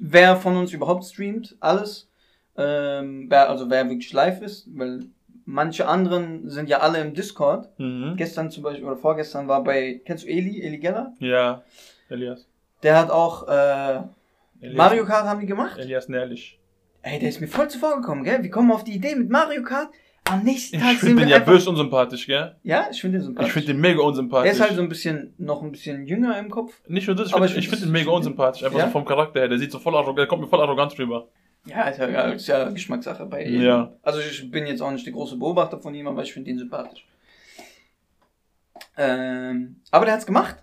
[0.00, 2.08] wer von uns überhaupt streamt, alles.
[2.56, 5.06] Ähm, wer, also wer wirklich live ist, weil
[5.46, 7.68] manche anderen sind ja alle im Discord.
[7.78, 8.14] Mhm.
[8.16, 11.14] Gestern zum Beispiel oder vorgestern war bei, kennst du Eli, Eli Geller?
[11.18, 11.62] Ja,
[12.08, 12.46] Elias.
[12.82, 14.00] Der hat auch äh,
[14.74, 15.78] Mario Kart haben die gemacht.
[15.78, 16.58] Elias Nährlich.
[17.02, 18.42] Ey, der ist mir voll zuvor gekommen, gell?
[18.42, 19.88] Wir kommen auf die Idee mit Mario Kart
[20.24, 21.52] Am nächsten Ich Tag finde sind den wir ja einfach...
[21.52, 22.54] böse unsympathisch, gell?
[22.62, 23.48] Ja, ich finde den sympathisch.
[23.48, 24.46] Ich finde den mega unsympathisch.
[24.48, 26.80] Er ist halt so ein bisschen, noch ein bisschen jünger im Kopf.
[26.86, 28.62] Nicht nur das, ich finde ich ich find- find den mega ich unsympathisch.
[28.62, 28.84] Einfach Ja?
[28.86, 29.48] so vom Charakter her.
[29.48, 31.26] Der sieht so voll arrogant, der kommt mir voll arrogant rüber.
[31.66, 33.62] Ja, ist ja, ja, ist ja Geschmackssache bei ihm.
[33.62, 33.92] Ja.
[34.02, 36.58] Also ich bin jetzt auch nicht der große Beobachter von ihm, aber ich finde ihn
[36.58, 37.04] sympathisch.
[38.96, 40.56] Ähm, aber der hat's gemacht.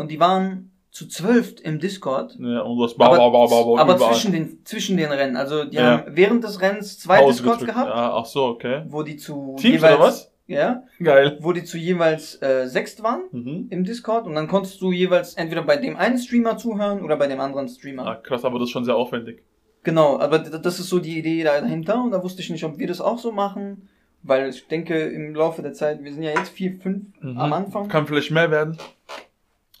[0.00, 2.36] Und die waren zu zwölf im Discord.
[2.40, 5.36] Ja, und du hast Aber, ba, aber überall zwischen den, zwischen den Rennen.
[5.36, 5.82] Also die Ja.
[5.98, 7.76] haben während des Rennens zwei Pause Discords gedrückt.
[7.76, 8.82] gehabt, Ja, ach so, okay.
[8.88, 10.32] wo die zu Teams jeweils, oder was?
[10.46, 11.38] Ja, Geil.
[11.42, 13.66] wo die zu jeweils äh, sechst waren Mhm.
[13.70, 17.28] im Discord und dann konntest du jeweils entweder bei dem einen Streamer zuhören oder bei
[17.28, 18.04] dem anderen Streamer.
[18.06, 19.42] Ah, krass, aber das ist schon sehr aufwendig.
[19.84, 22.88] Genau, aber das ist so die Idee dahinter und da wusste ich nicht, ob wir
[22.88, 23.88] das auch so machen,
[24.24, 27.38] weil ich denke im Laufe der Zeit, wir sind ja jetzt vier, fünf Mhm.
[27.38, 27.86] am Anfang.
[27.88, 28.76] Kann vielleicht mehr werden.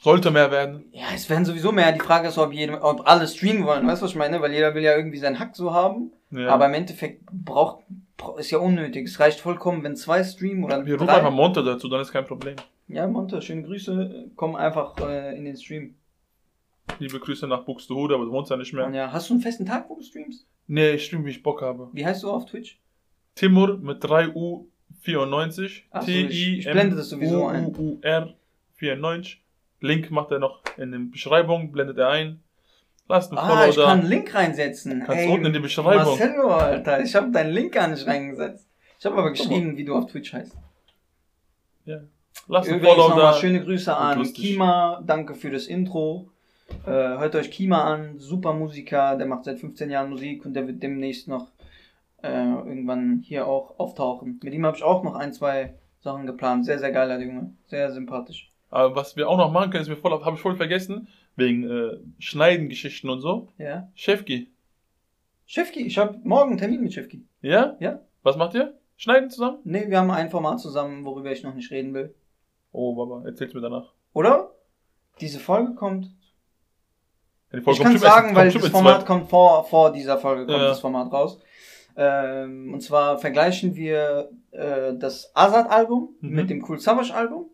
[0.00, 0.84] Sollte mehr werden.
[0.92, 1.92] Ja, es werden sowieso mehr.
[1.92, 4.40] Die Frage ist, ob, jedem, ob alle streamen wollen, weißt du, was ich meine?
[4.40, 6.48] Weil jeder will ja irgendwie seinen Hack so haben, Ja.
[6.48, 7.84] aber im Endeffekt braucht,
[8.16, 9.06] bra- ist ja unnötig.
[9.08, 11.16] Es reicht vollkommen, wenn zwei streamen oder wir rufen drei.
[11.18, 12.56] einfach Monte dazu, dann ist kein Problem.
[12.88, 15.94] Ja, Monte, schöne Grüße, komm einfach äh, in den Stream.
[16.98, 18.90] Liebe Grüße nach Buxtehude, aber du wohnst ja nicht mehr.
[18.90, 20.46] ja, hast du einen festen Tag, wo du streamst?
[20.66, 21.88] Nee, ich stream, wie ich Bock habe.
[21.92, 22.80] Wie heißt du auf Twitch?
[23.34, 25.82] Timur mit 3U94.
[25.90, 27.72] Ach so, ich- ich blende das sowieso ein.
[27.72, 28.34] T-I-M-U-U-R
[28.74, 29.42] 94.
[29.80, 32.42] Link macht er noch in der Beschreibung, blendet er ein.
[33.08, 33.84] Lasst einen Ah, Follow ich da.
[33.86, 35.02] kann einen Link reinsetzen.
[35.04, 36.04] Kannst Ey, unten in die Beschreibung.
[36.18, 38.68] Marcelo, Alter, ich habe deinen Link gar nicht reingesetzt.
[38.98, 40.56] Ich habe aber geschrieben, wie du auf Twitch heißt.
[42.48, 43.32] Lasst einen Follow da.
[43.34, 44.44] schöne Grüße an lustig.
[44.52, 46.30] Kima, danke für das Intro.
[46.86, 50.66] Äh, hört euch Kima an, super Musiker, der macht seit 15 Jahren Musik und der
[50.68, 51.48] wird demnächst noch
[52.22, 54.38] äh, irgendwann hier auch auftauchen.
[54.42, 56.64] Mit ihm habe ich auch noch ein, zwei Sachen geplant.
[56.64, 58.49] Sehr, sehr geiler Junge, sehr sympathisch.
[58.70, 61.68] Aber was wir auch noch machen können, ist mir voll, habe ich voll vergessen, wegen
[61.68, 63.48] äh, Schneidengeschichten und so.
[63.58, 63.88] Ja.
[63.94, 64.50] Chefki.
[65.46, 67.24] Chefki, ich habe morgen einen Termin mit Chefki.
[67.42, 67.76] Ja?
[67.80, 68.00] Ja.
[68.22, 68.78] Was macht ihr?
[68.96, 69.58] Schneiden zusammen?
[69.64, 72.14] Ne, wir haben ein Format zusammen, worüber ich noch nicht reden will.
[72.72, 73.92] Oh, Baba, erzähl's mir danach.
[74.12, 74.52] Oder?
[75.20, 76.06] Diese Folge kommt.
[77.50, 80.46] Ja, die Folge ich kann sagen, kommt weil das Format kommt vor, vor dieser Folge,
[80.46, 80.68] kommt Ja.
[80.68, 81.40] das Format raus.
[81.96, 86.30] Ähm, und zwar vergleichen wir äh, das Azad-Album Mhm.
[86.30, 87.50] mit dem Cool Savage-Album.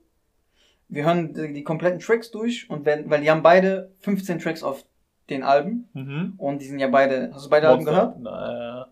[0.88, 4.62] Wir hören die, die kompletten Tracks durch und werden, weil die haben beide 15 Tracks
[4.62, 4.84] auf
[5.30, 6.34] den Alben Mhm.
[6.38, 7.30] und die sind ja beide.
[7.34, 8.14] Hast du beide Alben Monster.
[8.14, 8.16] gehört?
[8.20, 8.86] Na,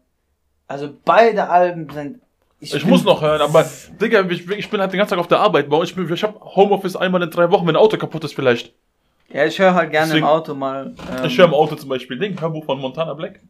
[0.66, 2.18] Also beide Alben sind.
[2.58, 3.64] ich bin- muss noch hören, aber
[4.00, 5.68] Digga, ich, ich bin halt den ganzen Tag auf der Arbeit.
[5.68, 5.84] Bro.
[5.84, 8.72] Ich, bin- ich hab Homeoffice einmal in drei Wochen, wenn ein Auto kaputt ist vielleicht.
[9.32, 10.94] Ja, ich höre halt gerne Deswegen- im Auto mal.
[11.18, 13.40] Ähm, Ich höre im Auto zum Beispiel Ding, Hörbuch von Montana Black.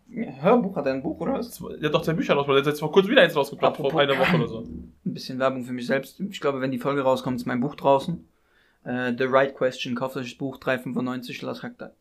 [0.41, 1.59] Hörbuch hat er ein Buch, oder was?
[1.59, 2.57] Der hat doch zwei Bücher rausgebracht.
[2.59, 4.59] Der hat jetzt vor kurzem wieder eins rausgebracht, vor einer Woche oder so.
[4.61, 6.21] ein bisschen Werbung für mich selbst.
[6.21, 8.27] Ich glaube, wenn die Folge rauskommt, ist mein Buch draußen.
[8.85, 9.95] Äh, The Right Question.
[9.95, 11.93] Kauft euch das Buch 3,95 Las Hakta.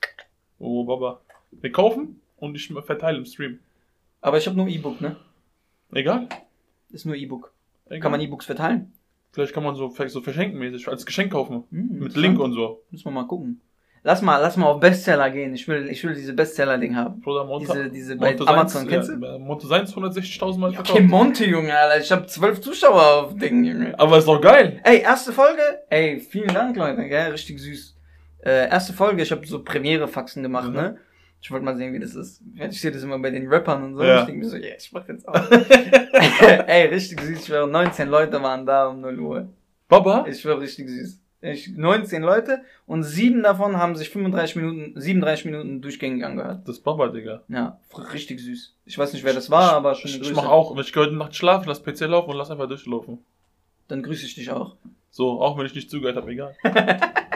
[0.60, 1.22] Oh, Baba.
[1.52, 3.60] Wir kaufen und ich verteile im Stream.
[4.22, 5.18] Aber ich habe nur E-Book, ne?
[5.92, 6.30] Egal.
[6.92, 7.54] Ist nur E-Book.
[7.90, 8.94] Kann man E-Books verteilen?
[9.32, 11.64] Vielleicht kann man so, vielleicht so verschenkenmäßig als Geschenk kaufen.
[11.72, 12.16] Hm, Mit.
[12.16, 12.84] Link und so.
[12.92, 13.62] Müssen wir mal gucken.
[14.06, 15.54] Lass mal, lass mal auf Bestseller gehen.
[15.54, 17.22] Ich will, ich will diese Bestseller-Ding haben.
[17.22, 19.40] Bruder, Monte, Diese, diese bei Monte Amazon, Seins, kennst ja, du?
[19.40, 20.92] Monte Seins 160.000 Mal Ja, verkauft.
[21.00, 22.04] okay, Monte, Junge, Alter.
[22.04, 23.98] Ich habe zwölf Zuschauer auf Ding, Junge.
[23.98, 24.82] Aber ist doch geil.
[24.84, 25.62] Ey, erste Folge.
[25.90, 27.08] Ey, vielen Dank, Leute.
[27.08, 27.32] Gell?
[27.32, 27.96] Richtig süß.
[28.46, 29.24] Äh, erste Folge.
[29.24, 30.76] Ich habe so Premiere-Faxen gemacht, Mhm.
[30.76, 30.98] ne?
[31.42, 32.42] Ich wollte mal sehen, wie das ist.
[32.70, 34.04] Ich sehe das immer bei den Rappern und so.
[34.04, 34.20] Ja.
[34.22, 35.34] Ich denke mir so, ja, ich mach jetzt auch.
[36.68, 37.40] Ey, richtig süß.
[37.40, 39.50] Ich schwöre, 19 Leute waren da um 0 Uhr.
[39.88, 40.26] Baba?
[40.28, 41.20] Ich schwöre, richtig süß.
[41.44, 46.62] Ich, 19 Leute und sieben davon haben sich 35 Minuten, 37 Minuten durchgängig angehört.
[46.66, 47.42] Das ist Baba, Digga.
[47.50, 47.80] Ja,
[48.14, 48.74] richtig süß.
[48.86, 51.14] Ich weiß nicht, wer das war, aber schöne Ich, ich mach auch, wenn ich heute
[51.16, 53.20] Nacht schlafe, lass PC laufen und lass einfach durchlaufen.
[53.90, 54.78] Dann grüße ich dich auch.
[55.12, 56.56] So, auch wenn ich nicht zugehört habe, egal.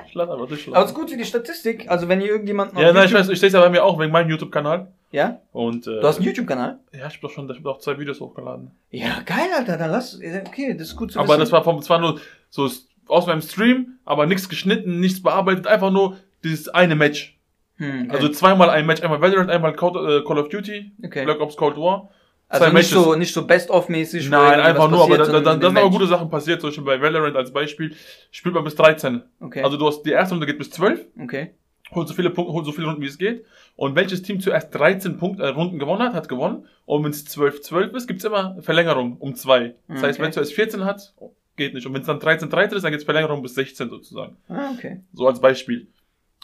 [0.08, 0.74] ich lass einfach durchlaufen.
[0.76, 1.92] Aber es ist gut für die Statistik.
[1.92, 3.84] Also wenn ihr irgendjemanden Ja, nein, ich YouTube- weiß, ich sehe es ja bei mir
[3.84, 4.88] auch wegen meinem YouTube-Kanal.
[5.12, 5.42] Ja?
[5.52, 6.80] Und, äh, Du hast einen YouTube-Kanal?
[6.94, 8.72] Ja, ich hab doch schon, ich hab auch zwei Videos hochgeladen.
[8.90, 9.78] Ja, geil, Alter.
[9.78, 10.16] Dann lass.
[10.48, 11.40] Okay, das ist gut zu aber wissen.
[11.42, 12.70] das war vom, es war nur so
[13.08, 17.38] aus meinem Stream, aber nichts geschnitten, nichts bearbeitet, einfach nur dieses eine Match.
[17.78, 18.16] Hm, okay.
[18.16, 21.26] Also zweimal ein Match, einmal Valorant, einmal Call, äh, Call of Duty, okay.
[21.26, 22.10] Black Ops Cold War.
[22.50, 22.92] Also nicht Matches.
[22.92, 24.30] so, nicht so best-of-mäßig.
[24.30, 26.86] Nein, einfach nur, aber da, da, da, sind aber dem gute Sachen passiert, zum Beispiel
[26.86, 27.94] bei Valorant als Beispiel,
[28.32, 29.14] spielt man bis 13.
[29.14, 29.26] Match.
[29.42, 29.64] Okay.
[29.64, 31.52] Also du hast, die erste Runde geht bis 12, okay.
[31.94, 33.46] holt so viele Punkte, holt so viele Runden wie es geht.
[33.76, 36.66] Und welches Team zuerst 13 Punkt, äh, Runden gewonnen hat, hat gewonnen.
[36.86, 39.76] Und wenn es 12-12 ist, gibt's immer Verlängerung um zwei.
[39.90, 40.24] Das heißt, Okay.
[40.24, 41.14] wenn es zuerst 14 hat,
[41.58, 41.86] geht nicht.
[41.86, 44.38] Und wenn es dann 13-13 ist, dann gibt's Verlängerung bis 16 sozusagen.
[44.48, 45.02] Ah, okay.
[45.14, 45.88] So als Beispiel.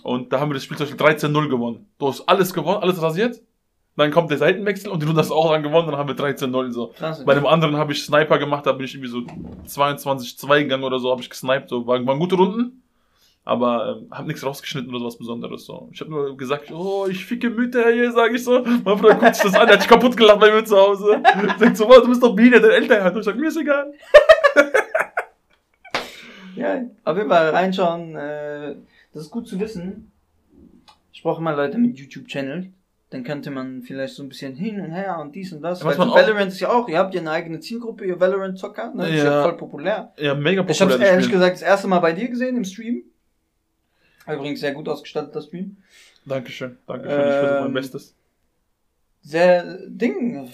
[0.02, 1.88] Und da haben wir das Spiel zum Beispiel 13-0 gewonnen.
[2.00, 3.40] Du hast alles gewonnen, alles rasiert.
[3.96, 6.16] Dann kommt der Seitenwechsel und die Runde hast du auch dann gewonnen, dann haben wir
[6.16, 6.88] 13-0 so.
[6.98, 7.24] Krass.
[7.24, 9.20] Bei dem anderen habe ich Sniper gemacht, da bin ich irgendwie so
[9.68, 12.82] 22-2 gegangen oder so, habe ich gesniped, so waren, waren gute Runden.
[13.46, 15.66] aber ähm, hab nichts rausgeschnitten oder sowas Besonderes.
[15.66, 15.90] So.
[15.92, 18.64] Ich habe nur gesagt, oh, ich ficke Mütter hier, sage ich so.
[18.64, 21.22] Mein Bruder guckt sich das an, der hat sich kaputt gelacht bei mir zu Hause.
[21.60, 23.14] Sagt so, wow, du bist doch Biene, dein Eltern hat.
[23.14, 23.94] Und ich sag, mir ist egal.
[26.56, 28.16] Ja, auf jeden Fall reinschauen.
[28.16, 28.76] Äh,
[29.14, 30.12] das ist gut zu wissen.
[31.12, 32.68] Ich brauche mal Leute mit YouTube-Channel.
[33.12, 35.82] Dann könnte man vielleicht so ein bisschen hin und her und dies und das.
[35.84, 38.92] Ja, Valorant ist ja auch, ihr habt ja eine eigene Zielgruppe, ihr Valorant-Zocker.
[38.96, 39.04] Ne?
[39.04, 39.44] Das ist ja Ja.
[39.44, 40.12] voll populär.
[40.18, 40.96] Ja, mega Ich habe populär.
[40.96, 43.04] es das ehrlich gesagt das erste Mal bei dir gesehen im Stream.
[44.28, 45.78] Übrigens sehr gut ausgestatteter Stream.
[46.26, 47.20] Dankeschön, Dankeschön.
[47.20, 48.16] Ich versuche mein Ähm, Bestes.
[49.26, 50.50] Sehr Ding,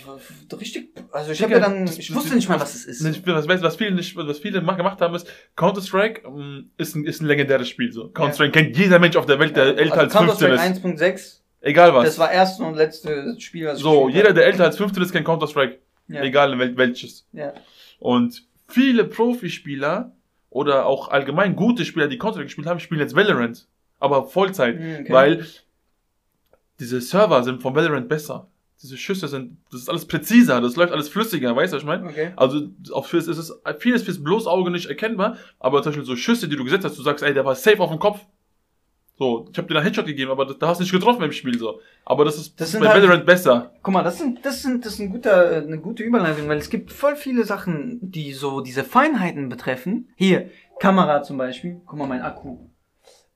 [0.59, 0.93] richtig.
[1.11, 3.01] Also ich habe ja dann, ich wusste nicht mal, was es ist.
[3.01, 7.03] Nicht, was, was viele nicht, was viele ma- gemacht haben, ist, Counter-Strike ähm, ist ein,
[7.03, 8.09] ist ein legendäres Spiel, so.
[8.09, 10.59] Counter-Strike kennt jeder Mensch auf der Welt, der älter als 15 ist.
[10.59, 12.05] Also Counter-Strike 1.6, Egal was.
[12.05, 15.11] das war erste und letzte Spiel, was ich so, jeder, der älter als 15 ist,
[15.13, 15.79] kennt Counter-Strike.
[16.07, 16.21] Ja.
[16.21, 17.25] Egal wel welches.
[17.33, 17.53] Ja.
[17.97, 20.11] Und viele Profispieler
[20.51, 23.67] oder auch allgemein gute Spieler, die Counter-Strike gespielt haben, spielen jetzt Valorant.
[23.99, 24.79] Aber Vollzeit.
[24.79, 25.11] Mhm, okay.
[25.11, 25.45] Weil
[26.79, 28.47] diese Server sind von Valorant besser.
[28.81, 31.87] Diese Schüsse sind, das ist alles präziser, das läuft alles flüssiger, weißt du, was ich
[31.87, 32.07] meine?
[32.07, 32.31] Okay.
[32.37, 36.15] Also auf fürs ist es vieles fürs bloß Auge nicht erkennbar, aber zum Beispiel so
[36.15, 38.21] Schüsse, die du gesetzt hast, du sagst, ey, der war safe auf dem Kopf.
[39.17, 41.59] So, ich habe dir einen Headshot gegeben, aber da hast du nicht getroffen im Spiel
[41.59, 41.81] so.
[42.05, 43.73] Aber das ist, Das bei halt- Valorant besser.
[43.83, 46.69] Guck mal, das sind, das sind, das ist ein guter, eine gute Überleitung, weil es
[46.69, 50.07] gibt voll viele Sachen, die so diese Feinheiten betreffen.
[50.15, 50.49] Hier,
[50.79, 51.81] Kamera zum Beispiel.
[51.85, 52.59] Guck mal, mein Akku.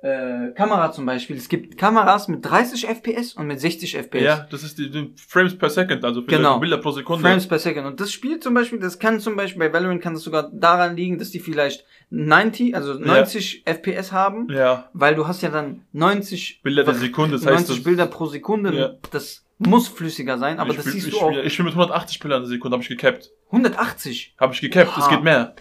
[0.03, 1.37] Äh, Kamera zum Beispiel.
[1.37, 4.21] Es gibt Kameras mit 30 FPS und mit 60 FPS.
[4.21, 6.59] Ja, das ist die, die Frames per Second, also Bilder, Genau.
[6.59, 7.25] Bilder pro Sekunde.
[7.25, 7.87] Frames per Second.
[7.87, 10.97] Und das Spiel zum Beispiel, das kann zum Beispiel bei Valorant kann das sogar daran
[10.97, 15.85] liegen, dass die vielleicht 90, also 90 FPS haben, Ja, weil du hast ja dann
[15.93, 18.75] 90 Bilder der Sekunde, das heißt, 90 das, Bilder pro Sekunde.
[18.75, 18.93] Ja.
[19.11, 21.31] Das muss flüssiger sein, aber ich das spiel, siehst ich du auch.
[21.31, 23.31] Ich spiel mit 180 Bildern der Sekunde, habe ich gecapped.
[23.51, 24.35] 180.
[24.37, 25.55] Habe ich gecapped, es geht mehr.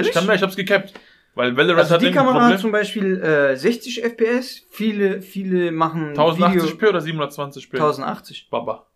[0.00, 0.94] Ich kann mehr, ich hab's gecapped.
[1.38, 6.12] Weil Valorant Also hat die Kamera hat zum Beispiel äh, 60 FPS, viele, viele machen
[6.14, 7.74] 1080p oder 720p?
[7.74, 8.48] 1080.
[8.50, 8.86] Baba.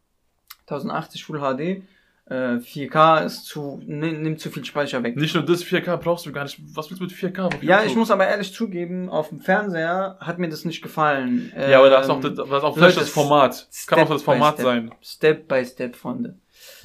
[0.66, 1.82] 1080 Full HD.
[2.24, 5.16] Äh, 4K ist zu, nimm- nimmt zu viel Speicher weg.
[5.16, 6.58] Nicht nur das, 4K brauchst du gar nicht.
[6.74, 7.42] Was willst du mit 4K?
[7.46, 11.52] auf Ja, ich muss aber ehrlich zugeben, auf dem Fernseher hat mir das nicht gefallen.
[11.56, 13.68] Ja, aber das ist auch, Ähm, das, das ist auch vielleicht das Format.
[13.86, 14.64] Kann auch das Step Format Step.
[14.64, 14.94] sein.
[15.00, 16.38] Step by Step, Freunde.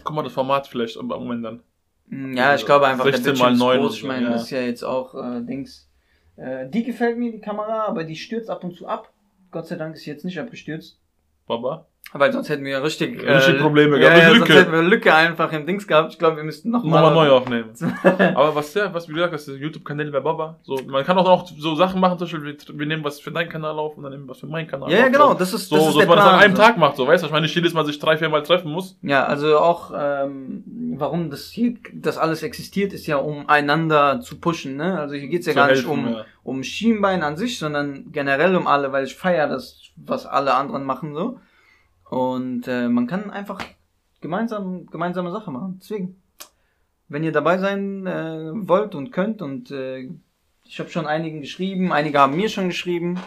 [0.04, 1.64] Guck mal, das Format vielleicht im Moment dann.
[2.08, 3.88] Mm, Ja, ich glaube einfach, 16 der Bildschirm mal ist 9 groß.
[3.90, 4.32] und Ich so, meine, ja.
[4.32, 5.90] das ist ja jetzt auch äh, Dings.
[6.36, 9.12] Äh, die gefällt mir, die Kamera, aber die stürzt ab und zu ab.
[9.52, 11.00] Gott sei Dank ist sie jetzt nicht abgestürzt.
[11.48, 11.88] Baba.
[12.14, 14.60] Weil sonst hätten wir richtig, Richtig Probleme ja, gehabt, ja, sonst Lücke.
[14.62, 16.14] hätten wir Lücke einfach im Dings gehabt.
[16.14, 17.72] Ich glaube, wir müssten noch Nochmal mal neu aufnehmen.
[18.34, 20.58] aber was der, was wie gesagt, das ist YouTube-Kanal bei Baba.
[20.64, 23.32] So, man kann auch noch so Sachen machen, zum Beispiel, wir, wir nehmen was für
[23.32, 25.12] deinen Kanal auf und dann nehmen wir was für meinen Kanal Ja, ja, auf.
[25.12, 26.44] genau, So, das ist, so, das ist so dass man das an Plan.
[26.46, 26.62] einem so.
[26.62, 27.28] Tag macht, so, weißt du?
[27.28, 28.98] Ich meine, nicht jedes Mal sich drei, vier Mal treffen muss.
[29.02, 30.64] Ja, also auch, ähm,
[30.96, 34.98] warum das hier, das alles existiert, ist ja, um einander zu pushen, ne?
[34.98, 36.26] Also hier geht's ja Zu gar helfen, nicht um, ja.
[36.44, 40.86] um Schienbein an sich, sondern generell um alle, weil ich feiere das, was alle anderen
[40.86, 41.40] machen, so.
[42.10, 43.60] Und äh, man kann einfach
[44.22, 45.80] gemeinsam, gemeinsame Sache machen.
[45.82, 46.22] Deswegen,
[47.10, 50.10] wenn ihr dabei sein äh, wollt und könnt und äh,
[50.64, 53.20] ich habe schon einigen geschrieben, einige haben mir schon geschrieben.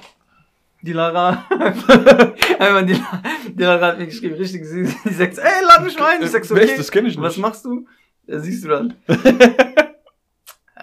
[0.82, 1.44] Die Lara,
[2.58, 4.94] einmal die, La- die Lara hat mir geschrieben, richtig süß.
[5.04, 6.22] Die sagt, ey, lad mich mal ein.
[6.22, 6.90] Ich sag so, okay, das?
[6.90, 7.22] Kenn ich nicht.
[7.22, 7.86] was machst du?
[8.26, 8.94] Da siehst du dann.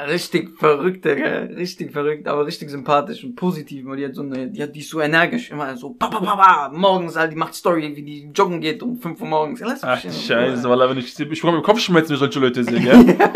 [0.06, 1.40] richtig verrückt, Digga.
[1.56, 3.86] Richtig verrückt, aber richtig sympathisch und positiv.
[3.88, 6.72] Und die hat so eine, die hat die ist so energisch, immer so, papa, papa,
[6.74, 9.60] morgens halt, die macht Story, wie die joggen geht um 5 Uhr morgens.
[9.60, 10.20] Ja, lass mich Ach, in Ruhe.
[10.20, 13.18] scheiße, weil wenn ich, ich bekomme Kopfschmerzen, wenn ich solche Leute sehe, gell?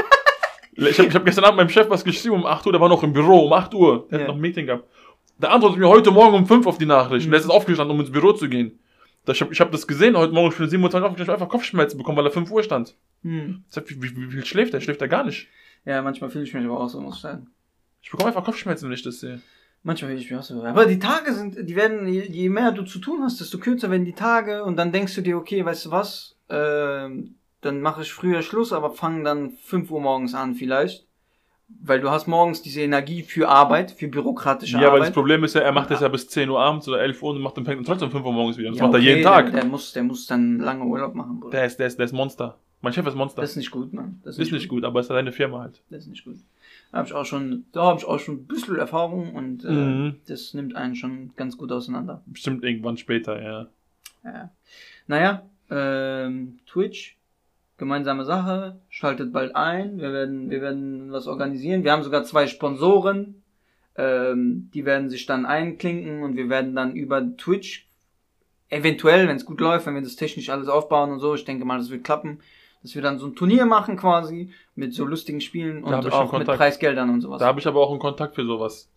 [0.74, 2.90] Ich habe ich hab gestern Abend meinem Chef was geschrieben um 8 Uhr, der war
[2.90, 4.08] noch im Büro, um 8 Uhr.
[4.10, 4.24] Der Ja.
[4.24, 4.86] hat noch ein Meeting gehabt.
[5.38, 7.26] Der antwortet mir heute Morgen um 5 auf die Nachricht.
[7.26, 7.28] Mhm.
[7.28, 8.80] Und der ist jetzt aufgestanden, um ins Büro zu gehen.
[9.28, 11.98] Ich habe ich hab das gesehen, heute Morgen für 7 Uhr aufgestanden, ich einfach Kopfschmerzen
[11.98, 12.96] bekommen, weil er 5 Uhr stand.
[13.22, 13.64] Hm.
[13.70, 14.82] Ich wie, wie, wie viel schläft er?
[14.82, 15.48] Schläft er gar nicht.
[15.86, 17.48] Ja, manchmal fühle ich mich aber auch so, muss ich sagen.
[18.02, 19.42] Ich bekomme einfach Kopfschmerzen, wenn ich das sehe.
[19.84, 20.64] Manchmal fühle ich mich auch so.
[20.64, 24.06] Aber die Tage sind, die werden, je, mehr du zu tun hast, desto kürzer werden
[24.06, 28.14] die Tage und dann denkst du dir, okay, weißt du was, ähm, dann mache ich
[28.14, 31.08] früher Schluss, aber fange dann 5 Uhr morgens an vielleicht.
[31.82, 35.14] Weil du hast morgens diese Energie für Arbeit, für bürokratische Ja, aber das Arbeit.
[35.14, 37.42] Problem ist ja, er macht das ja bis 10 Uhr abends oder 11 Uhr und
[37.42, 38.70] macht dann fängt trotzdem um 5 Uhr morgens wieder.
[38.70, 39.46] Das Ja, macht er okay, jeden Tag.
[39.46, 41.58] Der, der, muss, der muss dann lange Urlaub machen, Bruder.
[41.58, 42.58] Der ist, der ist, der ist Monster.
[42.82, 43.42] Mein Chef ist Monster.
[43.42, 44.20] Das ist nicht gut, Mann.
[44.24, 45.82] Das ist nicht gut, aber es ist seine Firma halt.
[45.90, 46.38] Das ist nicht gut.
[46.92, 49.72] Da habe ich auch schon, da habe ich auch schon ein bisschen Erfahrung und äh,
[49.72, 50.16] Mhm.
[50.28, 52.22] das nimmt einen schon ganz gut auseinander.
[52.26, 53.68] Bestimmt irgendwann später, ja.
[54.24, 54.52] Ja.
[55.08, 57.18] Naja, ähm, Twitch,
[57.78, 60.00] gemeinsame Sache, schaltet bald ein.
[60.00, 61.84] Wir werden, wir werden was organisieren.
[61.84, 63.36] Wir haben sogar zwei Sponsoren.
[63.96, 67.88] Ähm, die werden sich dann einklinken und wir werden dann über Twitch,
[68.70, 71.66] eventuell, wenn es gut läuft, wenn wir das technisch alles aufbauen und so, ich denke
[71.66, 72.40] mal, das wird klappen,
[72.82, 76.48] dass wir dann so ein Turnier machen quasi mit so lustigen Spielen und auch mit.
[76.48, 77.40] Preisgeldern und sowas.
[77.40, 78.90] Da habe ich aber auch einen Kontakt für sowas.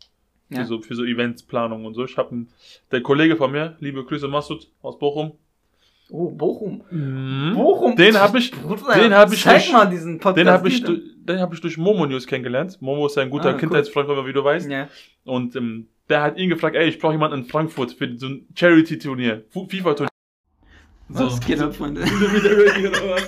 [0.50, 0.58] Ja.
[0.60, 2.04] Für, so, für so Eventsplanung und so.
[2.04, 2.46] Ich habe
[2.92, 5.32] der Kollege von mir, liebe Grüße Masud aus Bochum.
[6.10, 6.82] Oh, Bochum.
[6.90, 7.54] Mhm.
[7.54, 7.96] Bochum.
[7.96, 10.36] Den hab ich- Bruder, den hab ich Zeig durch- mal diesen Podcast.
[10.38, 12.76] Den habe ich, du- den hab ich durch Momo News kennengelernt.
[12.80, 13.58] Momo ist ein guter Ah, cool.
[13.60, 14.70] Kindheitsfreund von mir, wie du weißt.
[14.70, 14.88] Ja.
[15.24, 18.46] Und ähm, der hat ihn gefragt, ey, ich brauche jemanden in Frankfurt für so ein
[18.54, 19.66] Charity-Turnier, Fu-
[21.14, 21.32] FIFA-Turnier.
[21.32, 22.04] Was geht ab, Freunde?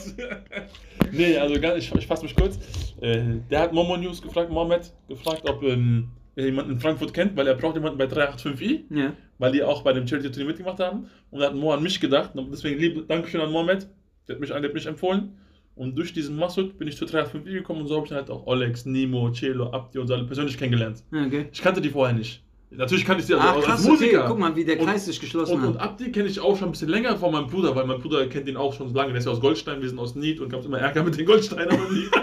[1.12, 2.59] nee, also ganz, ich, ich fasse mich kurz.
[3.01, 7.37] Äh, der hat Momo News gefragt, Mohamed, gefragt, ob ähm, er jemanden in Frankfurt kennt,
[7.37, 9.12] weil er braucht jemanden bei 385i, Ja.
[9.39, 11.07] weil die auch bei dem Charity-Turnier mitgemacht haben.
[11.30, 12.34] Und da hat Mo an mich gedacht.
[12.34, 13.89] Und deswegen liebe Dankeschön an Mohamed.
[14.28, 15.37] Der hat mich, der hat mich empfohlen.
[15.76, 18.30] Und durch diesen Masud bin ich zu 385i gekommen und so habe ich dann halt
[18.30, 21.05] auch Olex, Nemo, Celo, Abdi und so alle persönlich kennengelernt.
[21.12, 21.49] Okay.
[21.53, 22.43] Ich kannte die vorher nicht.
[22.71, 24.19] Natürlich kannte ich sie also Ach, als krass, Musiker.
[24.21, 24.29] okay.
[24.29, 25.91] Guck mal, wie der Und- Kreis sich geschlossen Und, und hat.
[25.91, 28.49] Abdi kenne ich auch schon ein bisschen länger von meinem Bruder, weil mein Bruder kennt
[28.49, 29.11] ihn auch schon so lange.
[29.12, 31.27] Der ist ja aus Goldstein, wir sind aus Nied und gab immer Ärger mit den
[31.27, 32.11] Goldsteinern und Nied.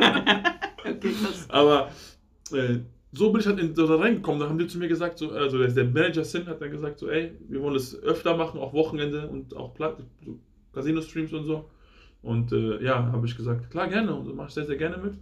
[0.85, 1.45] Okay, krass.
[1.47, 1.87] Aber
[2.51, 2.79] äh,
[3.13, 4.41] so bin ich halt in, so da reingekommen.
[4.41, 7.07] Da haben die zu mir gesagt, so, also der, Manager Sin hat dann gesagt, so,
[7.07, 10.39] ey, wir wollen das öfter machen, auch Wochenende und auch so
[10.73, 11.69] Casino-Streams und so.
[12.21, 14.13] Und äh, ja, habe ich gesagt, klar, gerne.
[14.13, 15.13] Und so mache ich sehr, sehr gerne mit.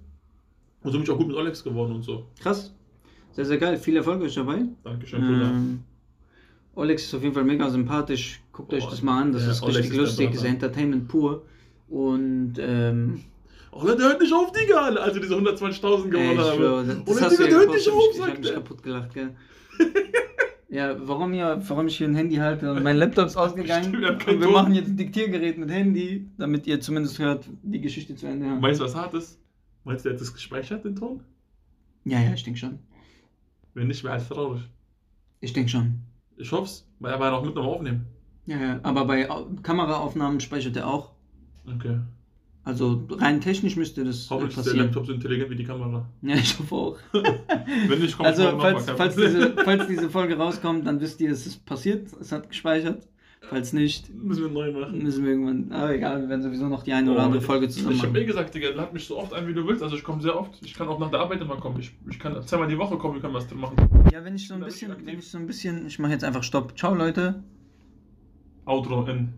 [0.83, 2.25] Und so bin ich auch gut mit Olex geworden und so.
[2.41, 2.73] Krass.
[3.33, 3.77] Sehr, sehr geil.
[3.77, 4.63] Viel Erfolg euch dabei.
[4.83, 5.49] Dankeschön, Bruder.
[5.49, 5.79] Ähm,
[6.75, 8.41] Olex ist auf jeden Fall mega sympathisch.
[8.51, 9.31] Guckt euch Oh, das mal an.
[9.33, 10.27] Das ja, ist Olex richtig ist lustig.
[10.27, 10.39] Brother.
[10.39, 11.43] ist Entertainment pur.
[11.89, 13.21] Und ähm,
[13.73, 17.03] Oh, der hört nicht auf, Digga, als wir diese 120.000 ey, gewonnen haben.
[17.05, 18.83] das, das der Digga, ja der hört nicht auf, Ich, ich hab sagt mich kaputt
[18.83, 19.35] gelacht, gell.
[20.69, 24.25] Ja, warum, hier, warum ich hier ein Handy halte und mein Laptop ist ausgegangen Stimmt,
[24.25, 28.25] wir wir machen jetzt ein Diktiergerät mit Handy, damit ihr zumindest hört, die Geschichte zu
[28.27, 28.45] Ende.
[28.45, 29.37] Meinst du, was hart ist?
[29.83, 31.25] Meinst du, der hat das gespeichert, den Ton?
[32.05, 32.79] Ja, ja, ich denke schon.
[33.73, 34.61] Wenn nicht, wäre es traurig.
[35.39, 36.01] Ich denke schon.
[36.37, 38.05] Ich hoff's, weil er war noch mit am Aufnehmen.
[38.45, 41.11] Ja, ja, aber bei Au- Kameraaufnahmen speichert er auch.
[41.67, 41.99] Okay.
[42.63, 44.85] Also rein technisch müsste das äh, Hoffentlich ist der passieren.
[44.87, 46.05] Laptop so intelligent wie die Kamera.
[46.21, 46.97] Ja, ich hoffe auch.
[47.13, 51.31] Wenn nicht, kommt Also, noch falls, falls, diese, falls diese Folge rauskommt, dann wisst ihr,
[51.31, 53.07] es ist passiert, es hat gespeichert.
[53.43, 55.01] Falls nicht, Müssen wir neu machen.
[55.01, 55.71] müssen wir irgendwann.
[55.71, 58.21] Aber egal, wir werden sowieso noch die eine oder andere Folge zusammen Ich habe eh
[58.21, 58.27] machen.
[58.27, 59.81] gesagt, Digga, lad mich so oft ein, wie du willst.
[59.81, 60.51] Also ich komme sehr oft.
[60.63, 61.79] Ich kann auch nach der Arbeit immer kommen.
[61.79, 63.75] Ich, ich kann zweimal die Woche kommen, wir können was drin machen.
[64.13, 66.43] Ja, wenn ich so ein bisschen, wenn ich so ein bisschen, ich mache jetzt einfach
[66.43, 66.77] Stopp.
[66.77, 67.43] Ciao, Leute.
[68.65, 69.29] Outro in